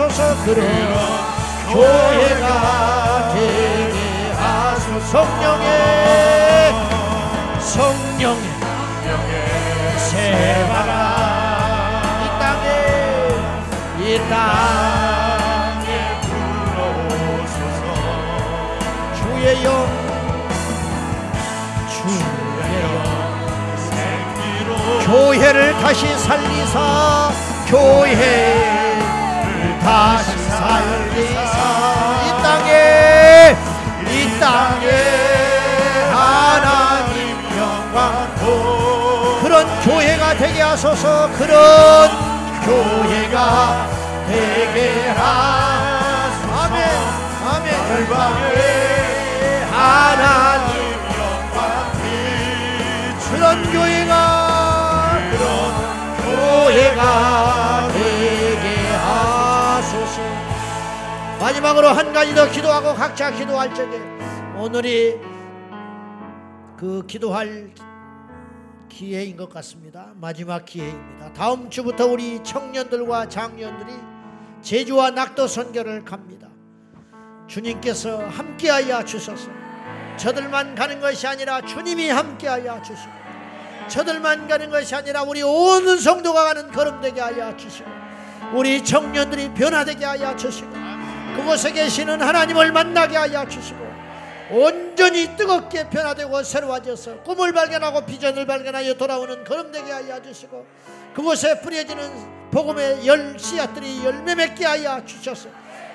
[0.00, 0.64] 하소서 그런
[1.70, 5.68] 교회가 되게 하소서 성령의
[7.60, 8.48] 성령의
[9.98, 10.90] 세바라.
[12.24, 12.66] 이 땅에
[14.00, 15.90] 이 땅에
[16.22, 17.84] 불러오소서.
[19.16, 19.68] 주의 영
[21.90, 22.20] 주의
[22.82, 22.88] 영.
[25.04, 27.30] 교회를 다시 살리사.
[27.68, 28.80] 교회를
[29.82, 31.58] 다시 살리사
[32.26, 33.56] 이 땅에
[34.10, 34.86] 이 땅에
[36.12, 41.28] 하나님 영광도 그런 교회가 되게 하소서.
[41.38, 42.10] 그런
[42.64, 43.88] 교회가
[44.28, 46.62] 되게 하소서.
[46.62, 46.84] 아멘.
[47.50, 47.66] 아멘.
[47.90, 50.74] 열방에 하나님
[51.18, 51.58] 영광
[53.32, 54.12] 그런 교회가
[55.30, 55.44] 그런
[56.22, 57.00] 교회가
[61.40, 63.98] 마지막으로 한 가지 더 기도하고 각자 기도할 적에
[64.58, 65.18] 오늘이
[66.76, 67.70] 그 기도할
[68.90, 70.08] 기회인 것 같습니다.
[70.16, 71.32] 마지막 기회입니다.
[71.32, 73.90] 다음 주부터 우리 청년들과 장년들이
[74.60, 76.48] 제주와 낙도 선교를 갑니다.
[77.46, 79.48] 주님께서 함께하여 주소서.
[80.18, 83.12] 저들만 가는 것이 아니라 주님이 함께하여 주시고
[83.88, 87.88] 저들만 가는 것이 아니라 우리 온 성도가 가는 걸음 되게 하여 주시고
[88.52, 90.99] 우리 청년들이 변화되게 하여 주시고
[91.36, 93.90] 그곳에 계시는 하나님을 만나게 하여 주시고
[94.50, 100.66] 온전히 뜨겁게 변화되고 새로워져서 꿈을 발견하고 비전을 발견하여 돌아오는 걸음되게 하여 주시고
[101.14, 105.48] 그곳에 뿌려지는 복음의 열 씨앗들이 열매 맺게 하여 주셔서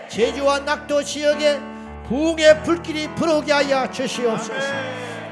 [0.08, 1.60] 제주와 낙도 지역에
[2.08, 4.74] 부흥의 불길이 불어오게 하여 주시옵소서.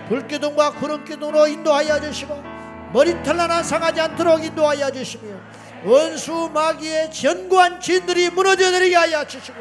[0.09, 2.43] 불기둥과 구름기둥으로 인도하여 주시고
[2.91, 5.33] 머리털 하나 상하지 않도록 인도하여 주시며
[5.85, 9.59] 원수 마귀의 견고한 진들이 무너져 내리게 하여 주시고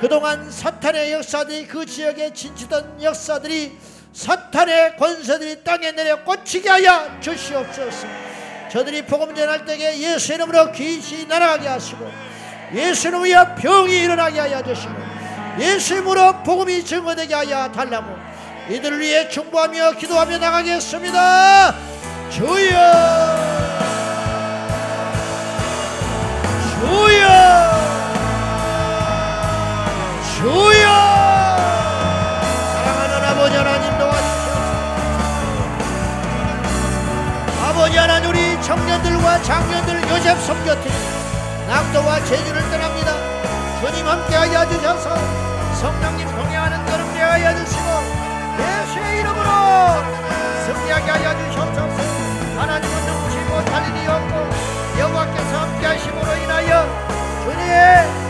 [0.00, 3.78] 그동안 사탄의 역사들이 그 지역에 진치던 역사들이
[4.14, 8.06] 사탄의 권세들이 땅에 내려 꽂히게 하여 주시옵소서.
[8.72, 12.10] 저들이 복음 전할 때에 예수 이름으로 귀신이 날아가게 하시고
[12.74, 14.94] 예수 이름으로 병이 일어나게 하여 주시고
[15.58, 18.16] 예수 이름으로 복음이 증거되게 하여 달라고
[18.70, 21.74] 이들을 위해 충고하며 기도하며 나가겠습니다.
[22.30, 22.70] 주여!
[26.80, 27.79] 주여
[30.40, 30.88] 주여!
[32.72, 34.50] 사랑하는 아버지 하나님 도와주시옵소서
[37.62, 40.90] 아버지 하나님 우리 청년들과 장년들 요셉 섬겨팀
[41.68, 43.12] 낙도와 제주를 떠납니다.
[43.80, 45.14] 주님 함께하여 주셔서
[45.74, 47.84] 성령님 동행하는 걸음 되하여 주시고
[48.58, 49.48] 예수의 이름으로
[50.64, 51.98] 승리하게 하여 주시옵소서.
[52.58, 56.88] 하나님은 누구시고 달리니 없고 여호와께서 함께하심으로 인하여
[57.44, 58.29] 주님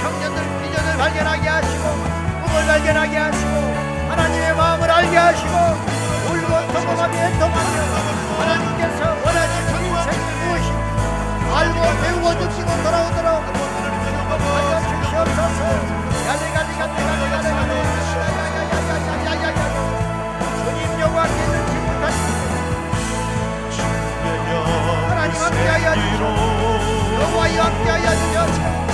[0.00, 1.84] 청년들 비전을 발견하게 하시고
[2.42, 3.50] 꿈을 발견하게 하시고
[4.08, 5.54] 하나님의 마음을 알게 하시고
[6.30, 7.76] 울고 통곡하며 애통하며
[8.40, 10.08] 하나님께서 원하시는 인생
[10.40, 10.68] 무엇이
[11.54, 13.44] 알고 배우고 느끼고 돌아오도록
[14.40, 15.60] 알려주시옵소서
[16.26, 17.22] 가득가득 가득가득
[19.24, 19.58] 가득가득
[20.64, 22.40] 주님 영광께 능지 못하시고
[25.08, 28.89] 하나님 함께하여 주시옵소서 영화여 함께하여 주시옵소서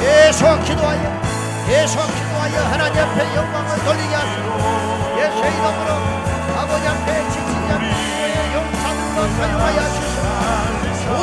[0.00, 1.22] 계속 기도하여
[1.66, 5.90] 계속 기도하여 하나님 앞에 영광을 돌리게 하소서 예수의 이름으로
[6.58, 11.14] 아버지 앞에 지치지 않는 영상으로 사용하여 주시옵소서.